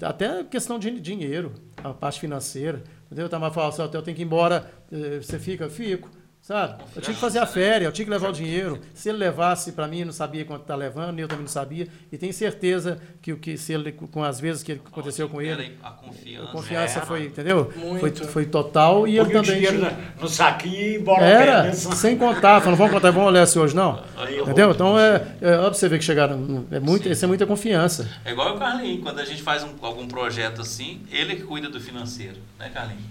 [0.00, 2.82] até questão de dinheiro, a parte financeira.
[3.04, 3.26] Entendeu?
[3.26, 5.68] O Tamar falava assim, "Ó, eu tenho que ir embora, eh, você fica?
[5.68, 6.08] Fico.
[6.50, 6.82] Sabe?
[6.96, 8.80] Eu tinha que fazer a férias, eu tinha que levar o dinheiro.
[8.92, 11.86] Se ele levasse para mim, eu não sabia quanto está levando, eu também não sabia.
[12.10, 15.78] E tenho certeza que o que se ele, com as vezes que aconteceu com ele,
[15.80, 16.48] A confiança.
[16.48, 17.06] a confiança Era.
[17.06, 17.70] foi, entendeu?
[17.72, 18.26] Foi, Muito.
[18.26, 21.72] foi total e ele também dinheiro tinha- no saquinho e bora era, pé, né?
[21.72, 24.02] sem contar, falando, vamos contar, vamos olhar se hoje não.
[24.16, 24.72] Aí eu Entendeu?
[24.72, 26.66] Então é, é ó, pra você ver que chegaram.
[26.72, 28.10] É muito, isso é muita confiança.
[28.24, 31.68] É igual o Carlinhos, quando a gente faz um- algum projeto assim, ele que cuida
[31.70, 33.08] do financeiro, né, Carlinhos?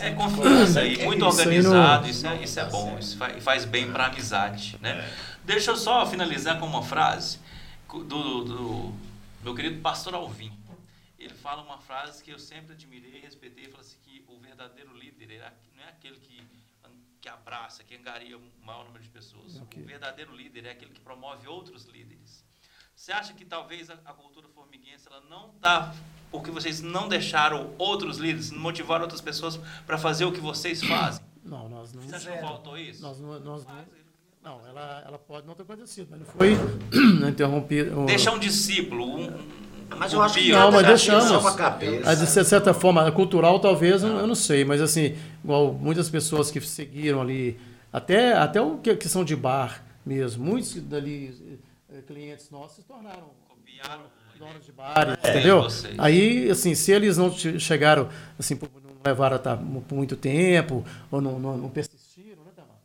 [0.00, 3.64] É confiança e muito Isso aí organizado, isso é, isso é bom, isso faz, faz
[3.64, 5.08] bem para amizade, né?
[5.44, 7.38] Deixa eu só finalizar com uma frase
[7.86, 8.94] co- do, do
[9.42, 10.52] meu querido pastor Alvim.
[11.18, 14.96] Ele fala uma frase que eu sempre admirei e respeitei, fala assim que o verdadeiro
[14.96, 16.42] líder é não é aquele que,
[17.20, 19.60] que abraça, que angaria o maior número de pessoas.
[19.60, 19.80] Ok.
[19.82, 22.42] O verdadeiro líder é aquele que promove outros líderes.
[22.96, 25.94] Você acha que talvez a, a cultura formiguense ela não está
[26.30, 30.82] porque vocês não deixaram outros líderes, não motivaram outras pessoas para fazer o que vocês
[30.82, 31.22] fazem?
[31.44, 32.02] Não, nós não.
[32.02, 33.02] Você acha que faltou isso?
[33.02, 33.84] Nós, não- nós não.
[34.44, 36.56] Não, ela, ela pode não ter acontecido, mas não foi
[37.28, 38.04] interrompido.
[38.06, 39.38] Deixar um discípulo, um, um
[39.96, 40.50] Mas eu acho que.
[40.50, 41.46] Não, mas deixamos.
[41.46, 42.02] a cabeça.
[42.04, 46.50] Mas, de certa forma, cultural talvez, eu eu não sei, mas assim, igual muitas pessoas
[46.50, 47.58] que seguiram ali,
[47.92, 51.58] até, até o que, que são de bar mesmo, muitos dali,
[51.92, 54.02] eh, clientes nossos se tornaram Copiaram
[54.38, 55.66] donos de bares, É, entendeu?
[55.98, 60.84] Aí, assim, se eles não che- chegaram, assim, por, não levaram tá, por muito tempo,
[61.10, 62.76] ou não, não, não persistiram, né, Tamar?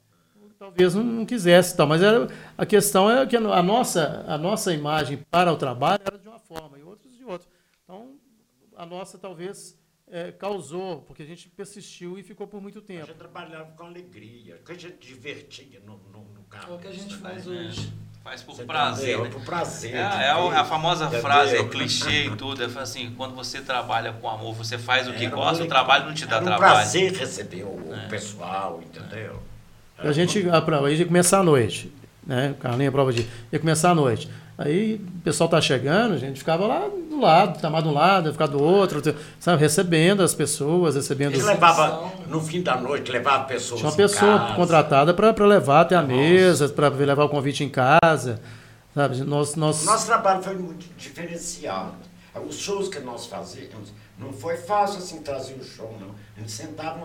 [0.58, 4.74] Talvez não, não quisesse tal, mas era, a questão é que a nossa, a nossa
[4.74, 7.48] imagem para o trabalho era de uma forma e outros de outra.
[7.84, 8.16] Então,
[8.76, 13.06] a nossa talvez eh, causou, porque a gente persistiu e ficou por muito A tempo.
[13.08, 16.74] gente trabalhava com alegria, que a gente divertia no, no, no carro.
[16.74, 17.94] É o que a gente faz É, hoje.
[18.28, 19.04] Faz por Você prazer.
[19.14, 19.24] entendeu?
[19.24, 19.30] né?
[19.32, 19.96] Por prazer.
[19.96, 21.22] É, de é a, a famosa entendeu?
[21.22, 22.62] frase, é clichê e tudo.
[22.62, 25.70] É assim, quando você trabalha com amor, você faz o que Era gosta, o alegria.
[25.70, 26.74] trabalho não te dá Era um trabalho.
[26.74, 28.10] prazer receber o, o É.
[28.10, 29.42] pessoal, entendeu?
[29.98, 31.90] A gente, a prova ia começar à noite,
[32.26, 32.50] né?
[32.52, 34.30] O Carlinhos, a prova de ia começar à noite.
[34.58, 38.32] Aí o pessoal tá chegando, a gente ficava lá do lado, tamar de um lado,
[38.32, 39.02] ficar do outro,
[39.40, 39.62] sabe?
[39.62, 44.40] Recebendo as pessoas, recebendo Ele levava, no fim da noite, levava pessoas Tinha uma pessoa
[44.40, 44.56] casa.
[44.56, 48.42] contratada para levar até a mesa, para levar o convite em casa,
[48.96, 49.22] sabe?
[49.22, 51.94] Nós, nós, Nosso trabalho foi muito diferenciado.
[52.48, 56.16] Os shows que nós fazíamos, não foi fácil assim trazer o show, não.
[56.36, 57.00] A gente sentava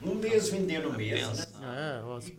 [0.00, 1.44] no mesmo, vender no mesmo, né?
[1.62, 2.32] é, você,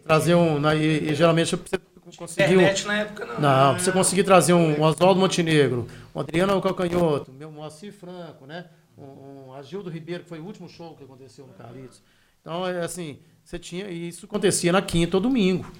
[0.00, 1.78] trazer um, né, e, e geralmente você
[2.18, 3.40] conseguiu Internet na época não.
[3.40, 8.46] Não, pra você conseguir trazer um, um Oswaldo Montenegro, um Adriano Calcanhoto, meu Moacir Franco,
[8.46, 8.66] né?
[8.96, 12.02] Um, um Agildo Ribeiro, que foi o último show que aconteceu no Carlitos.
[12.40, 13.88] Então, é assim, você tinha.
[13.88, 15.70] E isso acontecia na quinta ou domingo.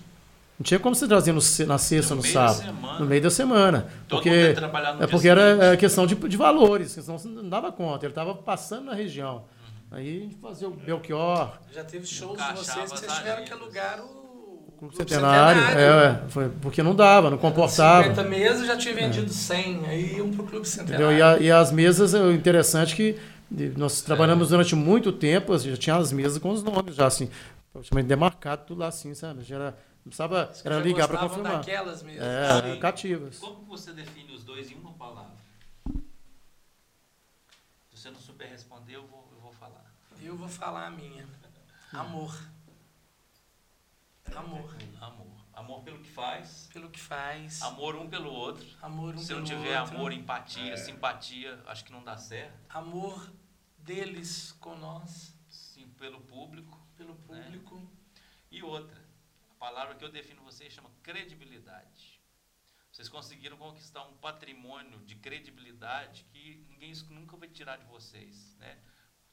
[0.58, 2.64] Não tinha como você trazer no na sexta, No no, meio da sábado.
[2.66, 2.98] semana.
[2.98, 3.80] No meio da semana.
[4.06, 7.18] Todo porque mundo ia trabalhar no é porque era é, questão de, de valores, senão
[7.18, 8.06] você não dava conta.
[8.06, 9.44] Ele estava passando na região.
[9.90, 13.52] Aí a gente fazia o Belchior, Já teve shows de vocês que vocês tiveram que
[13.52, 14.21] alugar o
[14.82, 18.02] Clube Clube Centenário, é, é, foi porque não dava, não comportava.
[18.08, 21.12] 50 mesas já tinha vendido 100, aí iam pro Clube Centenário.
[21.16, 23.16] E, a- e as mesas, é interessante que
[23.76, 27.30] nós trabalhamos durante muito tempo, já tinha as mesas com os nomes já assim,
[27.72, 29.44] praticamente demarcado tudo lá assim, sabe?
[29.44, 29.64] Já era,
[30.04, 31.58] não precisava, era já ligar para confirmar.
[31.58, 32.20] daquelas mesas.
[32.20, 32.80] É, Sim.
[32.80, 33.38] cativas.
[33.38, 35.30] Como você define os dois em uma palavra?
[37.88, 39.84] Se você não souber responder, eu vou, eu vou falar.
[40.20, 41.24] Eu vou falar a minha.
[41.92, 42.34] Amor.
[44.36, 44.74] Amor.
[45.00, 45.32] Amor.
[45.52, 46.68] Amor pelo que faz.
[46.72, 47.60] Pelo que faz.
[47.62, 48.66] Amor um pelo outro.
[48.80, 49.96] Amor um Se não tiver outro.
[49.96, 52.54] amor, empatia, simpatia, acho que não dá certo.
[52.70, 53.30] Amor
[53.78, 56.80] deles com nós, Sim, pelo público.
[56.96, 57.90] pelo público.
[58.50, 58.98] E outra,
[59.50, 62.20] a palavra que eu defino vocês chama credibilidade.
[62.90, 68.78] Vocês conseguiram conquistar um patrimônio de credibilidade que ninguém nunca vai tirar de vocês, né?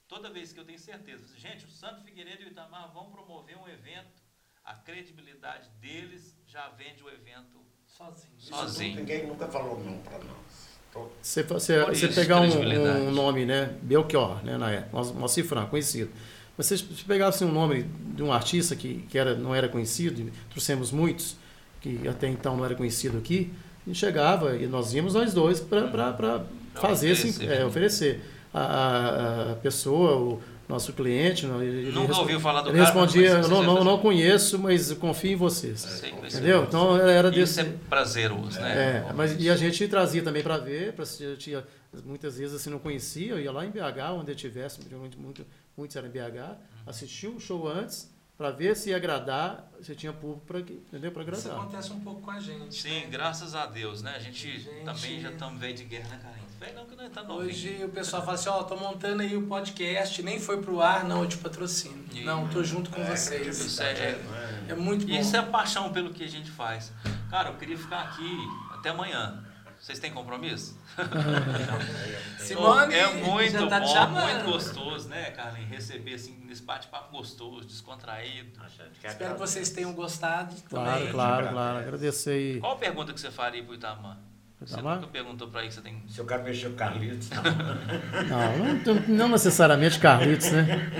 [0.07, 3.57] Toda vez que eu tenho certeza, gente, o Santo Figueiredo e o Itamar vão promover
[3.57, 4.23] um evento,
[4.69, 7.57] a credibilidade deles já vende o evento.
[7.97, 8.33] Sozinho.
[8.37, 8.95] Isso Sozinho.
[8.97, 10.69] Ninguém nunca falou não pra nós.
[10.93, 13.75] Todo- Você, você, você isso, pegar um, um nome, né?
[13.81, 14.57] Belchior, né?
[14.57, 16.11] Na época, Moacir- Franco, conhecido.
[16.55, 20.21] Mas se você pegasse um nome de um artista que, que era, não era conhecido,
[20.21, 21.35] e trouxemos muitos,
[21.81, 23.51] que até então não era conhecido aqui,
[23.85, 27.65] a gente chegava e nós íamos nós dois para fazer, assim, oferecer, é, né?
[27.65, 28.21] oferecer.
[28.53, 33.41] A, a, a pessoa, o nosso cliente, não, ele, Nunca ouviu falar do ele respondia,
[33.47, 35.83] não, não, não conheço, mas confio em vocês.
[35.83, 36.37] Vai ser.
[36.37, 36.63] Entendeu?
[36.63, 37.59] Então era desse.
[37.59, 39.05] Isso é prazeroso, né?
[39.09, 41.03] É, mas e a gente trazia também para ver, pra,
[41.39, 41.65] tinha,
[42.05, 45.45] muitas vezes assim não conhecia, eu ia lá em BH, onde eu tivesse, muito, muito,
[45.75, 46.55] muitos eram em BH,
[46.85, 51.11] assistia o show antes para ver se ia agradar, se tinha público para entendeu?
[51.11, 51.61] Para Isso agradar.
[51.65, 52.73] acontece um pouco com a gente.
[52.73, 53.07] Sim, né?
[53.09, 54.13] graças a Deus, né?
[54.15, 56.48] A gente, Gente- também já estamos velho de guerra, né, Carlinhos?
[56.75, 57.49] Não, que nós tá novinho.
[57.49, 61.03] Hoje o pessoal fala assim, ó, tô montando aí o podcast, nem foi pro ar,
[61.05, 62.03] não, eu te patrocino.
[62.13, 63.59] E- Não, tô junto com vocês.
[63.59, 64.19] Isso é,
[64.67, 65.13] É muito bom.
[65.13, 66.91] isso é paixão pelo que a gente faz.
[67.29, 68.37] Cara, eu queria ficar aqui
[68.71, 69.43] até amanhã.
[69.79, 70.77] Vocês têm compromisso?
[72.37, 75.69] Simone, é muito já tá bom, muito gostoso, né, Carlinhos?
[75.69, 78.59] Receber assim, nesse bate-papo gostoso, descontraído.
[79.03, 81.11] Espero que vocês tenham gostado Claro, também.
[81.13, 81.79] claro, claro.
[81.79, 82.59] Agradecer aí.
[82.59, 84.17] Qual a pergunta que você faria pro Itamar?
[84.61, 84.95] Você Itamar?
[84.95, 86.03] nunca perguntou pra ele que você tem.
[86.09, 88.57] Se eu quero mexer o Carlitos, não.
[88.57, 90.91] Não, não, não necessariamente Carlitos, né?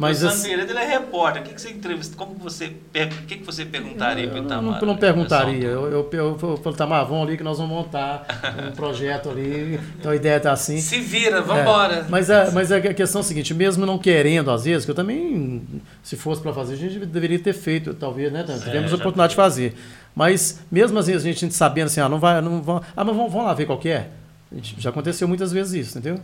[0.00, 1.42] Mas o Figueiredo, ele é repórter.
[1.42, 2.16] O que, que você entrevista?
[2.16, 4.80] Como você, o que, que você perguntaria pro eu Itamar?
[4.80, 5.68] não, não perguntaria.
[5.68, 8.24] Eu, eu, eu, eu falo, Tamar, vamos ali que nós vamos montar
[8.66, 9.78] um projeto ali.
[9.98, 10.78] Então a ideia tá assim.
[10.78, 11.96] Se vira, vambora.
[11.96, 14.90] É, mas, a, mas a questão é a seguinte, mesmo não querendo, às vezes, que
[14.90, 15.62] eu também,
[16.02, 18.42] se fosse para fazer, a gente deveria ter feito, talvez, né?
[18.42, 19.76] Tivemos a já oportunidade de fazer.
[20.14, 23.32] Mas mesmo vezes a gente sabendo assim, ah, não vai, não vão, ah, mas vamos,
[23.32, 24.08] vamos lá ver qual que é.
[24.52, 26.20] A Já aconteceu muitas vezes isso, entendeu?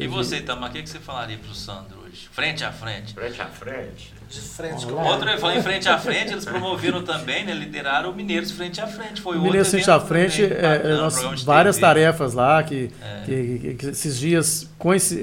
[0.00, 2.28] E você, Itamar, o que, que você falaria pro Sandro hoje?
[2.32, 3.14] Frente a frente.
[3.14, 4.12] Frente a frente.
[4.28, 4.94] De frente com.
[4.94, 7.54] Outro ele falou em frente a frente, eles promoveram também, né?
[7.54, 9.20] Lideraram o Mineiros Frente a Frente.
[9.20, 11.86] Foi O outro Mineiro Frente à Frente, também, é, bacana, é, nós- várias TV.
[11.86, 13.22] tarefas lá que, É.
[13.26, 15.20] que- que- que esses dias, coinci-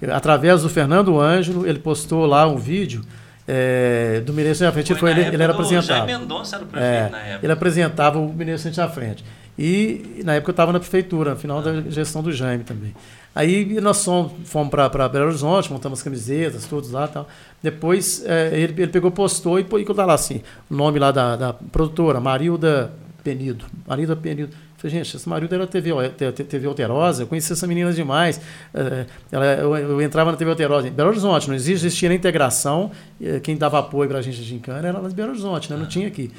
[0.00, 3.02] é, através do Fernando Ângelo, ele postou lá um vídeo
[3.46, 6.06] é, do Mineiro Frente à Frente, ele, foi, ele, ele era do apresentado.
[6.06, 7.46] Mendonça era o prefeito É, na época.
[7.46, 9.24] ele apresentava o Mineiro Frente à Frente.
[9.58, 12.94] E na época eu estava na prefeitura, no final da gestão do Jaime também.
[13.34, 17.28] Aí nós fomos, fomos para Belo Horizonte, montamos camisetas, todos lá e tal.
[17.62, 20.40] Depois eh, ele, ele pegou, postou e pôs lá assim,
[20.70, 22.92] o nome lá da, da produtora, Marilda
[23.24, 23.64] Penido.
[23.86, 24.54] Marilda Penido.
[24.84, 28.38] Falei, gente, essa Marilda era TV, T- TV Alterosa, eu conheci essa menina demais.
[28.74, 32.90] Eh, ela, eu, eu entrava na TV Alterosa em Belo Horizonte, não existia nem integração.
[33.22, 35.78] eh, Quem dava apoio para a gente de gincana era lá de Belo Horizonte, né?
[35.78, 36.30] não tinha aqui.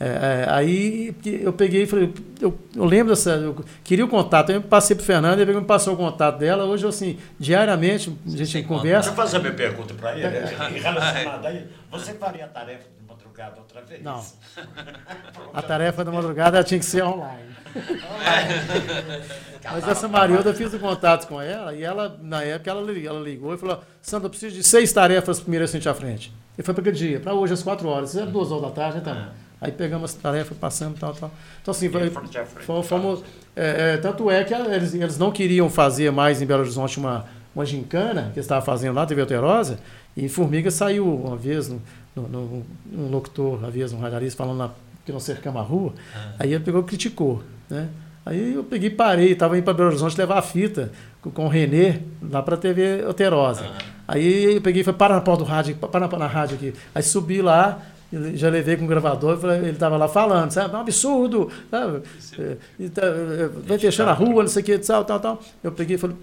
[0.00, 1.12] É, é, aí
[1.42, 5.04] eu peguei e falei, eu, eu lembro dessa, eu queria o contato, eu passei pro
[5.04, 9.08] Fernando, ele me passou o contato dela, hoje assim, diariamente, a gente tem conversa.
[9.08, 10.24] Deixa eu fazer minha pergunta para ele.
[10.76, 14.02] Em relação a ele, você faria a tarefa de madrugada outra vez?
[14.02, 14.24] Não.
[15.54, 17.48] A tarefa da madrugada tinha que ser online.
[19.64, 23.06] Mas essa Marilda, eu fiz o contato com ela e ela, na época, ela, li-
[23.06, 26.32] ela ligou e falou: Sandra, eu preciso de seis tarefas primeiro frente à frente.
[26.56, 28.98] E foi para aquele dia, para hoje às quatro horas, era duas horas da tarde,
[28.98, 29.28] então.
[29.60, 31.30] Aí pegamos as tarefas, passamos tal, tal.
[31.60, 32.10] Então, assim, foi,
[32.60, 32.86] fomos.
[32.86, 33.24] fomos-
[33.56, 37.26] é, é, tanto é que eles, eles não queriam fazer mais em Belo Horizonte uma,
[37.54, 39.80] uma gincana, que eles estavam fazendo lá, TV Alterosa,
[40.20, 41.80] e em Formiga saiu uma vez, no,
[42.16, 44.74] no, no- um locutor, uma vez, um radialista, falando lá
[45.06, 45.92] que nós cercamos a rua.
[46.38, 47.88] Aí ele pegou e criticou, né?
[48.26, 50.92] Aí eu peguei parei, estava indo para Belo Horizonte levar a fita
[51.22, 52.00] com, com o Renê
[52.30, 53.64] lá para a TV Alterosa.
[54.06, 56.74] Aí eu peguei e falei, para na porta do rádio, para na, na rádio aqui.
[56.94, 57.80] Aí subi lá,
[58.34, 60.74] já levei com o gravador, ele estava lá falando, sabe?
[60.74, 62.02] É um absurdo, sabe?
[62.38, 63.02] É, tá,
[63.66, 65.42] vai fechando a rua, não sei o que, tal, tal, tal.
[65.64, 66.16] Eu peguei e falei,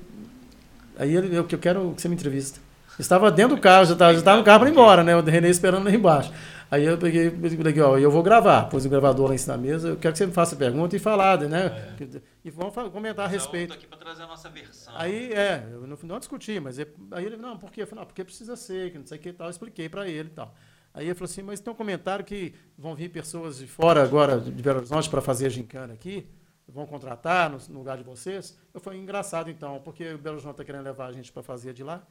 [0.99, 2.59] aí ele, eu, eu quero que você me entrevista.
[2.99, 5.15] Estava dentro do carro, já estava, já estava no carro para ir embora, né?
[5.15, 6.31] O Renê esperando lá embaixo.
[6.71, 9.61] Aí eu peguei, peguei, ó, eu vou gravar, pus o gravador lá em cima da
[9.61, 11.95] mesa, eu quero que você me faça pergunta e falar, né?
[11.99, 12.21] É.
[12.43, 13.73] E vamos comentar a respeito.
[13.73, 14.93] aqui para trazer a nossa versão.
[14.97, 17.83] Aí, é, eu não, não discuti, mas ele- aí ele, não, por quê?
[17.83, 19.87] Eu falei, não, porque precisa ser, que não sei o que e tal, eu expliquei
[19.87, 20.55] para ele e tal.
[20.93, 24.39] Aí ele falou assim, mas tem um comentário que vão vir pessoas de fora agora,
[24.39, 26.25] de Belo Horizonte, para fazer a gincana aqui,
[26.67, 28.57] vão contratar no, no lugar de vocês.
[28.73, 31.73] Eu falei, engraçado então, porque o Belo Horizonte está querendo levar a gente para fazer
[31.73, 32.01] de lá,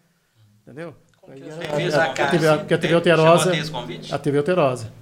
[0.66, 0.94] entendeu?
[1.24, 2.58] Que era- você a- fez a- a a TV casa?
[2.58, 3.52] Porque a TV Tem- Alterosa,
[4.12, 4.92] a TV Alterosa.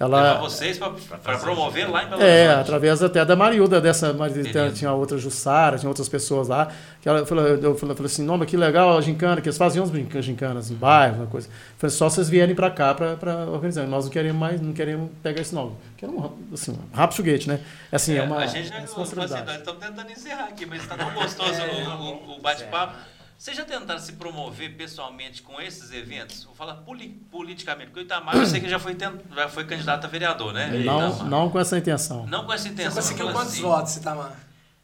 [0.00, 4.70] Levar Ela, vocês para promover lá em Belo é, através até da Marilda, dessa Marilda,
[4.70, 6.68] tinha outra Jussara, tinha outras pessoas lá,
[7.02, 9.82] que ela falou, eu falei, assim, não, mas que legal a gincana, que eles faziam
[9.84, 11.48] as brinca- gincanas em bairro, uma coisa.
[11.48, 15.10] Eu falei, só vocês vierem para cá para organizar, nós não queremos mais, não queremos
[15.20, 15.72] pegar esse nome.
[15.96, 17.58] Queremos, assim, um rápido foguete, né?
[17.90, 19.46] É assim, é, É, uma a gente já responsabilidade.
[19.46, 22.94] nós estamos tentando encerrar aqui, mas está tão gostoso o, o- o bate-papo.
[23.38, 26.42] Vocês já tentaram se promover pessoalmente com esses eventos?
[26.42, 28.96] Vou falar poli- politicamente, porque o Itamar eu sei que já foi,
[29.34, 30.66] já foi candidato a vereador, né?
[30.84, 31.24] Não, Itamar.
[31.30, 32.26] não com essa intenção.
[32.26, 32.96] Não com essa Você intenção.
[33.00, 34.32] conseguiu eu falo quantos assim, votos, Itamar?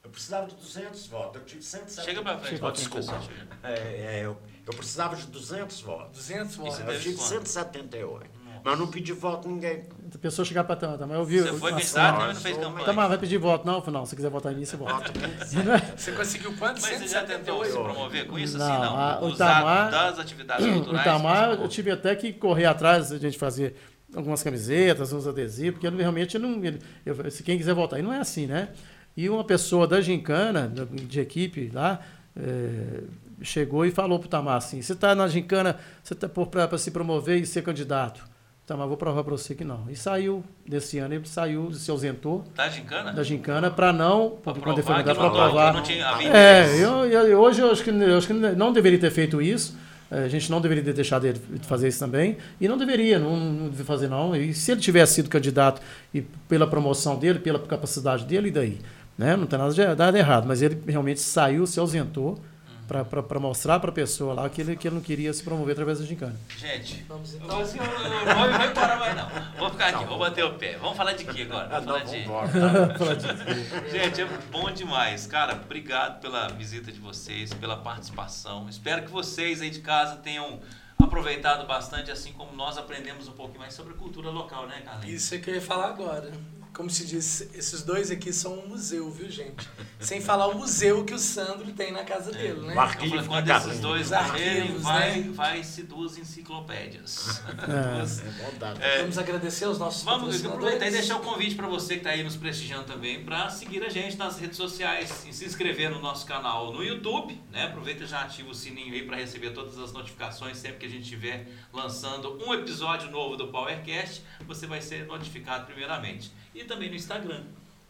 [0.05, 1.41] Eu precisava de 200 votos.
[1.41, 2.03] Eu tive 170.
[2.05, 3.19] Chega pra frente, Chega desculpa.
[3.19, 3.57] Desculpa.
[3.65, 6.17] É, é, eu, eu precisava de 200 votos.
[6.19, 6.79] 200 votos.
[6.79, 7.29] Eu tive quanto?
[7.29, 8.31] 178.
[8.65, 9.85] Mas não pedi voto ninguém.
[10.15, 11.41] A pessoa chegar para Tamar, Tamar, eu vi.
[11.41, 12.85] Você foi nossa, candidato não, não fez campanha.
[12.87, 13.67] Tamar, vai pedir voto?
[13.67, 14.95] Não, não, se quiser votar em mim, você vota.
[14.95, 15.13] Voto
[15.97, 16.81] Você conseguiu quanto?
[16.81, 17.85] Mas você já tentou se 178.
[17.85, 18.57] promover com isso?
[18.57, 18.97] Não, assim, não.
[18.99, 21.01] a- o Usar Itamar- das atividades O culturais.
[21.03, 23.77] Itamar, você eu tive até que correr atrás, a gente fazer
[24.17, 26.65] algumas camisetas, uns adesivos, porque ele realmente não.
[26.65, 28.71] Ele, eu, se quem quiser voltar, e não é assim, né?
[29.15, 30.73] E uma pessoa da Gincana,
[31.07, 32.01] de equipe lá,
[32.35, 33.03] é,
[33.43, 37.39] chegou e falou pro Tamar assim: você está na Gincana, você está para se promover
[37.41, 38.33] e ser candidato.
[38.67, 39.85] Tamar, vou provar para você que não.
[39.91, 43.13] E saiu desse ano, ele saiu, se ausentou Tá gincana?
[43.13, 45.75] da Gincana para não, Pra quando foi para provar.
[45.75, 49.11] não tinha É, eu, eu- hoje eu acho, que, eu acho que não deveria ter
[49.11, 49.77] feito isso.
[50.11, 52.39] Eh, A gente não deveria ter deixado ele fazer isso também.
[52.59, 54.35] E não deveria, não, não deveria fazer não.
[54.35, 55.83] E se ele tivesse sido candidato
[56.15, 58.79] e pela promoção dele, pela capacidade dele, e daí?
[59.19, 59.37] Né?
[59.37, 60.47] Não tem nada de nada errado.
[60.47, 62.39] Mas ele realmente saiu, se ausentou
[62.87, 65.99] para mostrar para a pessoa lá que ele, que ele não queria se promover através
[66.01, 66.37] da gincana.
[66.57, 67.61] Gente, Vamos eu então.
[67.61, 69.29] assim, eu- eu- eu não vou embora mais não.
[69.59, 70.77] Vou ficar aqui, vou bater o pé.
[70.79, 71.69] Vamos falar de quê agora?
[71.71, 73.91] Ah, Vamos falar de...
[73.91, 75.27] Gente, é bom demais.
[75.27, 78.69] Cara, obrigado pela visita de vocês, pela participação.
[78.69, 80.61] Espero que vocês aí de casa tenham
[81.03, 85.23] aproveitado bastante, assim como nós aprendemos um pouquinho mais sobre a cultura local, né, Carlinhos?
[85.23, 86.31] Isso é que eu ia falar agora.
[86.75, 89.69] Como se diz, esses dois aqui são um museu, viu, gente?
[90.01, 92.75] Sem falar o museu que o Sandro tem na casa dele, né?
[92.75, 95.31] O arquivo quando esses dois arquivos, vai, né?
[95.33, 97.43] vai-se duas enciclopédias.
[97.69, 97.95] É.
[98.25, 98.81] É bondade.
[99.01, 102.23] Vamos agradecer aos nossos Vamos aproveitar e deixar o convite para você que está aí
[102.23, 106.27] nos prestigiando também para seguir a gente nas redes sociais e se inscrever no nosso
[106.27, 107.65] canal no YouTube, né?
[107.65, 110.89] Aproveita e já ativa o sininho aí para receber todas as notificações sempre que a
[110.89, 116.33] gente estiver lançando um episódio novo do PowerCast, você vai ser notificado primeiramente.
[116.55, 117.43] E também no Instagram,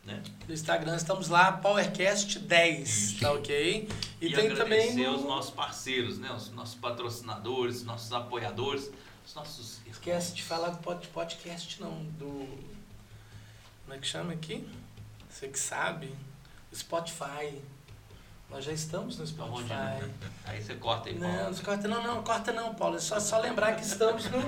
[0.05, 0.23] né?
[0.49, 3.89] No Instagram estamos lá, PowerCast10, tá ok?
[4.21, 5.29] E, E, tem agradecer também no...
[5.29, 6.33] nossos parceiros, né?
[6.33, 8.91] Os nossos patrocinadores, os nossos apoiadores,
[9.27, 12.49] os nossos Esquece de falar do pod- podcast não, do...
[13.85, 14.67] Como é que chama aqui?
[15.31, 16.15] Você que sabe.
[16.75, 17.61] Spotify.
[18.55, 19.75] Nós já estamos no bom, Spotify.
[20.47, 21.35] Aí você corta aí, Paulo.
[21.35, 22.97] Não, não corta não, não, corta não, Paulo.
[22.97, 24.43] É só, só lembrar que estamos no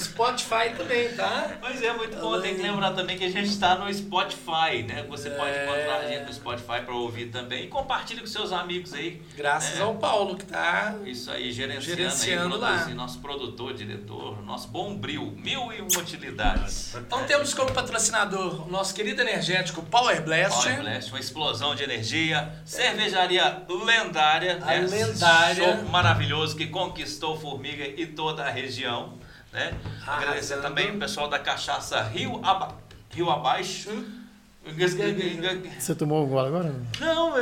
[0.00, 1.58] Spotify também, tá?
[1.60, 5.04] Mas é muito bom, tem que lembrar também que a gente está no Spotify, né?
[5.10, 5.64] Você pode É.
[5.64, 7.64] encontrar a gente no Spotify para ouvir também.
[7.64, 9.20] E compartilhe com seus amigos aí.
[9.36, 9.82] Graças É.
[9.82, 10.94] ao Paulo que tá.
[11.04, 12.68] Isso aí, gerenciando, Gerenciando aí, lá.
[12.68, 16.94] produzindo, nosso produtor, diretor, nosso bom bril, mil e uma utilidades.
[16.94, 20.62] Então temos como patrocinador o nosso querido energético Power Blast.
[20.62, 24.78] Power Blast, uma explosão de energia, cervejaria lendária, A né?
[24.80, 25.54] lendária.
[25.76, 29.14] show maravilhoso que conquistou Formiga e toda a região,
[29.52, 29.74] né?
[30.06, 32.76] Agradecer também o pessoal da cachaça Rio, Aba
[33.10, 33.90] Rio Abaixo.
[35.78, 36.72] Você tomou um gole agora?
[37.00, 37.32] Não,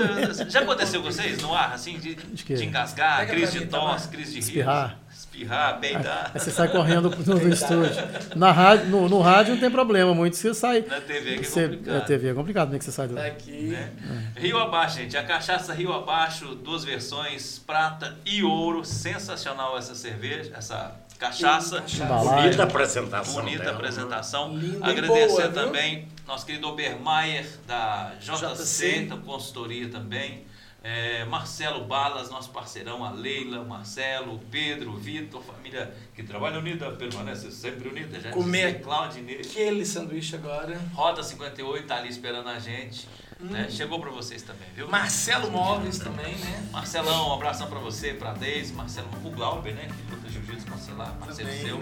[0.48, 4.08] já aconteceu com vocês no ar, assim, de, De engasgar, Pega crise de tá, tosse,
[4.08, 4.98] crise de Espirrar.
[5.40, 6.30] Espirrar, peidar.
[6.34, 7.90] Aí você sai correndo no, no estúdio.
[8.36, 10.84] Na rádio, no, no rádio não tem problema muito, você sai.
[10.86, 11.96] Na TV que é Você, complicado.
[11.96, 13.14] a TV é complicado, como é que você sai do.
[13.14, 13.68] Tá aqui.
[13.68, 13.90] né?
[14.36, 15.16] Rio Abaixo, gente.
[15.16, 18.84] A cachaça Rio Abaixo, duas versões, prata e ouro.
[18.84, 21.82] Sensacional essa cerveja, essa cachaça.
[22.06, 23.34] Bonita apresentação.
[23.34, 23.76] Bonita dela, né?
[23.78, 24.58] apresentação.
[24.82, 25.52] Agradecer boa, viu?
[25.52, 29.06] também nosso querido Obermaier da JC, JC.
[29.06, 30.44] da consultoria também.
[30.82, 36.22] É, Marcelo Balas, nosso parceirão, a Leila, o Marcelo, o Pedro, o Vitor, família que
[36.22, 38.18] trabalha unida, permanece sempre unida.
[38.18, 39.40] Já Comer Claudinei.
[39.40, 40.80] Aquele sanduíche agora.
[40.94, 43.06] Rota 58 tá ali esperando a gente.
[43.38, 43.68] Né?
[43.70, 44.86] Chegou para vocês também, viu?
[44.88, 46.68] Marcelo Móveis também, né?
[46.70, 49.88] Marcelão, um abração para você, para Deise, Marcelo, o Glauber, né?
[49.88, 51.66] Que luta jiu-jitsu com você lá, parceiro Também.
[51.66, 51.80] seu.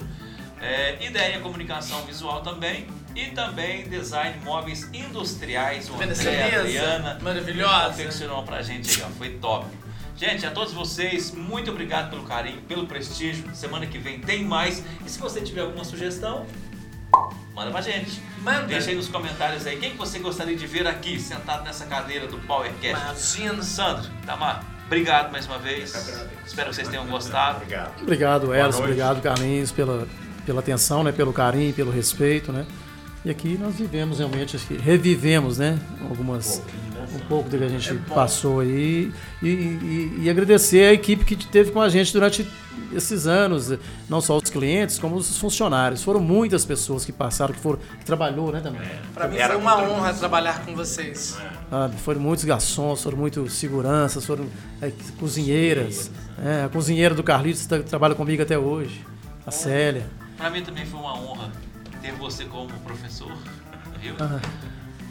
[0.60, 2.86] É, ideia comunicação visual também.
[3.14, 5.88] E também design móveis industriais.
[5.90, 7.18] O André, a Adriana.
[7.20, 7.88] maravilhosa?
[7.88, 9.10] Confeccionou pra gente aí, ó.
[9.16, 9.66] Foi top.
[10.16, 13.44] Gente, a todos vocês, muito obrigado pelo carinho, pelo prestígio.
[13.54, 14.82] Semana que vem tem mais.
[15.06, 16.44] E se você tiver alguma sugestão,
[17.54, 18.20] manda pra gente.
[18.42, 18.66] Manda.
[18.66, 22.26] Deixa aí nos comentários aí quem que você gostaria de ver aqui, sentado nessa cadeira
[22.26, 23.34] do PowerCast.
[23.36, 23.62] Imagina.
[23.62, 25.94] Sandro, Tamar, obrigado mais uma vez.
[26.44, 27.58] Espero que vocês tenham gostado.
[27.58, 28.02] Obrigado.
[28.02, 28.76] Obrigado, Eros.
[28.76, 30.08] Obrigado, Carlinhos, pela,
[30.48, 31.12] pela atenção, né?
[31.12, 32.64] Pelo carinho, pelo respeito, né?
[33.22, 35.78] E aqui nós vivemos realmente, acho que revivemos, né?
[36.08, 36.62] Algumas,
[37.14, 39.12] um pouco do que a gente passou aí.
[39.42, 42.48] E, e- e agradecer a equipe que esteve com a gente durante
[42.94, 43.74] esses anos,
[44.08, 46.02] não só os clientes, como os funcionários.
[46.02, 48.80] Foram muitas pessoas que passaram, que foram, que trabalhou, né, também.
[49.12, 51.36] Pra mim Era foi uma honra trabalhar com vocês.
[51.68, 51.96] sabe?
[51.98, 54.46] Foram muitos garçons, foram muitos seguranças, foram
[54.80, 56.10] é, cozinheiras.
[56.42, 59.04] É, a cozinheira do Carlitos tá- trabalha comigo até hoje.
[59.46, 60.06] A Célia.
[60.38, 61.50] Pra mim também foi uma honra
[62.00, 63.36] ter você como professor,
[64.00, 64.14] viu?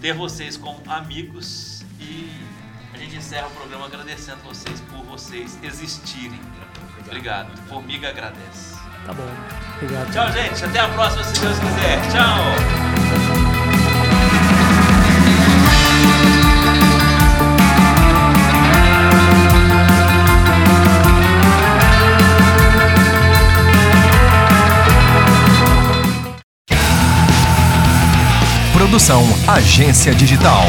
[0.01, 2.31] Ter vocês como amigos e
[2.93, 6.39] a gente encerra o programa agradecendo vocês por vocês existirem.
[7.05, 7.55] Obrigado.
[7.67, 8.75] Formiga agradece.
[9.05, 9.27] Tá bom.
[9.75, 10.11] Obrigado.
[10.11, 10.63] Tchau, gente.
[10.63, 12.01] Até a próxima, se Deus quiser.
[12.11, 13.26] Tchau.
[28.97, 30.65] Produção Agência Digital.